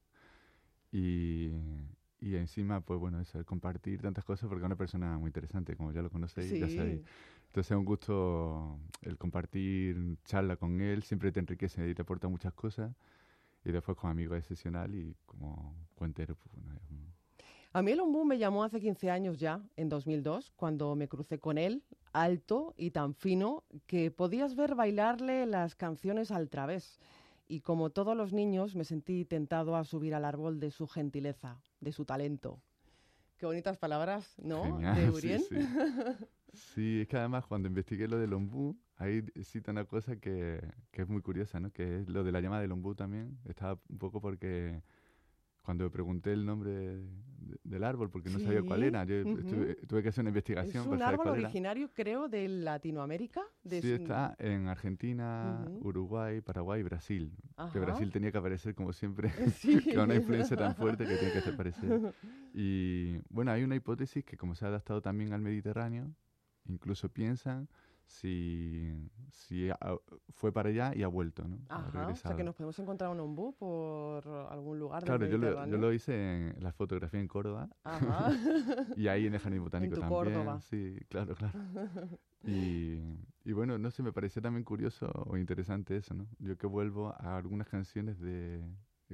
y, 0.91 1.51
y 2.21 2.35
encima, 2.37 2.81
pues 2.81 2.99
bueno, 2.99 3.21
eso, 3.21 3.39
el 3.39 3.45
compartir 3.45 4.01
tantas 4.01 4.25
cosas 4.25 4.49
porque 4.49 4.63
es 4.63 4.67
una 4.67 4.77
persona 4.77 5.19
muy 5.19 5.29
interesante, 5.29 5.77
como 5.77 5.93
ya 5.93 6.03
lo 6.03 6.11
conocéis, 6.11 6.51
ya 6.59 6.69
sabéis. 6.69 7.01
Entonces 7.49 7.71
es 7.71 7.77
un 7.77 7.85
gusto 7.85 8.79
el 9.03 9.19
compartir 9.19 10.17
charla 10.25 10.57
con 10.57 10.81
él, 10.81 11.03
siempre 11.03 11.31
te 11.31 11.39
enriquece 11.41 11.87
y 11.89 11.95
te 11.95 12.03
aporta 12.03 12.27
muchas 12.29 12.55
cosas. 12.55 12.93
Y 13.65 13.71
después 13.73 13.97
como 13.99 14.11
amigo 14.11 14.35
excepcional 14.35 14.95
y 14.95 15.15
como 15.27 15.77
cuentero, 15.95 16.35
pues 16.35 16.49
bueno, 16.57 16.75
es 16.83 16.91
un- 16.91 17.10
A 17.73 17.83
mí 17.83 17.93
el 17.93 18.01
ombú 18.01 18.25
me 18.25 18.39
llamó 18.39 18.65
hace 18.65 18.81
15 18.81 19.11
años 19.11 19.39
ya, 19.39 19.63
en 19.77 19.89
2002, 19.89 20.51
cuando 20.57 20.97
me 20.97 21.07
crucé 21.07 21.39
con 21.39 21.57
él, 21.57 21.85
alto 22.13 22.75
y 22.77 22.91
tan 22.91 23.15
fino, 23.15 23.63
que 23.87 24.11
podías 24.11 24.57
ver 24.57 24.75
bailarle 24.75 25.47
las 25.47 25.77
canciones 25.77 26.33
al 26.33 26.49
través. 26.49 26.99
Y 27.47 27.61
como 27.61 27.91
todos 27.91 28.17
los 28.17 28.33
niños, 28.33 28.75
me 28.75 28.85
sentí 28.85 29.25
tentado 29.25 29.77
a 29.77 29.85
subir 29.85 30.17
al 30.17 30.25
árbol 30.25 30.59
de 30.59 30.73
su 30.73 30.89
gentileza, 30.89 31.61
de 31.81 31.93
su 31.93 32.05
talento. 32.05 32.61
Qué 33.37 33.47
bonitas 33.47 33.79
palabras, 33.79 34.35
¿no? 34.43 34.65
Genial, 34.65 34.97
de 34.97 35.07
sí, 35.07 35.17
Urien. 35.17 35.41
sí. 35.41 35.57
Sí, 36.53 37.01
es 37.03 37.09
que 37.09 37.17
además 37.17 37.47
cuando 37.47 37.69
investigué 37.69 38.09
lo 38.09 38.19
del 38.19 38.33
ombú, 38.33 38.77
ahí 38.97 39.23
cita 39.45 39.71
una 39.71 39.85
cosa 39.85 40.17
que, 40.17 40.61
que 40.91 41.03
es 41.03 41.09
muy 41.09 41.23
curiosa, 41.23 41.61
¿no? 41.61 41.71
Que 41.71 42.01
es 42.01 42.09
lo 42.09 42.25
de 42.25 42.33
la 42.33 42.41
llama 42.41 42.61
del 42.61 42.73
ombú 42.73 42.97
también. 42.97 43.39
Estaba 43.49 43.81
un 43.89 43.99
poco 43.99 44.21
porque 44.21 44.83
cuando 45.71 45.85
me 45.85 45.91
pregunté 45.91 46.33
el 46.33 46.45
nombre 46.45 46.71
de- 46.73 47.07
del 47.63 47.85
árbol, 47.85 48.11
porque 48.11 48.29
no 48.29 48.41
sabía 48.41 48.61
cuál 48.63 48.81
Sí, 48.81 48.87
era, 48.87 49.05
yo 49.05 49.15
estuve- 49.15 49.73
ujú. 49.77 49.87
tuve 49.87 50.03
que 50.03 50.09
hacer 50.09 50.23
una 50.23 50.31
Es 50.31 50.33
investigación 50.35 50.83
un 50.85 50.91
para 50.91 50.99
saber 50.99 51.15
árbol 51.15 51.27
cuál 51.27 51.39
era. 51.39 51.49
originario, 51.49 51.91
creo, 51.95 52.29
de 52.29 52.49
Latinoamérica. 52.49 53.43
De 53.63 53.81
Sí, 53.81 53.89
su- 53.89 53.95
está 54.03 54.35
en 54.41 54.67
Argentina, 54.67 55.65
Ujú. 55.69 55.89
Uruguay, 55.89 56.41
Paraguay 56.41 56.81
y 56.81 56.83
Brasil. 56.83 57.33
Ajá. 57.57 57.73
Que 57.73 57.79
Brasil 57.79 58.11
tenía 58.11 58.33
que 58.33 58.39
aparecer 58.39 58.75
como 58.75 58.93
siempre, 58.93 59.31
Sí. 59.63 59.79
que 59.97 59.99
una 59.99 60.17
influencia 60.17 60.57
tan 60.57 60.75
fuerte 60.75 61.07
que 61.07 61.15
tiene 61.17 61.33
que 61.41 61.51
aparecer. 61.51 62.13
Y 62.53 63.19
bueno, 63.29 63.53
hay 63.53 63.63
una 63.63 63.77
hipótesis 63.77 64.25
que 64.25 64.37
como 64.37 64.57
se 64.57 64.65
ha 64.65 64.69
adaptado 64.69 65.01
también 65.01 65.33
al 65.33 65.41
Mediterráneo, 65.41 66.11
incluso 66.67 67.09
piensan 67.11 67.69
si, 68.11 68.93
si 69.31 69.71
fue 70.35 70.53
para 70.53 70.69
allá 70.69 70.93
y 70.95 71.03
ha 71.05 71.09
vuelto, 71.09 71.47
¿no? 71.47 71.59
Ajá, 71.69 72.09
o 72.09 72.17
sea 72.17 72.35
que 72.35 72.43
nos 72.43 72.57
podemos 72.57 72.77
encontrar 72.81 73.09
un 73.11 73.21
ombú 73.21 73.55
por 73.57 74.27
algún 74.51 74.79
lugar 74.81 75.05
Claro, 75.05 75.27
yo 75.27 75.39
lo, 75.39 75.67
yo 75.67 75.79
lo 75.79 75.93
hice 75.93 76.49
en 76.49 76.57
la 76.63 76.73
fotografía 76.73 77.21
en 77.21 77.29
Córdoba 77.29 77.69
Ajá. 77.85 78.31
y 78.97 79.07
ahí 79.07 79.27
en 79.27 79.35
el 79.35 79.41
Jardín 79.41 79.63
Botánico 79.65 79.95
tu 79.95 80.01
también. 80.01 80.25
Córdoba. 80.25 80.61
Sí, 80.61 80.97
claro, 81.09 81.35
claro. 81.37 81.59
Y, 82.45 82.99
y 83.45 83.53
bueno, 83.53 83.79
no 83.79 83.91
sé, 83.91 84.03
me 84.03 84.13
pareció 84.13 84.43
también 84.43 84.65
curioso 84.65 85.07
o 85.27 85.37
interesante 85.37 85.97
eso, 85.97 86.13
¿no? 86.15 86.27
Yo 86.41 86.57
que 86.59 86.67
vuelvo 86.67 87.15
a 87.17 87.37
algunas 87.37 87.69
canciones 87.69 88.19
de, 88.19 88.65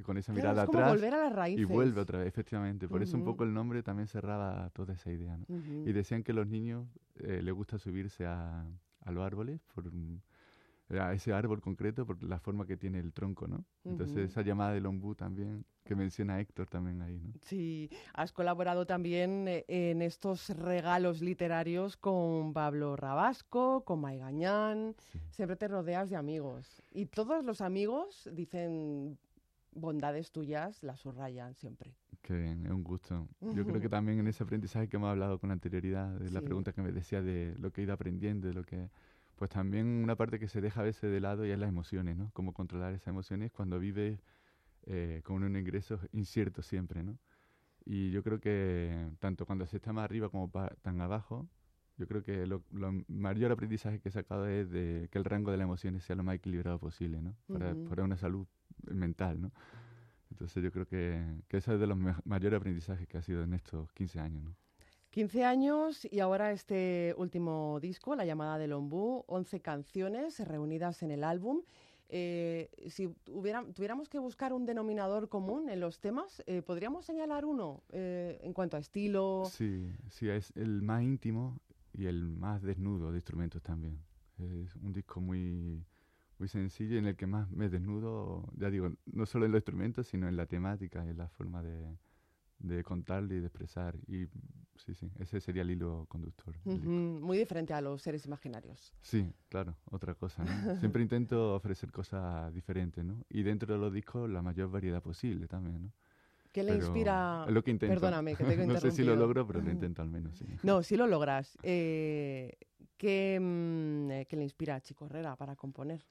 con 0.03 0.17
esa 0.17 0.33
Claro, 0.33 0.49
mirada 0.49 0.63
es 0.63 0.67
como 0.67 0.79
atrás 0.79 0.93
volver 0.95 1.13
a 1.13 1.23
las 1.25 1.33
raíces. 1.33 1.61
y 1.61 1.65
vuelve 1.65 2.01
otra 2.01 2.19
vez, 2.19 2.27
efectivamente. 2.29 2.87
Por 2.87 3.03
eso 3.03 3.15
un 3.15 3.23
poco 3.23 3.43
el 3.43 3.53
nombre 3.53 3.83
también 3.83 4.07
cerraba 4.07 4.69
toda 4.71 4.93
esa 4.95 5.11
idea, 5.11 5.37
¿no? 5.37 5.45
Ujú. 5.49 5.83
Y 5.87 5.91
decían 5.93 6.23
que 6.23 6.33
los 6.33 6.47
niños 6.47 6.87
eh, 7.15 7.41
les 7.43 7.53
gusta 7.53 7.77
subirse 7.77 8.25
a, 8.25 8.65
a 9.07 9.11
los 9.11 9.25
árboles 9.25 9.61
por 9.73 9.87
un- 9.87 10.21
a 10.89 11.11
ese 11.13 11.33
árbol 11.33 11.59
concreto 11.61 12.05
por 12.05 12.21
la 12.23 12.39
forma 12.39 12.65
que 12.65 12.77
tiene 12.77 12.99
el 12.99 13.11
tronco, 13.11 13.45
¿no? 13.47 13.65
Entonces 13.83 14.15
Ujú. 14.17 14.25
esa 14.25 14.41
llamada 14.41 14.71
del 14.73 14.85
ombú 14.85 15.15
también 15.15 15.65
que 15.83 15.95
menciona 15.95 16.39
Héctor 16.39 16.69
también 16.69 17.01
ahí, 17.01 17.19
¿no? 17.19 17.33
Sí, 17.41 17.89
has 18.13 18.31
colaborado 18.31 18.85
también 18.85 19.47
eh, 19.47 19.65
en 19.67 20.01
estos 20.01 20.49
regalos 20.49 21.21
literarios 21.21 21.97
con 21.97 22.53
Pablo 22.53 22.95
Rabasco, 22.95 23.83
con 23.85 23.99
Maigañán. 24.01 24.95
Sí. 25.11 25.19
Siempre 25.31 25.55
te 25.57 25.67
rodeas 25.67 26.09
de 26.09 26.15
amigos. 26.15 26.81
Y 26.93 27.05
todos 27.05 27.43
los 27.43 27.59
amigos 27.61 28.29
dicen 28.33 29.17
bondades 29.73 30.31
tuyas, 30.31 30.81
las 30.83 30.99
subrayan 31.01 31.53
siempre. 31.53 31.93
Qué 32.27 32.35
bien, 32.37 32.65
es 32.65 32.73
un 32.73 32.83
gusto. 32.83 33.25
Yo 33.53 33.65
creo 33.65 33.79
que 33.79 33.87
también 33.87 34.19
en 34.19 34.27
ese 34.27 34.43
aprendizaje 34.43 34.89
que 34.89 34.97
hemos 34.97 35.09
hablado 35.09 35.39
con 35.39 35.49
anterioridad, 35.49 36.09
de 36.19 36.29
la 36.29 36.41
Sí. 36.41 36.45
pregunta 36.45 36.73
que 36.73 36.81
me 36.81 36.91
decía 36.91 37.21
de 37.21 37.55
lo 37.57 37.71
que 37.71 37.79
he 37.79 37.83
ido 37.85 37.93
aprendiendo, 37.93 38.49
de 38.49 38.53
lo 38.53 38.65
que... 38.65 38.89
Pues 39.37 39.49
también 39.49 39.87
una 40.03 40.17
parte 40.17 40.37
que 40.37 40.49
se 40.49 40.59
deja 40.59 40.81
a 40.81 40.83
veces 40.83 41.09
de 41.09 41.21
lado 41.21 41.45
y 41.45 41.51
es 41.51 41.57
las 41.57 41.69
emociones, 41.69 42.17
¿no? 42.17 42.29
Cómo 42.33 42.53
controlar 42.53 42.93
esas 42.93 43.07
emociones 43.07 43.53
cuando 43.53 43.79
vives 43.79 44.19
eh, 44.87 45.21
con 45.23 45.41
un 45.41 45.55
ingreso 45.55 46.01
incierto 46.11 46.61
siempre, 46.61 47.01
¿no? 47.01 47.17
Y 47.85 48.11
yo 48.11 48.23
creo 48.23 48.41
que 48.41 49.09
tanto 49.19 49.45
cuando 49.45 49.65
se 49.65 49.77
está 49.77 49.93
más 49.93 50.03
arriba 50.03 50.27
como 50.27 50.51
tan 50.81 50.99
abajo, 50.99 51.47
yo 51.97 52.07
creo 52.07 52.23
que 52.23 52.45
lo, 52.45 52.61
lo 52.73 52.91
mayor 53.07 53.53
aprendizaje 53.53 54.01
que 54.01 54.09
he 54.09 54.11
sacado 54.11 54.49
es 54.49 54.69
de 54.69 55.07
que 55.09 55.17
el 55.17 55.23
rango 55.23 55.51
de 55.51 55.57
las 55.57 55.63
emociones 55.63 56.03
sea 56.03 56.17
lo 56.17 56.23
más 56.23 56.35
equilibrado 56.35 56.77
posible, 56.77 57.21
¿no? 57.21 57.37
Para, 57.53 57.71
Ujú. 57.71 57.87
para 57.87 58.03
una 58.03 58.17
salud 58.17 58.45
mental, 58.91 59.39
¿no? 59.39 59.51
Entonces 60.31 60.63
yo 60.63 60.71
creo 60.71 60.85
que, 60.85 61.41
que 61.47 61.57
eso 61.57 61.73
es 61.73 61.79
de 61.79 61.87
los 61.87 61.97
mayores 62.25 62.57
aprendizajes 62.57 63.07
que 63.07 63.17
ha 63.17 63.21
sido 63.21 63.43
en 63.43 63.53
estos 63.53 63.91
15 63.93 64.19
años, 64.19 64.43
¿no? 64.43 64.55
15 65.09 65.45
años 65.45 66.05
y 66.11 66.19
ahora 66.19 66.51
este 66.51 67.15
último 67.17 67.79
disco, 67.81 68.15
La 68.15 68.25
llamada 68.25 68.57
del 68.57 68.73
ombú, 68.73 69.23
11 69.27 69.61
canciones 69.61 70.39
reunidas 70.45 71.01
en 71.01 71.11
el 71.11 71.23
álbum. 71.23 71.61
Eh, 72.09 72.69
si 72.89 73.07
tuviera- 73.23 73.65
tuviéramos 73.73 74.09
que 74.09 74.19
buscar 74.19 74.53
un 74.53 74.65
denominador 74.65 75.27
común 75.29 75.69
en 75.69 75.79
los 75.79 75.99
temas, 75.99 76.43
eh, 76.45 76.61
¿podríamos 76.61 77.05
señalar 77.05 77.45
uno 77.45 77.83
eh, 77.91 78.37
en 78.43 78.53
cuanto 78.53 78.77
a 78.77 78.79
estilo? 78.79 79.43
Sí, 79.51 79.91
sí, 80.09 80.29
es 80.29 80.51
el 80.55 80.81
más 80.81 81.01
íntimo 81.03 81.57
y 81.93 82.05
el 82.05 82.23
más 82.27 82.61
desnudo 82.61 83.11
de 83.11 83.17
instrumentos 83.17 83.61
también. 83.63 83.99
Es 84.37 84.75
un 84.75 84.93
disco 84.93 85.19
muy, 85.19 85.83
muy 86.39 86.47
sencillo 86.47 86.97
en 86.97 87.05
el 87.05 87.15
que 87.15 87.27
más 87.27 87.49
me 87.51 87.69
desnudo, 87.69 88.45
ya 88.57 88.69
digo, 88.69 88.91
no 89.05 89.25
solo 89.25 89.45
en 89.45 89.51
los 89.51 89.59
instrumentos, 89.59 90.07
sino 90.07 90.27
en 90.27 90.35
la 90.35 90.45
temática 90.45 91.05
y 91.05 91.09
en 91.09 91.17
la 91.17 91.27
forma 91.29 91.63
de, 91.63 91.97
de 92.59 92.83
contarle 92.83 93.35
y 93.35 93.39
de 93.39 93.47
expresar. 93.47 93.95
Y 94.07 94.25
sí, 94.75 94.93
sí, 94.93 95.09
ese 95.19 95.39
sería 95.39 95.61
el 95.63 95.71
hilo 95.71 96.05
conductor. 96.09 96.53
disco. 96.53 96.71
Ujú, 96.71 96.89
Muy 96.89 97.37
diferente 97.37 97.73
a 97.73 97.81
los 97.81 98.01
seres 98.01 98.25
imaginarios. 98.25 98.93
Sí, 99.01 99.31
claro, 99.49 99.75
otra 99.91 100.15
cosa. 100.15 100.43
¿no? 100.43 100.75
Siempre 100.79 101.01
intento 101.01 101.55
ofrecer 101.55 101.91
cosas 101.91 102.53
diferentes, 102.53 103.03
¿no? 103.03 103.23
Y 103.29 103.43
dentro 103.43 103.73
de 103.73 103.79
los 103.79 103.93
discos 103.93 104.29
la 104.29 104.41
mayor 104.41 104.69
variedad 104.69 105.01
posible 105.01 105.47
también, 105.47 105.83
¿no? 105.83 105.91
¿Qué 106.51 106.63
le 106.63 106.73
Pero 106.73 106.85
inspira? 106.87 107.45
Es 107.47 107.53
lo 107.53 107.63
que 107.63 107.71
intento. 107.71 107.95
Perdóname, 107.95 108.35
que 108.35 108.43
te 108.43 108.53
he 108.53 108.57
No 108.67 108.77
sé 108.77 108.91
si 108.91 109.03
lo 109.03 109.15
logro, 109.15 109.45
pero 109.45 109.61
lo 109.61 109.71
intento 109.71 110.01
al 110.01 110.09
menos, 110.09 110.35
sí. 110.37 110.45
No, 110.63 110.81
sí 110.81 110.97
lo 110.97 111.07
logras. 111.07 111.57
Eh, 111.61 112.53
¿qué, 112.97 113.39
mm, 113.39 114.11
eh, 114.11 114.25
qué 114.27 114.35
le 114.35 114.43
inspira 114.43 114.75
a 114.75 114.81
Chico 114.81 115.05
Herrera 115.05 115.35
para 115.35 115.55
componer? 115.55 116.03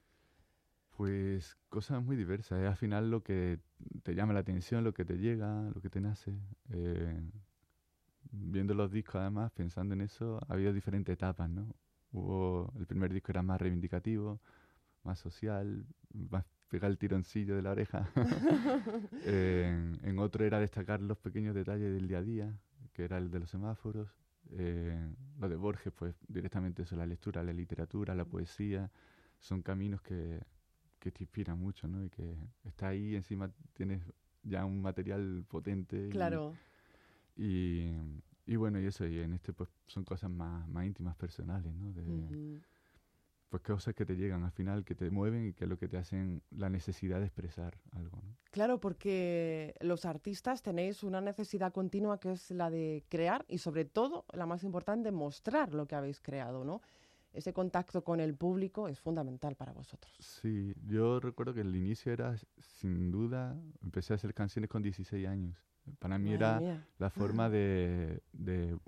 Pues 0.97 1.59
cosas 1.69 2.03
muy 2.03 2.17
diversas. 2.17 2.61
Es 2.61 2.67
al 2.67 2.77
final 2.77 3.11
lo 3.11 3.23
que 3.23 3.61
te 4.03 4.15
llama 4.15 4.33
la 4.33 4.41
atención, 4.41 4.83
lo 4.83 4.95
que 4.95 5.05
te 5.05 5.19
llega, 5.19 5.71
lo 5.75 5.83
que 5.83 5.91
te 5.91 6.01
nace. 6.01 6.33
Eh, 6.71 7.21
viendo 8.31 8.73
los 8.73 8.91
discos, 8.91 9.17
además, 9.17 9.53
pensando 9.53 9.95
en 9.95 10.01
eso, 10.01 10.41
ha 10.49 10.55
habido 10.55 10.73
diferentes 10.73 11.13
etapas, 11.13 11.51
¿no? 11.51 11.75
Hubo, 12.13 12.73
el 12.79 12.87
primer 12.87 13.13
disco 13.13 13.31
era 13.31 13.43
más 13.43 13.61
reivindicativo, 13.61 14.41
más 15.05 15.19
social, 15.19 15.85
más 16.15 16.47
pegar 16.69 16.91
el 16.91 16.97
tironcillo 16.97 17.57
de 17.57 17.63
la 17.63 17.73
oreja. 17.73 18.11
en, 19.27 20.01
en 20.03 20.19
otro 20.19 20.47
era 20.47 20.61
destacar 20.61 21.03
los 21.03 21.19
pequeños 21.19 21.55
detalles 21.55 21.93
del 21.93 22.09
día 22.09 22.19
a 22.19 22.23
día, 22.23 22.59
que 22.95 23.05
era 23.05 23.19
el 23.19 23.31
de 23.31 23.41
los 23.41 23.51
semáforos. 23.51 24.09
Eh, 24.53 24.99
lo 25.39 25.49
de 25.51 25.57
Borges, 25.57 25.93
pues 25.93 26.15
directamente 26.27 26.85
eso, 26.85 26.97
la 26.97 27.05
lectura, 27.05 27.43
la 27.43 27.53
literatura, 27.53 28.15
la 28.15 28.25
poesía, 28.25 28.91
son 29.39 29.61
caminos 29.61 30.01
que, 30.01 30.41
que 31.07 31.13
te 31.13 31.23
inspiran 31.23 31.57
mucho, 31.59 31.87
¿no? 31.87 32.05
Y 32.05 32.11
que 32.11 32.35
está 32.65 32.89
ahí, 32.89 33.15
encima 33.15 33.49
tienes 33.75 34.03
ya 34.43 34.65
un 34.65 34.83
material 34.83 35.45
potente. 35.49 36.09
y- 36.09 36.11
Claro. 36.11 36.53
Y, 37.37 37.93
y 38.45 38.57
bueno, 38.57 38.81
y 38.81 38.87
eso, 38.87 39.07
y 39.07 39.21
en 39.21 39.35
este 39.35 39.53
pues 39.53 39.69
son 39.87 40.05
cosas 40.05 40.31
más, 40.31 40.67
más 40.69 40.85
íntimas, 40.85 41.15
personales, 41.17 41.73
¿no? 41.75 41.93
De, 41.93 42.03
Ujú. 42.11 42.61
Pues 43.51 43.63
cosas 43.63 43.95
que 43.95 44.05
te 44.05 44.17
llegan 44.17 44.43
al 44.43 44.51
final, 44.51 44.85
que 44.85 44.97
te 44.97 45.09
mueven 45.11 45.47
y 45.47 45.53
que 45.53 45.65
es 45.65 45.71
lo 45.71 45.79
que 45.79 45.87
te 45.87 45.97
hacen 45.97 46.43
la 46.51 46.69
necesidad 46.69 47.21
de 47.21 47.27
expresar 47.27 47.79
algo, 47.93 48.21
¿no? 48.21 48.37
Claro, 48.51 48.81
porque 48.81 49.75
los 49.81 50.05
artistas 50.05 50.63
tenéis 50.63 51.05
una 51.05 51.21
necesidad 51.21 51.73
continua 51.73 52.19
que 52.19 52.33
es 52.33 52.51
la 52.51 52.69
de 52.71 53.05
crear 53.09 53.45
y 53.49 53.59
sobre 53.59 53.85
todo, 53.85 54.25
la 54.33 54.47
más 54.47 54.65
importante, 54.65 55.13
mostrar 55.13 55.73
lo 55.75 55.87
que 55.87 55.95
habéis 55.95 56.19
creado, 56.21 56.65
¿no? 56.65 56.81
Ese 57.37 57.53
contacto 57.53 58.03
con 58.03 58.19
el 58.21 58.35
público 58.35 58.89
es 58.89 58.99
fundamental 58.99 59.55
para 59.57 59.73
vosotros. 59.73 60.11
Sí, 60.21 60.75
yo 60.89 61.21
recuerdo 61.21 61.53
que 61.53 61.61
el 61.61 61.77
inicio 61.77 62.11
era, 62.13 62.35
sin 62.79 63.11
duda, 63.11 63.55
empecé 63.83 64.15
a 64.15 64.17
hacer 64.17 64.33
canciones 64.33 64.71
con 64.71 64.83
16 64.83 65.27
años. 65.29 65.55
Para 65.99 66.17
mí 66.19 66.31
Madre 66.31 66.45
era 66.45 66.61
mía. 66.61 66.87
la 66.99 67.11
forma 67.11 67.49
de, 67.51 68.23
de, 68.33 68.79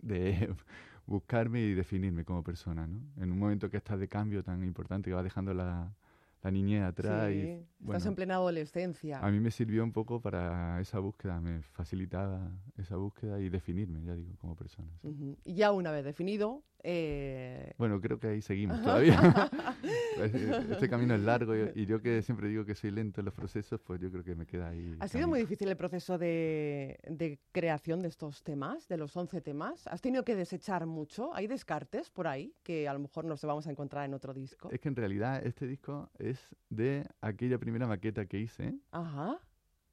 de 0.00 0.54
buscarme 1.06 1.60
y 1.62 1.74
definirme 1.74 2.24
como 2.24 2.42
persona, 2.42 2.86
¿no? 2.88 3.00
En 3.22 3.30
un 3.30 3.38
momento 3.38 3.70
que 3.70 3.76
estás 3.76 4.00
de 4.00 4.08
cambio 4.08 4.42
tan 4.42 4.64
importante, 4.64 5.08
que 5.08 5.14
vas 5.14 5.24
dejando 5.24 5.54
la, 5.54 5.94
la 6.42 6.50
niñez 6.50 6.82
atrás 6.82 7.30
Sí, 7.30 7.36
y, 7.36 7.40
estás 7.44 7.68
bueno, 7.78 8.08
en 8.08 8.14
plena 8.16 8.34
adolescencia. 8.34 9.18
a 9.24 9.30
mí 9.30 9.38
me 9.38 9.50
sirvió 9.52 9.84
un 9.84 9.92
poco 9.92 10.20
para 10.20 10.80
esa 10.80 10.98
búsqueda, 10.98 11.40
me 11.40 11.62
facilitaba 11.62 12.50
esa 12.76 12.96
búsqueda 12.96 13.38
y 13.40 13.48
definirme, 13.48 14.02
ya 14.04 14.14
digo, 14.14 14.34
como 14.40 14.56
persona. 14.56 14.88
sí. 15.00 15.08
Ujú. 15.08 15.36
Y 15.44 15.54
ya 15.54 15.72
una 15.72 15.90
vez 15.92 16.04
definido, 16.04 16.62
eh, 16.84 17.72
Bueno, 17.78 18.00
creo 18.00 18.18
que 18.18 18.28
ahí 18.28 18.42
seguimos 18.42 18.80
todavía. 18.82 19.50
este 20.22 20.88
camino 20.88 21.14
es 21.14 21.20
largo 21.22 21.56
y, 21.56 21.70
y 21.74 21.86
yo 21.86 22.00
que 22.00 22.22
siempre 22.22 22.48
digo 22.48 22.64
que 22.64 22.74
soy 22.74 22.90
lento 22.90 23.20
en 23.20 23.24
los 23.26 23.34
procesos, 23.34 23.80
pues 23.80 24.00
yo 24.00 24.10
creo 24.10 24.22
que 24.24 24.34
me 24.34 24.46
queda 24.46 24.68
ahí. 24.68 24.96
¿ha 25.00 25.08
sido 25.08 25.20
camino. 25.22 25.28
muy 25.28 25.40
difícil 25.40 25.68
el 25.68 25.76
proceso 25.76 26.18
de, 26.18 26.98
de 27.08 27.38
creación 27.52 28.00
de 28.00 28.08
estos 28.08 28.42
temas, 28.42 28.88
de 28.88 28.96
los 28.96 29.16
11 29.16 29.40
temas? 29.40 29.86
¿Has 29.86 30.00
tenido 30.00 30.24
que 30.24 30.36
desechar 30.36 30.86
mucho? 30.86 31.34
¿Hay 31.34 31.46
descartes 31.46 32.10
por 32.10 32.26
ahí 32.26 32.54
que 32.62 32.88
a 32.88 32.92
lo 32.92 32.98
mejor 33.00 33.24
nos 33.24 33.42
vamos 33.44 33.66
a 33.66 33.70
encontrar 33.70 34.04
en 34.04 34.14
otro 34.14 34.34
disco? 34.34 34.70
Es 34.70 34.80
que 34.80 34.88
en 34.88 34.96
realidad 34.96 35.44
este 35.46 35.66
disco 35.66 36.10
es 36.18 36.38
de 36.68 37.04
aquella 37.20 37.58
primera 37.58 37.86
maqueta 37.86 38.26
que 38.26 38.38
hice 38.38 38.74
Ajá. 38.90 39.38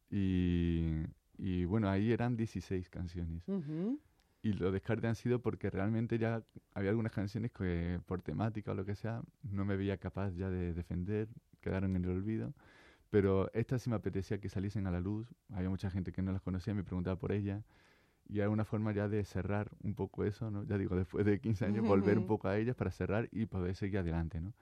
y, 0.10 1.04
y 1.38 1.66
bueno, 1.66 1.90
ahí 1.90 2.12
eran 2.12 2.36
16 2.36 2.90
canciones. 2.90 3.48
ujú. 3.48 4.00
Y 4.42 4.54
los 4.54 4.72
descartes 4.72 5.06
han 5.10 5.16
sido 5.16 5.42
porque 5.42 5.70
realmente 5.70 6.18
ya 6.18 6.44
había 6.74 6.92
algunas 6.92 7.12
canciones 7.12 7.52
que 7.52 8.00
por 8.06 8.22
temática 8.22 8.72
o 8.72 8.76
lo 8.76 8.86
que 8.86 8.96
sea 8.96 9.22
no 9.44 9.66
me 9.66 9.76
veía 9.76 9.98
capaz 9.98 10.32
ya 10.32 10.50
de 10.50 10.74
defender, 10.74 11.28
quedaron 11.62 11.96
en 11.96 12.06
el 12.06 12.12
olvido. 12.12 12.54
Pero 13.10 13.52
estas 13.54 13.82
sí 13.82 13.90
me 13.90 13.96
apetecía 13.98 14.40
que 14.40 14.50
saliesen 14.50 14.88
a 14.88 14.92
la 14.92 15.00
luz. 15.02 15.28
Había 15.52 15.70
mucha 15.70 15.90
gente 15.90 16.12
que 16.12 16.22
no 16.22 16.32
las 16.32 16.42
conocía, 16.42 16.74
me 16.74 16.84
preguntaba 16.84 17.18
por 17.18 17.32
ellas. 17.32 17.64
Y 18.28 18.40
era 18.40 18.50
una 18.50 18.64
forma 18.66 18.92
ya 18.94 19.08
de 19.10 19.24
cerrar 19.26 19.72
un 19.82 19.96
poco 19.96 20.24
eso, 20.24 20.52
¿no? 20.52 20.64
Ya 20.64 20.78
digo, 20.78 20.96
después 20.96 21.26
de 21.26 21.40
15 21.42 21.66
años, 21.66 21.86
volver 21.86 22.18
un 22.20 22.28
poco 22.28 22.48
a 22.48 22.58
ellas 22.58 22.76
para 22.76 22.92
cerrar 22.92 23.28
y 23.32 23.48
poder 23.48 23.76
seguir 23.76 24.00
adelante, 24.00 24.40
¿no? 24.40 24.54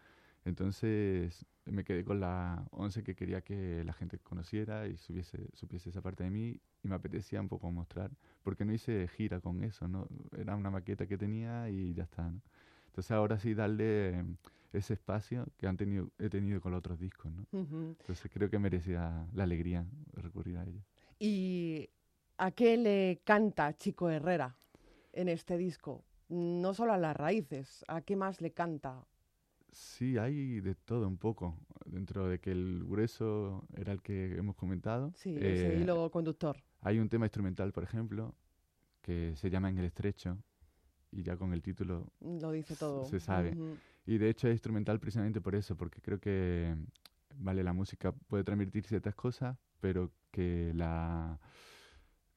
Entonces 0.48 1.46
me 1.66 1.84
quedé 1.84 2.06
con 2.06 2.22
la 2.22 2.66
11 2.72 3.04
que 3.04 3.16
quería 3.16 3.42
que 3.42 3.84
la 3.84 3.92
gente 3.92 4.18
conociera 4.20 4.88
y 4.88 4.96
supiese, 4.96 5.50
supiese 5.54 5.90
esa 5.90 6.02
parte 6.02 6.24
de 6.24 6.30
mí 6.30 6.58
y 6.84 6.88
me 6.88 6.96
apetecía 6.96 7.42
un 7.42 7.50
poco 7.50 7.70
mostrar, 7.70 8.12
porque 8.44 8.64
no 8.64 8.72
hice 8.72 9.10
gira 9.10 9.42
con 9.42 9.62
eso, 9.66 9.90
¿no? 9.90 10.08
Era 10.38 10.56
una 10.56 10.70
maqueta 10.70 11.06
que 11.06 11.18
tenía 11.18 11.70
y 11.70 11.94
ya 11.94 12.04
está, 12.04 12.30
¿no? 12.30 12.40
Entonces 12.86 13.12
ahora 13.12 13.38
sí 13.38 13.56
darle 13.56 14.20
eh, 14.20 14.26
ese 14.72 14.94
espacio 14.94 15.48
que 15.58 15.68
han 15.68 15.76
tenido, 15.76 16.12
he 16.18 16.30
tenido 16.30 16.62
con 16.62 16.72
los 16.72 16.80
otros 16.80 16.98
discos, 16.98 17.30
¿no? 17.30 17.46
Ujú. 17.52 17.98
Entonces 18.00 18.32
creo 18.34 18.50
que 18.50 18.58
merecía 18.58 19.28
la 19.34 19.44
alegría 19.44 19.86
recurrir 20.14 20.58
a 20.60 20.64
ello. 20.64 20.80
¿Y 21.20 21.90
a 22.38 22.52
qué 22.52 22.78
le 22.78 23.20
canta 23.26 23.76
Chico 23.76 24.10
Herrera 24.10 24.56
en 25.12 25.28
este 25.28 25.58
disco? 25.58 26.06
No 26.30 26.74
solo 26.74 26.94
a 26.94 26.98
las 26.98 27.18
raíces, 27.18 27.84
¿a 27.90 28.00
qué 28.00 28.16
más 28.16 28.40
le 28.40 28.54
canta? 28.54 29.06
Sí, 29.78 30.18
hay 30.18 30.60
de 30.60 30.74
todo 30.74 31.08
un 31.08 31.18
poco. 31.18 31.56
Dentro 31.86 32.28
de 32.28 32.40
que 32.40 32.52
el 32.52 32.84
grueso 32.84 33.64
era 33.76 33.94
el 33.94 34.02
que 34.02 34.36
hemos 34.36 34.56
comentado. 34.56 35.14
Sí, 35.16 35.36
ese 35.38 35.76
eh, 35.76 35.80
hilo 35.82 36.10
conductor. 36.10 36.58
Hay 36.82 36.98
un 36.98 37.10
tema 37.10 37.28
instrumental, 37.28 37.72
por 37.72 37.84
ejemplo, 37.84 38.36
que 39.02 39.36
se 39.36 39.52
llama 39.52 39.70
En 39.70 39.78
el 39.78 39.86
Estrecho, 39.86 40.36
y 41.12 41.22
ya 41.22 41.38
con 41.38 41.54
el 41.54 41.62
título. 41.62 42.12
Lo 42.22 42.52
dice 42.52 42.76
todo. 42.76 43.06
se 43.06 43.20
sabe. 43.20 43.52
Ujú. 43.52 43.78
Y 44.08 44.18
de 44.18 44.30
hecho 44.30 44.48
es 44.48 44.54
instrumental 44.54 45.00
precisamente 45.00 45.42
por 45.42 45.54
eso, 45.54 45.78
porque 45.78 46.02
creo 46.02 46.20
que, 46.20 46.76
vale, 47.36 47.64
la 47.64 47.74
música 47.74 48.12
puede 48.12 48.44
transmitir 48.44 48.84
ciertas 48.84 49.14
cosas, 49.14 49.58
pero 49.80 50.12
que 50.32 50.72
la, 50.74 51.40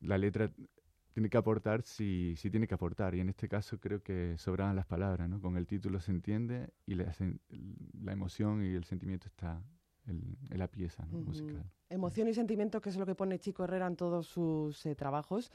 la 0.01 0.19
letra 0.19 0.53
tiene 1.13 1.29
que 1.29 1.39
aportar 1.39 1.83
si, 1.83 2.35
si 2.37 2.51
tiene 2.51 2.67
que 2.67 2.75
aportar. 2.75 3.15
Y 3.15 3.21
en 3.21 3.29
este 3.29 3.49
caso 3.49 3.79
creo 3.79 4.03
que 4.03 4.37
sobraban 4.39 4.77
las 4.77 4.87
palabras, 4.87 5.29
¿no? 5.29 5.41
Con 5.41 5.57
el 5.57 5.67
título 5.67 6.01
se 6.01 6.13
entiende 6.13 6.71
y 6.87 6.95
la, 6.95 7.13
la 8.03 8.13
emoción 8.13 8.65
y 8.65 8.75
el 8.75 8.85
sentimiento 8.85 9.27
está 9.27 9.63
en, 10.07 10.37
en 10.51 10.59
la 10.59 10.69
pieza 10.69 11.05
¿no? 11.07 11.19
Musical. 11.19 11.65
Emoción 11.89 12.29
y 12.29 12.35
sentimiento, 12.35 12.81
que 12.81 12.91
es 12.91 12.97
lo 12.97 13.07
que 13.07 13.15
pone 13.15 13.39
Chico 13.39 13.65
Herrera 13.65 13.87
en 13.87 13.97
todos 13.97 14.27
sus 14.27 14.85
eh, 14.87 14.95
trabajos. 14.95 15.51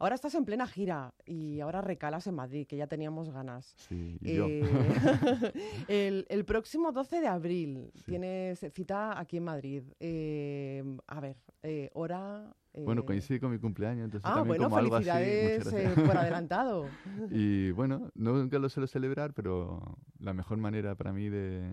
Ahora 0.00 0.14
estás 0.14 0.34
en 0.34 0.46
plena 0.46 0.66
gira 0.66 1.12
y 1.26 1.60
ahora 1.60 1.82
recalas 1.82 2.26
en 2.26 2.34
Madrid, 2.34 2.66
que 2.66 2.76
ya 2.78 2.86
teníamos 2.86 3.28
ganas. 3.30 3.74
Sí, 3.76 4.16
y 4.22 4.34
yo. 4.34 4.46
Eh, 4.48 4.62
el, 5.88 6.26
el 6.30 6.44
próximo 6.46 6.90
12 6.90 7.20
de 7.20 7.26
abril 7.28 7.90
Sí. 7.94 8.04
tienes 8.06 8.60
cita 8.72 9.18
aquí 9.20 9.36
en 9.36 9.44
Madrid. 9.44 9.82
Eh, 10.00 10.82
a 11.06 11.20
ver, 11.20 11.36
eh, 11.62 11.90
hora. 11.92 12.50
Bueno, 12.72 13.02
eh, 13.02 13.04
coincide 13.04 13.40
con 13.40 13.50
mi 13.50 13.58
cumpleaños, 13.58 14.06
entonces 14.06 14.24
Ah, 14.30 14.36
también 14.36 14.48
bueno, 14.58 14.64
como 14.64 14.76
algo 14.78 14.96
así. 14.96 15.04
muchas 15.06 15.18
felicidades 15.18 15.98
eh, 15.98 16.02
por 16.06 16.16
adelantado. 16.16 16.86
Y 17.30 17.70
bueno, 17.72 18.10
no 18.14 18.32
nunca 18.32 18.58
lo 18.58 18.68
suelo 18.70 18.86
celebrar, 18.86 19.34
pero 19.34 19.98
la 20.18 20.32
mejor 20.32 20.56
manera 20.58 20.94
para 20.94 21.12
mí 21.12 21.28
de, 21.28 21.68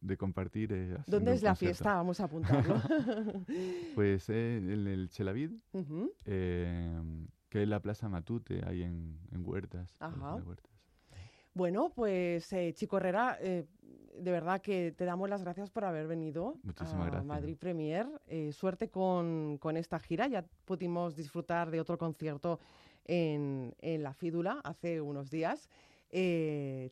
de 0.00 0.16
compartir 0.16 0.72
es 0.72 0.92
haciendo 0.92 1.10
¿Dónde 1.10 1.34
es 1.34 1.42
la 1.42 1.54
fiesta? 1.54 1.94
Vamos 1.96 2.20
a 2.20 2.24
apuntarlo. 2.24 2.76
Pues 3.94 4.30
eh, 4.30 4.56
en 4.56 4.86
el 4.86 5.10
Chelavid, 5.10 5.50
eh, 6.24 7.00
que 7.50 7.62
es 7.62 7.68
la 7.68 7.80
Plaza 7.80 8.08
Matute, 8.08 8.62
ahí 8.66 8.82
en, 8.82 9.18
en 9.32 9.46
Huertas. 9.46 9.94
Ajá. 10.00 10.36
Huertas. 10.36 10.70
Bueno, 11.52 11.90
pues 11.94 12.52
eh, 12.52 12.72
Chico 12.74 12.96
Herrera, 12.96 13.36
eh, 13.40 13.66
de 14.16 14.30
verdad 14.30 14.62
que 14.62 14.92
te 14.92 15.04
damos 15.04 15.28
las 15.28 15.42
gracias 15.42 15.68
por 15.68 15.84
haber 15.84 16.06
venido 16.06 16.58
Muchísimas 16.62 17.02
a 17.02 17.10
gracias. 17.10 17.24
Madrid 17.26 17.56
Premier. 17.58 18.06
Eh, 18.28 18.52
suerte 18.52 18.88
con, 18.88 19.58
con 19.58 19.76
esta 19.76 19.98
gira. 19.98 20.28
Ya 20.28 20.46
pudimos 20.64 21.16
disfrutar 21.16 21.70
de 21.72 21.80
otro 21.80 21.98
concierto 21.98 22.60
en, 23.04 23.74
en 23.80 24.02
La 24.04 24.14
Fídula 24.14 24.60
hace 24.62 25.00
unos 25.00 25.28
días. 25.30 25.68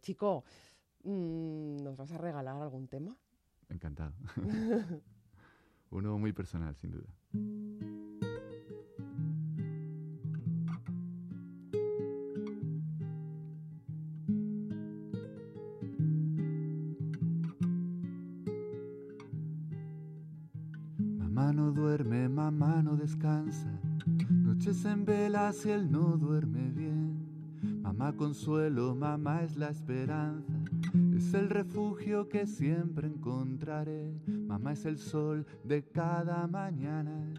Chico, 0.00 0.44
mm, 1.04 1.76
¿nos 1.82 1.96
vas 1.96 2.10
a 2.12 2.18
regalar 2.18 2.60
algún 2.60 2.88
tema? 2.88 3.16
Encantado. 3.68 4.12
Uno 5.90 6.18
muy 6.18 6.32
personal, 6.32 6.74
sin 6.76 6.90
duda. 6.90 7.08
No 21.58 21.72
duerme, 21.72 22.28
mamá 22.28 22.82
no 22.84 22.96
descansa. 22.96 23.68
Noches 24.30 24.84
en 24.84 25.04
velas 25.04 25.66
y 25.66 25.70
él 25.70 25.90
no 25.90 26.16
duerme 26.16 26.70
bien. 26.70 27.18
Mamá 27.82 28.12
consuelo, 28.12 28.94
mamá 28.94 29.42
es 29.42 29.56
la 29.56 29.70
esperanza. 29.70 30.52
Es 31.16 31.34
el 31.34 31.50
refugio 31.50 32.28
que 32.28 32.46
siempre 32.46 33.08
encontraré. 33.08 34.14
Mamá 34.28 34.74
es 34.74 34.84
el 34.84 34.98
sol 34.98 35.44
de 35.64 35.82
cada 35.82 36.46
mañana. 36.46 37.34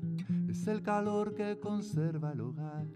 Es 0.50 0.68
el 0.68 0.82
calor 0.82 1.34
que 1.34 1.58
conserva 1.58 2.34
el 2.34 2.42
hogar. 2.42 2.88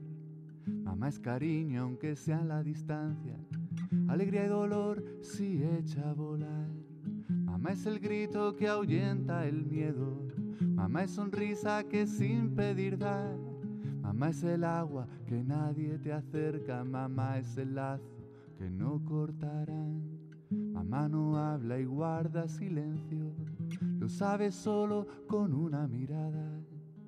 Mamá 0.68 1.08
es 1.08 1.20
cariño 1.20 1.84
aunque 1.84 2.18
sea 2.18 2.42
en 2.42 2.50
la 2.50 2.62
distancia. 2.64 3.38
Alegría 4.10 4.44
y 4.44 4.50
dolor 4.50 5.02
si 5.22 5.64
echa 5.64 6.10
a 6.10 6.14
volar. 6.14 6.68
Mamá 7.30 7.72
es 7.72 7.86
el 7.86 8.02
grito 8.02 8.58
que 8.58 8.68
ahuyenta 8.68 9.48
el 9.48 9.66
miedo. 9.66 10.23
Mamá 10.84 11.04
es 11.04 11.12
sonrisa 11.12 11.82
que 11.86 12.06
sin 12.06 12.54
pedir 12.58 12.98
da. 12.98 13.34
Mamá 14.02 14.32
es 14.32 14.44
el 14.44 14.66
agua 14.66 15.08
que 15.26 15.42
nadie 15.42 15.98
te 15.98 16.12
acerca. 16.12 16.84
Mamá 16.84 17.38
es 17.38 17.56
el 17.56 17.76
lazo 17.76 18.04
que 18.58 18.70
no 18.70 19.02
cortarán. 19.06 20.04
Mamá 20.52 21.08
no 21.08 21.38
habla 21.38 21.80
y 21.80 21.86
guarda 21.86 22.50
silencio. 22.50 23.34
Lo 23.98 24.10
sabe 24.10 24.52
solo 24.52 25.08
con 25.26 25.54
una 25.54 25.88
mirada. 25.88 26.52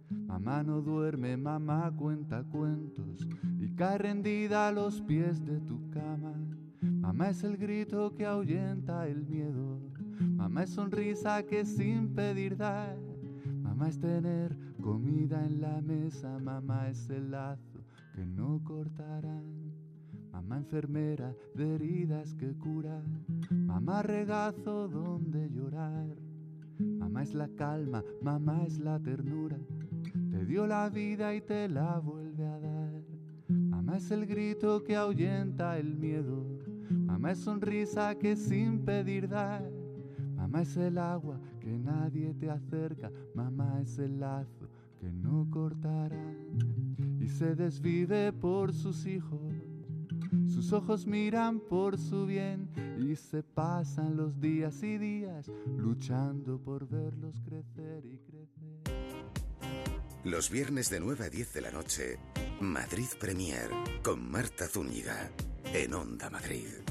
Mamá 0.10 0.64
no 0.64 0.82
duerme, 0.82 1.36
mamá 1.36 1.92
cuenta 1.94 2.46
cuentos 2.46 3.28
y 3.60 3.76
cae 3.76 3.98
rendida 3.98 4.70
a 4.70 4.72
los 4.72 5.02
pies 5.02 5.46
de 5.46 5.60
tu 5.60 5.90
cama. 5.90 6.34
Mamá 6.82 7.32
es 7.32 7.44
el 7.44 7.58
grito 7.58 8.16
que 8.16 8.26
ahuyenta 8.26 9.06
el 9.06 9.26
miedo. 9.26 9.82
Mamá 10.18 10.64
es 10.64 10.70
sonrisa 10.70 11.44
que 11.44 11.66
sin 11.66 12.16
pedir 12.16 12.56
da. 12.56 12.96
Mamá 13.76 13.90
es 13.90 14.00
tener 14.00 14.56
comida 14.82 15.46
en 15.46 15.60
la 15.60 15.82
mesa. 15.82 16.40
Mamá 16.40 16.88
es 16.88 17.10
el 17.10 17.32
lazo 17.32 17.84
que 18.14 18.26
no 18.26 18.62
cortarán. 18.64 19.74
Mamá 20.32 20.60
enfermera 20.60 21.36
de 21.54 21.76
heridas 21.76 22.34
que 22.36 22.54
cura. 22.54 23.04
Mamá 23.50 24.02
regazo 24.02 24.88
donde 24.88 25.50
llorar. 25.50 26.08
Mamá 26.80 27.24
es 27.24 27.34
la 27.34 27.50
calma, 27.50 28.02
mamá 28.22 28.64
es 28.64 28.80
la 28.80 28.98
ternura. 28.98 29.58
Te 30.32 30.46
dio 30.46 30.66
la 30.68 30.90
vida 30.90 31.36
y 31.36 31.42
te 31.42 31.68
la 31.68 32.00
vuelve 32.00 32.46
a 32.46 32.58
dar. 32.58 33.04
Mamá 33.50 33.98
es 33.98 34.10
el 34.10 34.26
grito 34.26 34.86
que 34.86 34.96
ahuyenta 34.96 35.78
el 35.78 35.98
miedo. 35.98 36.46
Mamá 36.90 37.32
es 37.32 37.40
sonrisa 37.40 38.16
que 38.16 38.38
sin 38.38 38.86
pedir 38.86 39.28
da. 39.28 39.62
Mamá 40.38 40.62
es 40.62 40.78
el 40.78 40.98
agua 40.98 41.42
que 41.66 41.80
nadie 41.80 42.36
te 42.36 42.52
acerca. 42.52 43.12
Mamá 43.34 43.82
es 43.82 43.98
el 43.98 44.20
lazo 44.20 44.70
que 45.00 45.12
no 45.12 45.48
cortarán. 45.50 46.96
Y 47.20 47.28
se 47.28 47.56
desvive 47.56 48.32
por 48.32 48.72
sus 48.72 49.08
hijos. 49.08 49.42
Sus 50.48 50.72
ojos 50.74 51.08
miran 51.08 51.60
por 51.60 51.98
su 51.98 52.28
bien 52.28 52.70
y 53.00 53.16
se 53.16 53.42
pasan 53.42 54.16
los 54.16 54.40
días 54.40 54.84
y 54.84 55.00
días 55.00 55.52
luchando 55.76 56.60
por 56.60 56.88
verlos 56.88 57.42
crecer 57.42 58.06
y 58.06 58.20
crecer. 58.20 58.76
Los 60.24 60.52
viernes 60.52 60.92
de 60.92 61.00
9 61.00 61.26
a 61.26 61.30
10 61.30 61.54
de 61.54 61.62
la 61.62 61.72
noche, 61.72 62.20
Madrid 62.62 63.08
Premier 63.20 63.70
con 64.04 64.30
Marta 64.30 64.68
Zúñiga 64.68 65.32
en 65.74 65.94
Onda 65.96 66.30
Madrid. 66.30 66.85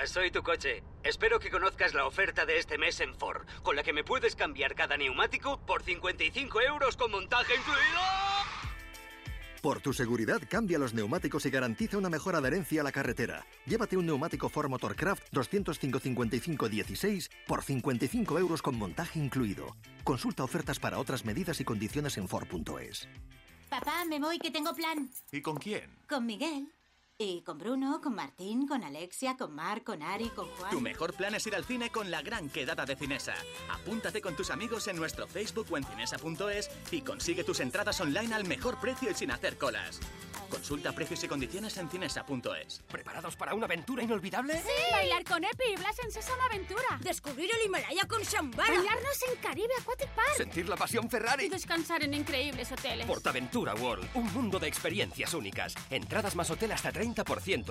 Hola, 0.00 0.06
soy 0.06 0.30
tu 0.30 0.42
coche. 0.42 0.82
Espero 1.02 1.38
que 1.38 1.50
conozcas 1.50 1.92
la 1.92 2.06
oferta 2.06 2.46
de 2.46 2.56
este 2.58 2.78
mes 2.78 3.00
en 3.00 3.14
Ford, 3.14 3.46
con 3.62 3.76
la 3.76 3.82
que 3.82 3.92
me 3.92 4.02
puedes 4.02 4.34
cambiar 4.34 4.74
cada 4.74 4.96
neumático 4.96 5.60
por 5.66 5.82
55 5.82 6.62
euros 6.62 6.96
con 6.96 7.10
montaje 7.10 7.54
incluido. 7.54 8.00
Por 9.60 9.82
tu 9.82 9.92
seguridad, 9.92 10.40
cambia 10.48 10.78
los 10.78 10.94
neumáticos 10.94 11.44
y 11.44 11.50
garantiza 11.50 11.98
una 11.98 12.08
mejor 12.08 12.34
adherencia 12.34 12.80
a 12.80 12.84
la 12.84 12.92
carretera. 12.92 13.44
Llévate 13.66 13.98
un 13.98 14.06
neumático 14.06 14.48
Ford 14.48 14.70
Motorcraft 14.70 15.34
205-55-16 15.34 17.28
por 17.46 17.62
55 17.62 18.38
euros 18.38 18.62
con 18.62 18.78
montaje 18.78 19.18
incluido. 19.18 19.76
Consulta 20.02 20.44
ofertas 20.44 20.78
para 20.78 20.98
otras 20.98 21.26
medidas 21.26 21.60
y 21.60 21.64
condiciones 21.64 22.16
en 22.16 22.26
Ford.es. 22.26 23.06
Papá, 23.68 24.06
me 24.08 24.18
voy, 24.18 24.38
que 24.38 24.50
tengo 24.50 24.74
plan. 24.74 25.10
¿Y 25.30 25.42
con 25.42 25.58
quién? 25.58 25.98
Con 26.08 26.24
Miguel. 26.24 26.72
Y 27.22 27.42
con 27.42 27.58
Bruno, 27.58 28.00
con 28.00 28.14
Martín, 28.14 28.66
con 28.66 28.82
Alexia, 28.82 29.36
con 29.36 29.54
Mar, 29.54 29.84
con 29.84 30.02
Ari, 30.02 30.30
con 30.30 30.48
Juan. 30.56 30.70
Tu 30.70 30.80
mejor 30.80 31.12
plan 31.12 31.34
es 31.34 31.46
ir 31.46 31.54
al 31.54 31.66
cine 31.66 31.90
con 31.90 32.10
la 32.10 32.22
gran 32.22 32.48
quedada 32.48 32.86
de 32.86 32.96
Cinesa. 32.96 33.34
Apúntate 33.70 34.22
con 34.22 34.34
tus 34.34 34.48
amigos 34.48 34.88
en 34.88 34.96
nuestro 34.96 35.26
Facebook 35.26 35.66
o 35.70 35.76
en 35.76 35.84
cinesa.es 35.84 36.70
y 36.90 37.02
consigue 37.02 37.44
tus 37.44 37.60
entradas 37.60 38.00
online 38.00 38.34
al 38.34 38.46
mejor 38.46 38.80
precio 38.80 39.10
y 39.10 39.14
sin 39.14 39.30
hacer 39.32 39.58
colas. 39.58 40.00
Consulta 40.48 40.92
precios 40.92 41.22
y 41.22 41.28
condiciones 41.28 41.76
en 41.76 41.90
cinesa.es. 41.90 42.80
¿Preparados 42.90 43.36
para 43.36 43.54
una 43.54 43.66
aventura 43.66 44.02
inolvidable? 44.02 44.54
¡Sí! 44.54 44.68
Bailar 44.90 45.22
con 45.24 45.44
Epi 45.44 45.64
y 45.74 45.76
Blas 45.76 45.96
en 46.02 46.10
Sésamo 46.10 46.42
Aventura. 46.42 46.98
Descubrir 47.00 47.50
el 47.54 47.66
Himalaya 47.66 48.04
con 48.08 48.22
Shambhala. 48.22 48.66
Bailarnos 48.66 49.22
en 49.28 49.36
Caribe 49.42 49.74
Aquatic 49.78 50.08
Park. 50.08 50.36
Sentir 50.38 50.68
la 50.68 50.76
pasión 50.76 51.08
Ferrari. 51.10 51.44
Y 51.44 51.48
descansar 51.50 52.02
en 52.02 52.14
increíbles 52.14 52.72
hoteles. 52.72 53.06
Portaventura 53.06 53.74
World, 53.74 54.08
un 54.14 54.32
mundo 54.32 54.58
de 54.58 54.68
experiencias 54.68 55.34
únicas. 55.34 55.74
Entradas 55.90 56.34
más 56.34 56.50
hotel 56.50 56.72
hasta 56.72 56.92
30% 56.92 57.09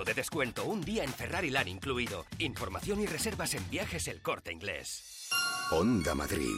de 0.04 0.14
descuento, 0.14 0.64
un 0.64 0.82
día 0.82 1.04
en 1.04 1.12
Ferrari 1.12 1.50
Land 1.50 1.68
incluido. 1.68 2.26
Información 2.38 3.00
y 3.00 3.06
reservas 3.06 3.54
en 3.54 3.68
viajes 3.70 4.08
El 4.08 4.20
Corte 4.20 4.52
Inglés. 4.52 5.30
Onda 5.70 6.14
Madrid. 6.14 6.56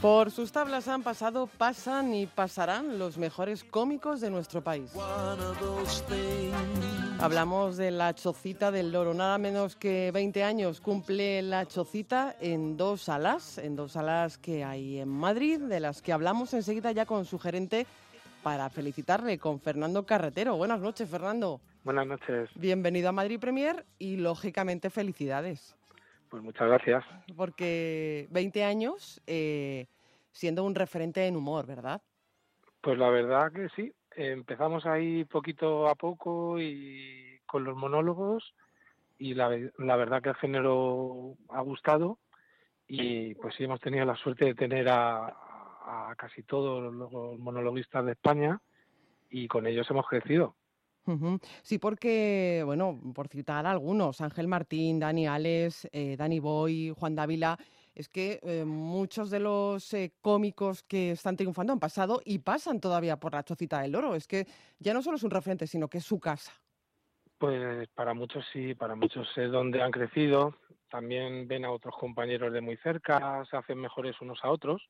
Por 0.00 0.30
sus 0.30 0.50
tablas 0.50 0.88
han 0.88 1.02
pasado, 1.02 1.46
pasan 1.46 2.14
y 2.14 2.26
pasarán 2.26 2.98
los 2.98 3.18
mejores 3.18 3.64
cómicos 3.64 4.22
de 4.22 4.30
nuestro 4.30 4.64
país. 4.64 4.90
Hablamos 7.18 7.76
de 7.76 7.90
la 7.90 8.14
Chocita 8.14 8.70
del 8.70 8.92
Loro. 8.92 9.12
Nada 9.12 9.36
menos 9.36 9.76
que 9.76 10.10
20 10.10 10.42
años 10.42 10.80
cumple 10.80 11.42
la 11.42 11.66
Chocita 11.66 12.34
en 12.40 12.78
dos 12.78 13.02
salas, 13.02 13.58
en 13.58 13.76
dos 13.76 13.92
salas 13.92 14.38
que 14.38 14.64
hay 14.64 15.00
en 15.00 15.08
Madrid, 15.08 15.60
de 15.60 15.80
las 15.80 16.00
que 16.00 16.14
hablamos 16.14 16.54
enseguida 16.54 16.92
ya 16.92 17.04
con 17.04 17.26
su 17.26 17.38
gerente 17.38 17.86
para 18.42 18.70
felicitarle, 18.70 19.38
con 19.38 19.60
Fernando 19.60 20.06
Carretero. 20.06 20.56
Buenas 20.56 20.80
noches, 20.80 21.10
Fernando. 21.10 21.60
Buenas 21.84 22.06
noches. 22.06 22.48
Bienvenido 22.54 23.10
a 23.10 23.12
Madrid 23.12 23.38
Premier 23.38 23.84
y, 23.98 24.16
lógicamente, 24.16 24.88
felicidades. 24.88 25.76
Pues 26.30 26.42
muchas 26.42 26.68
gracias. 26.68 27.04
Porque 27.36 28.28
20 28.30 28.64
años 28.64 29.20
eh, 29.26 29.86
siendo 30.30 30.64
un 30.64 30.74
referente 30.74 31.26
en 31.26 31.36
humor, 31.36 31.66
¿verdad? 31.66 32.00
Pues 32.80 32.98
la 32.98 33.10
verdad 33.10 33.52
que 33.52 33.68
sí. 33.70 33.92
Empezamos 34.16 34.86
ahí 34.86 35.24
poquito 35.24 35.88
a 35.88 35.94
poco 35.94 36.60
y 36.60 37.38
con 37.46 37.64
los 37.64 37.76
monólogos 37.76 38.54
y 39.18 39.34
la, 39.34 39.50
la 39.78 39.96
verdad 39.96 40.22
que 40.22 40.30
el 40.30 40.36
género 40.36 41.36
ha 41.48 41.60
gustado 41.60 42.18
y 42.88 43.34
pues 43.34 43.54
sí 43.54 43.64
hemos 43.64 43.80
tenido 43.80 44.04
la 44.04 44.16
suerte 44.16 44.46
de 44.46 44.54
tener 44.54 44.88
a, 44.88 45.26
a 45.26 46.14
casi 46.16 46.42
todos 46.42 46.92
los 46.92 47.38
monologuistas 47.38 48.04
de 48.04 48.12
España 48.12 48.60
y 49.30 49.46
con 49.46 49.66
ellos 49.66 49.88
hemos 49.90 50.06
crecido. 50.08 50.56
Sí, 51.62 51.78
porque, 51.78 52.62
bueno, 52.64 53.00
por 53.14 53.28
citar 53.28 53.66
algunos, 53.66 54.20
Ángel 54.20 54.46
Martín, 54.46 54.98
Dani 54.98 55.26
Ales, 55.26 55.88
eh, 55.92 56.16
Dani 56.16 56.40
Boy, 56.40 56.92
Juan 56.96 57.14
Dávila, 57.14 57.58
es 57.94 58.08
que 58.08 58.38
eh, 58.42 58.64
muchos 58.64 59.30
de 59.30 59.40
los 59.40 59.92
eh, 59.94 60.12
cómicos 60.20 60.82
que 60.82 61.12
están 61.12 61.36
triunfando 61.36 61.72
han 61.72 61.80
pasado 61.80 62.20
y 62.24 62.38
pasan 62.38 62.80
todavía 62.80 63.18
por 63.18 63.32
la 63.32 63.42
Chocita 63.42 63.80
del 63.80 63.94
Oro. 63.96 64.14
Es 64.14 64.26
que 64.26 64.46
ya 64.78 64.94
no 64.94 65.02
solo 65.02 65.16
es 65.16 65.22
un 65.22 65.30
referente, 65.30 65.66
sino 65.66 65.88
que 65.88 65.98
es 65.98 66.04
su 66.04 66.20
casa. 66.20 66.52
Pues 67.38 67.88
para 67.88 68.14
muchos 68.14 68.44
sí, 68.52 68.74
para 68.74 68.94
muchos 68.94 69.26
es 69.36 69.50
donde 69.50 69.82
han 69.82 69.90
crecido. 69.90 70.54
También 70.90 71.48
ven 71.48 71.64
a 71.64 71.70
otros 71.70 71.94
compañeros 71.98 72.52
de 72.52 72.60
muy 72.60 72.76
cerca, 72.78 73.44
se 73.50 73.56
hacen 73.56 73.78
mejores 73.78 74.20
unos 74.20 74.38
a 74.42 74.50
otros. 74.50 74.82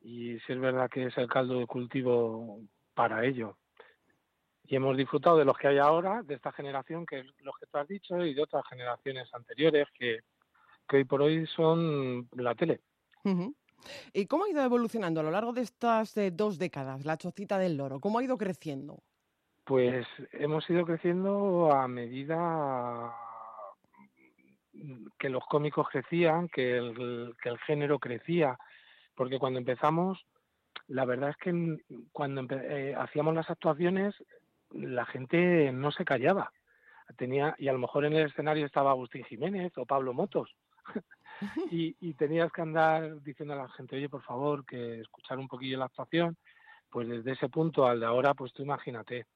Y 0.00 0.38
sí 0.40 0.52
es 0.52 0.60
verdad 0.60 0.90
que 0.90 1.06
es 1.06 1.16
el 1.16 1.28
caldo 1.28 1.58
de 1.58 1.66
cultivo 1.66 2.60
para 2.94 3.24
ello 3.24 3.56
y 4.66 4.76
hemos 4.76 4.96
disfrutado 4.96 5.36
de 5.36 5.44
los 5.44 5.56
que 5.56 5.68
hay 5.68 5.78
ahora, 5.78 6.22
de 6.22 6.34
esta 6.34 6.52
generación, 6.52 7.04
que 7.04 7.20
es 7.20 7.26
los 7.42 7.54
que 7.58 7.66
tú 7.66 7.78
has 7.78 7.88
dicho, 7.88 8.24
y 8.24 8.34
de 8.34 8.42
otras 8.42 8.64
generaciones 8.68 9.28
anteriores 9.34 9.86
que, 9.98 10.20
que 10.88 10.96
hoy 10.96 11.04
por 11.04 11.22
hoy 11.22 11.46
son 11.46 12.28
la 12.32 12.54
tele. 12.54 12.80
¿Y 14.12 14.26
cómo 14.26 14.44
ha 14.44 14.50
ido 14.50 14.62
evolucionando 14.62 15.20
a 15.20 15.22
lo 15.22 15.30
largo 15.30 15.52
de 15.52 15.62
estas 15.62 16.16
eh, 16.16 16.30
dos 16.30 16.58
décadas 16.58 17.04
la 17.04 17.16
chocita 17.16 17.58
del 17.58 17.76
loro? 17.76 18.00
¿Cómo 18.00 18.18
ha 18.18 18.24
ido 18.24 18.38
creciendo? 18.38 19.02
Pues 19.64 20.06
hemos 20.32 20.68
ido 20.68 20.84
creciendo 20.84 21.72
a 21.72 21.88
medida 21.88 23.14
que 25.18 25.28
los 25.28 25.44
cómicos 25.46 25.88
crecían, 25.88 26.48
que 26.48 26.76
el, 26.76 27.34
que 27.42 27.48
el 27.48 27.58
género 27.58 27.98
crecía, 27.98 28.58
porque 29.14 29.38
cuando 29.38 29.58
empezamos, 29.58 30.26
la 30.88 31.04
verdad 31.04 31.30
es 31.30 31.36
que 31.36 31.78
cuando 32.12 32.46
eh, 32.50 32.94
hacíamos 32.98 33.34
las 33.34 33.48
actuaciones 33.48 34.14
la 34.74 35.06
gente 35.06 35.72
no 35.72 35.90
se 35.90 36.04
callaba. 36.04 36.52
Tenía, 37.16 37.54
y 37.58 37.68
a 37.68 37.72
lo 37.72 37.78
mejor 37.78 38.04
en 38.04 38.14
el 38.14 38.26
escenario 38.26 38.66
estaba 38.66 38.90
Agustín 38.90 39.24
Jiménez 39.24 39.72
o 39.76 39.86
Pablo 39.86 40.14
Motos. 40.14 40.54
y, 41.70 41.96
y 42.00 42.14
tenías 42.14 42.50
que 42.52 42.62
andar 42.62 43.20
diciendo 43.22 43.54
a 43.54 43.58
la 43.58 43.68
gente, 43.68 43.96
oye, 43.96 44.08
por 44.08 44.22
favor, 44.22 44.64
que 44.64 45.00
escuchar 45.00 45.38
un 45.38 45.48
poquillo 45.48 45.78
la 45.78 45.86
actuación. 45.86 46.36
Pues 46.90 47.08
desde 47.08 47.32
ese 47.32 47.48
punto 47.48 47.86
al 47.86 48.00
de 48.00 48.06
ahora, 48.06 48.34
pues 48.34 48.52
tú 48.52 48.62
imagínate. 48.62 49.26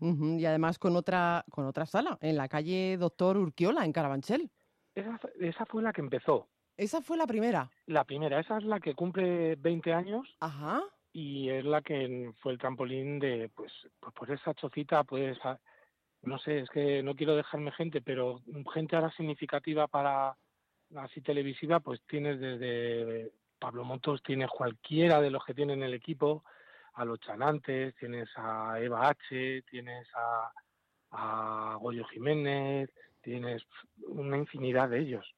Y 0.00 0.44
además 0.46 0.78
con 0.78 0.96
otra, 0.96 1.44
con 1.50 1.66
otra 1.66 1.84
sala, 1.84 2.16
en 2.22 2.36
la 2.36 2.48
calle 2.48 2.96
Doctor 2.98 3.36
Urquiola, 3.36 3.84
en 3.84 3.92
Carabanchel. 3.92 4.50
Esa, 4.94 5.20
esa 5.38 5.66
fue 5.66 5.82
la 5.82 5.92
que 5.92 6.00
empezó. 6.00 6.48
Esa 6.76 7.02
fue 7.02 7.18
la 7.18 7.26
primera. 7.26 7.70
La 7.86 8.04
primera, 8.04 8.40
esa 8.40 8.56
es 8.56 8.64
la 8.64 8.80
que 8.80 8.94
cumple 8.94 9.56
20 9.56 9.92
años 9.92 10.36
Ajá. 10.40 10.82
Y 11.12 11.48
es 11.50 11.64
la 11.64 11.82
que 11.82 12.32
fue 12.40 12.52
el 12.52 12.58
trampolín 12.58 13.18
de, 13.18 13.50
pues, 13.54 13.72
pues 13.98 14.14
por 14.14 14.30
esa 14.30 14.54
chocita, 14.54 15.04
pues, 15.04 15.38
no 16.22 16.38
sé, 16.38 16.60
es 16.60 16.70
que 16.70 17.02
no 17.02 17.14
quiero 17.14 17.36
dejarme 17.36 17.72
gente, 17.72 18.00
pero 18.00 18.40
gente 18.72 18.96
ahora 18.96 19.10
significativa 19.12 19.86
para 19.88 20.36
así 20.96 21.20
televisiva, 21.20 21.80
pues 21.80 22.00
tienes 22.06 22.40
desde 22.40 23.32
Pablo 23.58 23.84
Motos, 23.84 24.22
tienes 24.22 24.50
cualquiera 24.50 25.20
de 25.20 25.30
los 25.30 25.44
que 25.44 25.54
tienen 25.54 25.82
el 25.82 25.94
equipo, 25.94 26.44
a 26.94 27.04
los 27.04 27.20
chanantes, 27.20 27.94
tienes 27.96 28.28
a 28.36 28.78
Eva 28.80 29.08
H, 29.08 29.62
tienes 29.70 30.06
a, 30.14 30.52
a 31.12 31.76
Goyo 31.80 32.04
Jiménez, 32.06 32.90
tienes 33.22 33.62
una 34.06 34.36
infinidad 34.36 34.88
de 34.88 35.00
ellos. 35.00 35.34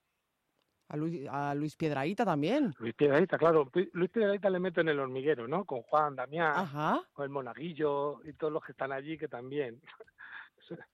A 0.92 0.96
Luis, 0.98 1.26
a 1.30 1.54
Luis 1.54 1.74
Piedraíta 1.74 2.22
también. 2.22 2.74
Luis 2.78 2.92
Piedrahita, 2.92 3.38
claro, 3.38 3.70
Luis 3.94 4.10
Piedrahita 4.10 4.50
le 4.50 4.60
meto 4.60 4.82
en 4.82 4.90
el 4.90 5.00
hormiguero, 5.00 5.48
¿no? 5.48 5.64
Con 5.64 5.80
Juan, 5.80 6.14
Damián, 6.14 6.52
Ajá. 6.54 7.00
con 7.14 7.24
el 7.24 7.30
Monaguillo 7.30 8.20
y 8.26 8.34
todos 8.34 8.52
los 8.52 8.62
que 8.62 8.72
están 8.72 8.92
allí 8.92 9.16
que 9.16 9.26
también. 9.26 9.80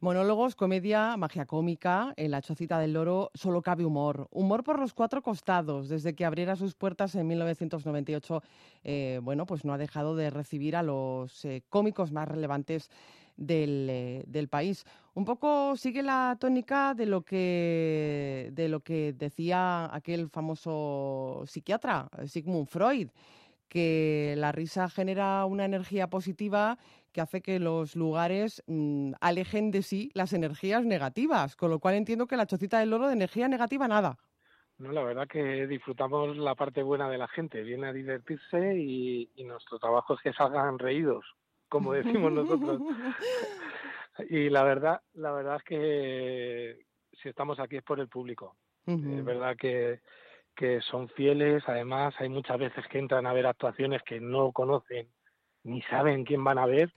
Monólogos, 0.00 0.56
comedia, 0.56 1.16
magia 1.18 1.44
cómica. 1.44 2.14
En 2.16 2.30
la 2.30 2.40
Chocita 2.40 2.78
del 2.78 2.94
Loro 2.94 3.30
solo 3.34 3.60
cabe 3.60 3.84
humor. 3.84 4.26
Humor 4.30 4.62
por 4.64 4.78
los 4.78 4.94
cuatro 4.94 5.22
costados. 5.22 5.88
Desde 5.88 6.14
que 6.14 6.24
abriera 6.24 6.56
sus 6.56 6.74
puertas 6.74 7.14
en 7.14 7.26
1998, 7.26 8.42
eh, 8.84 9.20
bueno, 9.22 9.44
pues 9.44 9.64
no 9.64 9.72
ha 9.72 9.78
dejado 9.78 10.16
de 10.16 10.30
recibir 10.30 10.76
a 10.76 10.82
los 10.82 11.44
eh, 11.44 11.62
cómicos 11.68 12.12
más 12.12 12.28
relevantes 12.28 12.90
del, 13.36 13.88
eh, 13.90 14.24
del 14.26 14.48
país. 14.48 14.84
Un 15.14 15.24
poco 15.24 15.76
sigue 15.76 16.02
la 16.02 16.36
tónica 16.38 16.94
de 16.94 17.06
lo 17.06 17.22
que 17.22 18.50
de 18.52 18.68
lo 18.68 18.80
que 18.80 19.12
decía 19.12 19.94
aquel 19.94 20.28
famoso 20.28 21.44
psiquiatra, 21.46 22.08
Sigmund 22.26 22.68
Freud, 22.68 23.08
que 23.68 24.34
la 24.36 24.52
risa 24.52 24.88
genera 24.88 25.44
una 25.46 25.64
energía 25.64 26.08
positiva 26.08 26.78
que 27.12 27.20
hace 27.20 27.40
que 27.40 27.58
los 27.58 27.96
lugares 27.96 28.62
mm, 28.66 29.12
alejen 29.20 29.70
de 29.70 29.82
sí 29.82 30.10
las 30.14 30.32
energías 30.32 30.84
negativas, 30.84 31.56
con 31.56 31.70
lo 31.70 31.78
cual 31.78 31.94
entiendo 31.94 32.26
que 32.26 32.36
la 32.36 32.46
chocita 32.46 32.78
del 32.78 32.90
loro 32.90 33.06
de 33.06 33.14
energía 33.14 33.48
negativa 33.48 33.88
nada. 33.88 34.18
No, 34.78 34.92
la 34.92 35.02
verdad 35.02 35.26
que 35.26 35.66
disfrutamos 35.66 36.36
la 36.36 36.54
parte 36.54 36.82
buena 36.82 37.08
de 37.08 37.16
la 37.16 37.28
gente, 37.28 37.62
viene 37.62 37.86
a 37.86 37.92
divertirse 37.94 38.76
y, 38.76 39.30
y 39.34 39.44
nuestro 39.44 39.78
trabajo 39.78 40.14
es 40.14 40.20
que 40.20 40.34
salgan 40.34 40.78
reídos, 40.78 41.24
como 41.68 41.92
decimos 41.92 42.32
nosotros. 42.32 42.80
Y 44.30 44.48
la 44.48 44.62
verdad, 44.62 45.02
la 45.14 45.32
verdad 45.32 45.56
es 45.56 45.62
que 45.62 46.86
si 47.12 47.28
estamos 47.28 47.60
aquí 47.60 47.76
es 47.76 47.82
por 47.82 48.00
el 48.00 48.08
público. 48.08 48.56
Es 48.86 49.24
verdad 49.24 49.56
que, 49.56 50.00
que 50.54 50.80
son 50.80 51.08
fieles, 51.08 51.62
además 51.66 52.14
hay 52.20 52.28
muchas 52.28 52.56
veces 52.56 52.86
que 52.88 53.00
entran 53.00 53.26
a 53.26 53.32
ver 53.32 53.46
actuaciones 53.46 54.00
que 54.04 54.20
no 54.20 54.52
conocen 54.52 55.08
ni 55.64 55.82
saben 55.82 56.24
quién 56.24 56.44
van 56.44 56.58
a 56.58 56.66
ver 56.66 56.92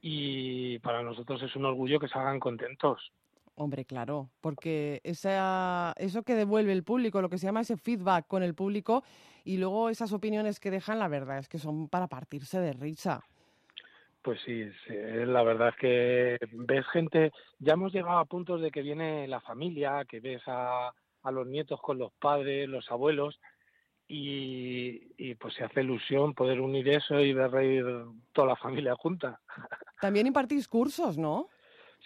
y 0.00 0.78
para 0.80 1.02
nosotros 1.02 1.42
es 1.42 1.54
un 1.54 1.66
orgullo 1.66 2.00
que 2.00 2.08
salgan 2.08 2.40
contentos. 2.40 3.12
Hombre, 3.54 3.84
claro, 3.84 4.30
porque 4.40 5.00
esa, 5.04 5.92
eso 5.98 6.22
que 6.22 6.34
devuelve 6.34 6.72
el 6.72 6.84
público, 6.84 7.20
lo 7.20 7.28
que 7.28 7.36
se 7.36 7.46
llama 7.46 7.60
ese 7.60 7.76
feedback 7.76 8.26
con 8.26 8.42
el 8.42 8.54
público 8.54 9.04
y 9.44 9.58
luego 9.58 9.90
esas 9.90 10.12
opiniones 10.12 10.58
que 10.58 10.70
dejan, 10.70 10.98
la 10.98 11.08
verdad 11.08 11.38
es 11.38 11.48
que 11.48 11.58
son 11.58 11.88
para 11.88 12.08
partirse 12.08 12.58
de 12.58 12.72
risa. 12.72 13.22
Pues 14.22 14.40
sí, 14.44 14.70
sí, 14.86 14.94
la 14.94 15.42
verdad 15.42 15.70
es 15.70 15.76
que 15.76 16.38
ves 16.52 16.86
gente, 16.92 17.32
ya 17.58 17.72
hemos 17.72 17.92
llegado 17.92 18.18
a 18.18 18.24
puntos 18.24 18.60
de 18.60 18.70
que 18.70 18.82
viene 18.82 19.26
la 19.26 19.40
familia, 19.40 20.04
que 20.08 20.20
ves 20.20 20.42
a, 20.46 20.92
a 21.22 21.30
los 21.32 21.46
nietos 21.46 21.80
con 21.80 21.98
los 21.98 22.12
padres, 22.14 22.68
los 22.68 22.88
abuelos, 22.90 23.40
y, 24.06 25.12
y 25.16 25.34
pues 25.34 25.54
se 25.54 25.64
hace 25.64 25.80
ilusión 25.80 26.34
poder 26.34 26.60
unir 26.60 26.88
eso 26.88 27.18
y 27.18 27.32
ver 27.32 27.50
reír 27.50 27.84
toda 28.32 28.48
la 28.48 28.56
familia 28.56 28.94
junta. 28.94 29.40
También 30.00 30.26
impartís 30.26 30.68
cursos, 30.68 31.18
¿no? 31.18 31.48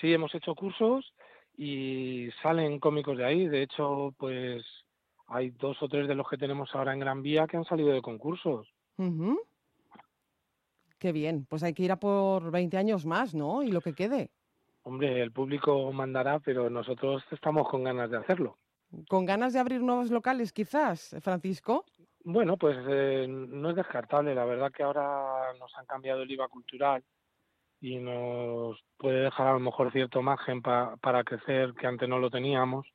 Sí, 0.00 0.12
hemos 0.12 0.34
hecho 0.34 0.54
cursos 0.54 1.14
y 1.56 2.28
salen 2.42 2.78
cómicos 2.78 3.16
de 3.18 3.24
ahí. 3.24 3.48
De 3.48 3.62
hecho, 3.62 4.14
pues 4.18 4.64
hay 5.28 5.50
dos 5.50 5.82
o 5.82 5.88
tres 5.88 6.08
de 6.08 6.14
los 6.14 6.28
que 6.28 6.36
tenemos 6.36 6.74
ahora 6.74 6.92
en 6.92 7.00
Gran 7.00 7.22
Vía 7.22 7.46
que 7.46 7.56
han 7.56 7.64
salido 7.64 7.92
de 7.92 8.02
concursos. 8.02 8.68
Ujú. 8.98 9.40
Qué 10.98 11.12
bien, 11.12 11.46
pues 11.46 11.62
hay 11.62 11.74
que 11.74 11.82
ir 11.82 11.92
a 11.92 11.98
por 12.00 12.50
20 12.50 12.76
años 12.78 13.04
más, 13.04 13.34
¿no? 13.34 13.62
Y 13.62 13.70
lo 13.70 13.80
que 13.80 13.94
quede. 13.94 14.30
Hombre, 14.82 15.20
el 15.20 15.32
público 15.32 15.92
mandará, 15.92 16.38
pero 16.38 16.70
nosotros 16.70 17.22
estamos 17.30 17.68
con 17.68 17.84
ganas 17.84 18.10
de 18.10 18.16
hacerlo. 18.18 18.58
¿Con 19.08 19.26
ganas 19.26 19.52
de 19.52 19.58
abrir 19.58 19.82
nuevos 19.82 20.10
locales, 20.10 20.52
quizás, 20.52 21.16
Francisco? 21.20 21.84
Bueno, 22.24 22.56
pues 22.56 22.76
eh, 22.88 23.26
no 23.28 23.70
es 23.70 23.76
descartable. 23.76 24.34
La 24.34 24.44
verdad 24.44 24.70
que 24.72 24.84
ahora 24.84 25.52
nos 25.58 25.76
han 25.76 25.86
cambiado 25.86 26.22
el 26.22 26.30
IVA 26.30 26.48
cultural 26.48 27.04
y 27.80 27.98
nos 27.98 28.78
puede 28.96 29.22
dejar 29.22 29.48
a 29.48 29.52
lo 29.54 29.60
mejor 29.60 29.92
cierto 29.92 30.22
margen 30.22 30.62
pa- 30.62 30.96
para 30.98 31.24
crecer 31.24 31.74
que 31.74 31.86
antes 31.86 32.08
no 32.08 32.18
lo 32.18 32.30
teníamos. 32.30 32.86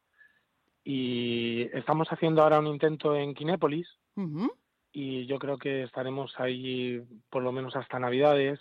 Y 0.83 1.63
estamos 1.77 2.07
haciendo 2.09 2.41
ahora 2.41 2.59
un 2.59 2.67
intento 2.67 3.15
en 3.15 3.33
Kinépolis 3.35 3.87
Ujú. 4.15 4.51
Y 4.93 5.25
yo 5.25 5.39
creo 5.39 5.57
que 5.57 5.83
estaremos 5.83 6.33
ahí 6.39 7.01
por 7.29 7.43
lo 7.43 7.51
menos 7.51 7.75
hasta 7.75 7.99
Navidades 7.99 8.59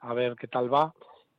a 0.00 0.14
ver 0.14 0.36
qué 0.36 0.48
tal 0.48 0.72
va. 0.72 0.94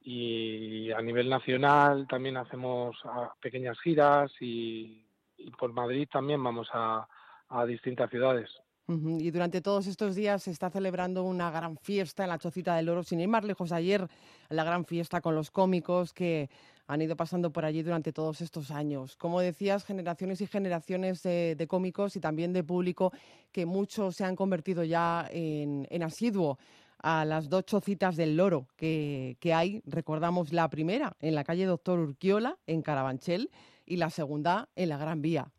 Y 0.06 0.92
a 0.92 1.02
nivel 1.02 1.30
nacional 1.30 2.08
también 2.08 2.36
hacemos 2.36 2.98
ah, 3.06 3.34
pequeñas 3.42 3.80
giras 3.80 4.32
y, 4.42 5.06
y 5.38 5.52
por 5.52 5.72
Madrid 5.72 6.10
también 6.12 6.44
vamos 6.44 6.68
a, 6.74 7.08
a 7.50 7.66
distintas 7.66 8.10
ciudades. 8.10 8.50
Y 8.88 9.32
durante 9.32 9.62
todos 9.62 9.88
estos 9.88 10.14
días 10.14 10.44
se 10.44 10.52
está 10.52 10.70
celebrando 10.70 11.24
una 11.24 11.50
gran 11.52 11.78
fiesta 11.78 12.24
en 12.24 12.30
la 12.30 12.38
Chocita 12.38 12.76
del 12.76 12.90
Oro. 12.90 13.04
Sin 13.04 13.22
ir 13.22 13.30
más 13.30 13.46
lejos, 13.46 13.72
ayer 13.72 14.08
la 14.50 14.66
gran 14.66 14.84
fiesta 14.84 15.22
con 15.22 15.36
los 15.36 15.52
cómicos 15.52 16.12
que 16.12 16.50
han 16.88 17.02
ido 17.02 17.16
pasando 17.16 17.52
por 17.54 17.64
allí 17.64 17.82
durante 17.82 18.12
todos 18.12 18.42
estos 18.42 18.72
años. 18.72 19.16
Como 19.16 19.40
decías, 19.40 19.86
generaciones 19.86 20.42
y 20.42 20.48
generaciones 20.48 21.24
de, 21.24 21.66
cómicos 21.70 22.18
y 22.18 22.20
también 22.20 22.52
de 22.52 22.64
público 22.64 23.14
que 23.54 23.66
muchos 23.66 24.18
se 24.18 24.26
han 24.26 24.36
convertido 24.36 24.84
ya 24.84 25.30
en, 25.32 25.88
en 25.90 26.04
asiduo 26.04 26.60
a 27.00 27.24
las 27.24 27.50
dos 27.50 27.66
chocitas 27.66 28.18
del 28.18 28.36
loro 28.36 28.68
que, 28.76 29.38
que 29.40 29.54
hay. 29.54 29.82
Recordamos 29.86 30.52
la 30.52 30.70
primera 30.70 31.16
en 31.22 31.36
la 31.36 31.46
calle 31.46 31.66
Doctor 31.66 32.00
Urquiola, 32.00 32.58
en 32.68 32.82
Carabanchel, 32.82 33.50
y 33.86 33.96
la 33.96 34.10
segunda 34.10 34.68
en 34.76 34.90
la 34.90 34.98
Gran 34.98 35.22
Vía. 35.22 35.52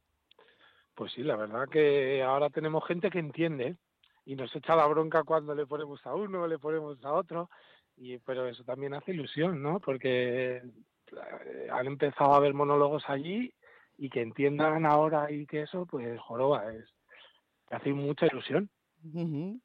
Pues 0.95 1.13
sí, 1.13 1.23
la 1.23 1.37
verdad 1.37 1.69
que 1.69 2.23
ahora 2.23 2.51
tenemos 2.51 2.87
gente 2.87 3.11
que 3.11 3.19
entiende 3.19 3.77
y 4.25 4.37
nos 4.37 4.55
echa 4.55 4.77
la 4.77 4.87
bronca 4.87 5.25
cuando 5.25 5.55
le 5.55 5.67
ponemos 5.67 6.05
a 6.07 6.15
uno, 6.15 6.47
le 6.47 6.59
ponemos 6.59 7.05
a 7.05 7.13
otro, 7.13 7.51
y 7.97 8.19
pero 8.19 8.49
eso 8.49 8.65
también 8.65 8.95
hace 8.95 9.13
ilusión, 9.13 9.63
¿no? 9.63 9.81
Porque 9.81 10.57
eh, 10.57 11.69
han 11.71 11.87
empezado 11.87 12.33
a 12.33 12.37
haber 12.37 12.55
monólogos 12.55 13.05
allí 13.09 13.53
y 13.99 14.09
que 14.09 14.23
entiendan 14.23 14.87
ahora 14.87 15.31
y 15.31 15.47
que 15.47 15.63
eso, 15.63 15.87
pues 15.87 16.19
joroba, 16.21 16.73
es 16.73 16.85
hace 17.71 17.93
mucha 17.93 18.27
ilusión. 18.27 18.71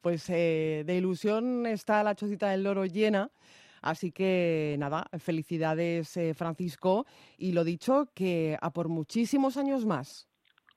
Pues 0.00 0.28
eh, 0.28 0.82
de 0.86 0.96
ilusión 0.96 1.66
está 1.66 2.02
la 2.02 2.14
chocita 2.14 2.50
del 2.50 2.64
loro 2.64 2.84
llena. 2.84 3.30
Así 3.82 4.12
que 4.12 4.76
nada, 4.78 5.06
felicidades 5.18 6.14
eh, 6.18 6.34
Francisco 6.34 7.06
y 7.38 7.52
lo 7.52 7.64
dicho, 7.64 8.10
que 8.14 8.58
a 8.60 8.70
por 8.72 8.88
muchísimos 8.88 9.56
años 9.56 9.86
más. 9.86 10.29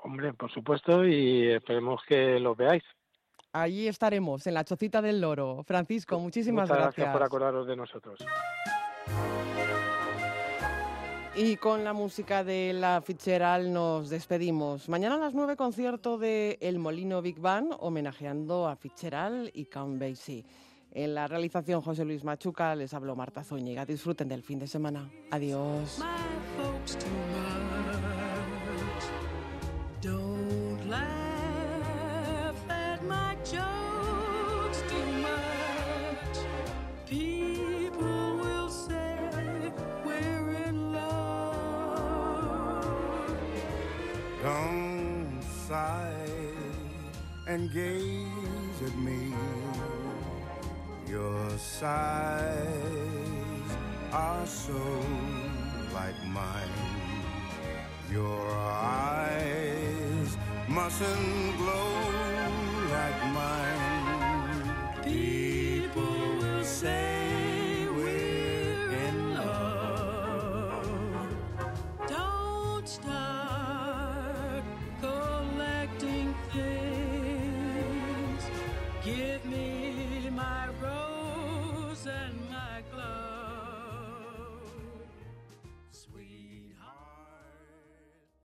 Hombre, 0.03 0.33
por 0.33 0.51
supuesto, 0.51 1.05
y 1.05 1.49
esperemos 1.49 2.01
que 2.07 2.39
los 2.39 2.57
veáis. 2.57 2.83
Allí 3.53 3.87
estaremos, 3.87 4.45
en 4.47 4.55
la 4.55 4.63
chocita 4.65 5.01
del 5.01 5.21
loro. 5.21 5.63
Francisco, 5.63 6.19
muchísimas 6.19 6.67
Muchas 6.67 6.77
gracias. 6.77 6.95
gracias 6.95 7.13
por 7.13 7.23
acordaros 7.23 7.67
de 7.67 7.75
nosotros. 7.75 8.19
Y 11.35 11.55
con 11.57 11.83
la 11.83 11.93
música 11.93 12.43
de 12.43 12.73
la 12.73 13.01
Fitzgerald 13.01 13.69
nos 13.69 14.09
despedimos. 14.09 14.87
Mañana 14.89 15.15
a 15.15 15.19
las 15.19 15.33
9 15.33 15.55
concierto 15.55 16.17
de 16.17 16.57
El 16.61 16.77
Molino 16.79 17.21
Big 17.21 17.39
Band 17.39 17.73
homenajeando 17.79 18.67
a 18.67 18.75
Fitzgerald 18.75 19.49
y 19.53 19.65
Count 19.65 19.99
Basie. 19.99 20.45
En 20.91 21.15
la 21.15 21.27
realización 21.27 21.81
José 21.81 22.05
Luis 22.05 22.23
Machuca 22.23 22.75
les 22.75 22.93
habló 22.93 23.15
Marta 23.15 23.43
Zúñiga. 23.43 23.83
Disfruten 23.83 24.27
del 24.27 24.43
fin 24.43 24.59
de 24.59 24.67
semana. 24.67 25.09
Adiós. 25.31 26.03
And 47.53 47.71
gaze 47.71 48.81
at 48.83 48.97
me. 48.97 49.31
Your 51.07 51.49
sighs 51.51 52.57
are 54.11 54.45
so 54.47 54.81
like 55.93 56.19
mine. 56.25 56.73
Your 58.11 58.49
eyes 58.51 60.35
mustn't 60.67 61.57
glow. 61.57 62.02